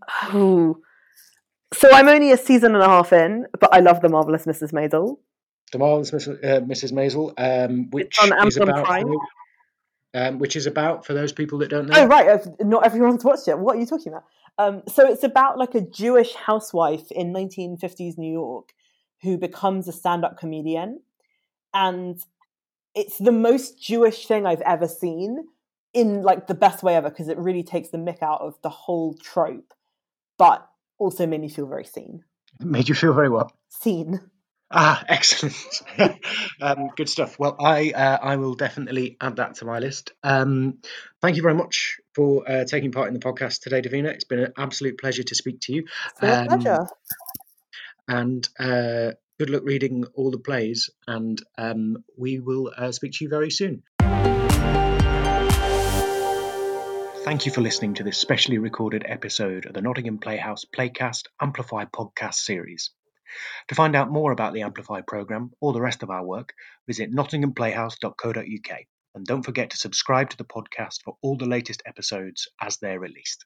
so 1.73 1.91
I'm 1.91 2.09
only 2.09 2.33
a 2.33 2.37
season 2.37 2.75
and 2.75 2.83
a 2.83 2.87
half 2.87 3.15
in, 3.15 3.47
but 3.59 3.73
I 3.73 3.81
love 3.81 4.03
the 4.03 4.11
marvelous 4.11 4.45
Mrs. 4.45 4.73
Maisel. 4.73 5.17
The 5.75 5.79
marvelous 5.79 6.11
Mrs. 6.11 6.45
Uh, 6.45 6.61
Mrs. 6.61 6.93
Maisel, 6.93 7.35
um, 7.37 7.91
which 7.91 8.17
is 8.47 8.57
about. 8.57 8.85
Prime. 8.85 9.07
Um, 10.17 10.39
which 10.39 10.55
is 10.55 10.67
about 10.67 11.05
for 11.05 11.13
those 11.13 11.33
people 11.33 11.59
that 11.59 11.71
don't 11.71 11.89
know. 11.89 11.95
Oh 11.97 12.07
right, 12.07 12.41
not 12.61 12.87
everyone's 12.87 13.25
watched 13.25 13.49
it. 13.49 13.59
What 13.59 13.77
are 13.77 13.81
you 13.81 13.87
talking 13.87 14.13
about? 14.13 14.25
Um, 14.59 14.83
so 14.87 15.11
it's 15.11 15.25
about 15.25 15.59
like 15.59 15.75
a 15.75 15.81
Jewish 15.81 16.33
housewife 16.37 17.11
in 17.11 17.33
1950s 17.33 18.17
New 18.17 18.31
York 18.31 18.69
who 19.25 19.39
becomes 19.39 19.89
a 19.89 19.93
stand-up 19.93 20.39
comedian 20.39 21.01
and 21.73 22.21
it's 22.95 23.19
the 23.19 23.33
most 23.33 23.83
jewish 23.83 24.27
thing 24.27 24.47
i've 24.47 24.61
ever 24.61 24.87
seen 24.87 25.45
in 25.93 26.23
like 26.23 26.47
the 26.47 26.55
best 26.55 26.83
way 26.83 26.95
ever 26.95 27.09
because 27.09 27.29
it 27.29 27.39
really 27.39 27.63
takes 27.63 27.89
the 27.89 27.99
mick 27.99 28.23
out 28.23 28.41
of 28.41 28.55
the 28.63 28.69
whole 28.69 29.15
trope 29.15 29.73
but 30.39 30.69
also 30.99 31.27
made 31.27 31.41
me 31.41 31.49
feel 31.49 31.67
very 31.67 31.85
seen 31.85 32.23
made 32.61 32.89
you 32.89 32.95
feel 32.95 33.15
very 33.15 33.31
what 33.31 33.51
seen 33.71 34.21
Ah, 34.71 35.05
excellent. 35.09 35.55
um, 36.61 36.91
good 36.97 37.09
stuff. 37.09 37.39
Well, 37.39 37.57
I 37.61 37.91
uh, 37.91 38.19
I 38.23 38.37
will 38.37 38.55
definitely 38.55 39.17
add 39.21 39.37
that 39.37 39.57
to 39.57 39.65
my 39.65 39.79
list. 39.79 40.13
Um, 40.23 40.79
thank 41.21 41.37
you 41.37 41.43
very 41.43 41.55
much 41.55 41.99
for 42.15 42.49
uh, 42.49 42.65
taking 42.65 42.93
part 42.93 43.09
in 43.09 43.15
the 43.15 43.21
podcast 43.21 43.61
today, 43.61 43.83
Davina. 43.83 44.09
It's 44.09 44.25
been 44.25 44.41
an 44.41 44.53
absolute 44.57 44.99
pleasure 44.99 45.23
to 45.23 45.35
speak 45.35 45.61
to 45.63 45.73
you. 45.73 45.85
A 46.23 46.47
pleasure. 46.47 46.87
And 48.07 48.47
uh, 48.59 49.13
good 49.39 49.51
luck 49.51 49.63
reading 49.65 50.05
all 50.15 50.31
the 50.31 50.39
plays, 50.39 50.91
and 51.07 51.41
um, 51.57 52.05
we 52.17 52.39
will 52.41 52.73
uh, 52.77 52.93
speak 52.93 53.13
to 53.13 53.25
you 53.25 53.31
very 53.31 53.51
soon. 53.51 53.83
Thank 57.25 57.47
you 57.47 57.53
for 57.53 57.63
listening 57.63 57.95
to 57.95 58.03
this 58.03 58.19
specially 58.19 58.59
recorded 58.59 59.03
episode 59.07 59.65
of 59.65 59.73
the 59.73 59.81
Nottingham 59.81 60.19
Playhouse 60.19 60.67
Playcast 60.67 61.29
Amplify 61.41 61.87
podcast 61.87 62.35
series. 62.35 62.91
To 63.69 63.75
find 63.75 63.97
out 63.97 64.11
more 64.11 64.33
about 64.33 64.53
the 64.53 64.63
Amplify 64.63 65.01
programme 65.01 65.53
or 65.61 65.73
the 65.73 65.81
rest 65.81 66.03
of 66.03 66.11
our 66.11 66.25
work, 66.25 66.55
visit 66.87 67.13
nottinghamplayhouse.co.uk 67.13 68.79
and 69.15 69.25
don't 69.25 69.43
forget 69.45 69.71
to 69.71 69.77
subscribe 69.77 70.31
to 70.31 70.37
the 70.37 70.45
podcast 70.45 71.03
for 71.05 71.17
all 71.23 71.37
the 71.37 71.47
latest 71.47 71.83
episodes 71.87 72.49
as 72.61 72.79
they're 72.79 73.01
released. 73.01 73.45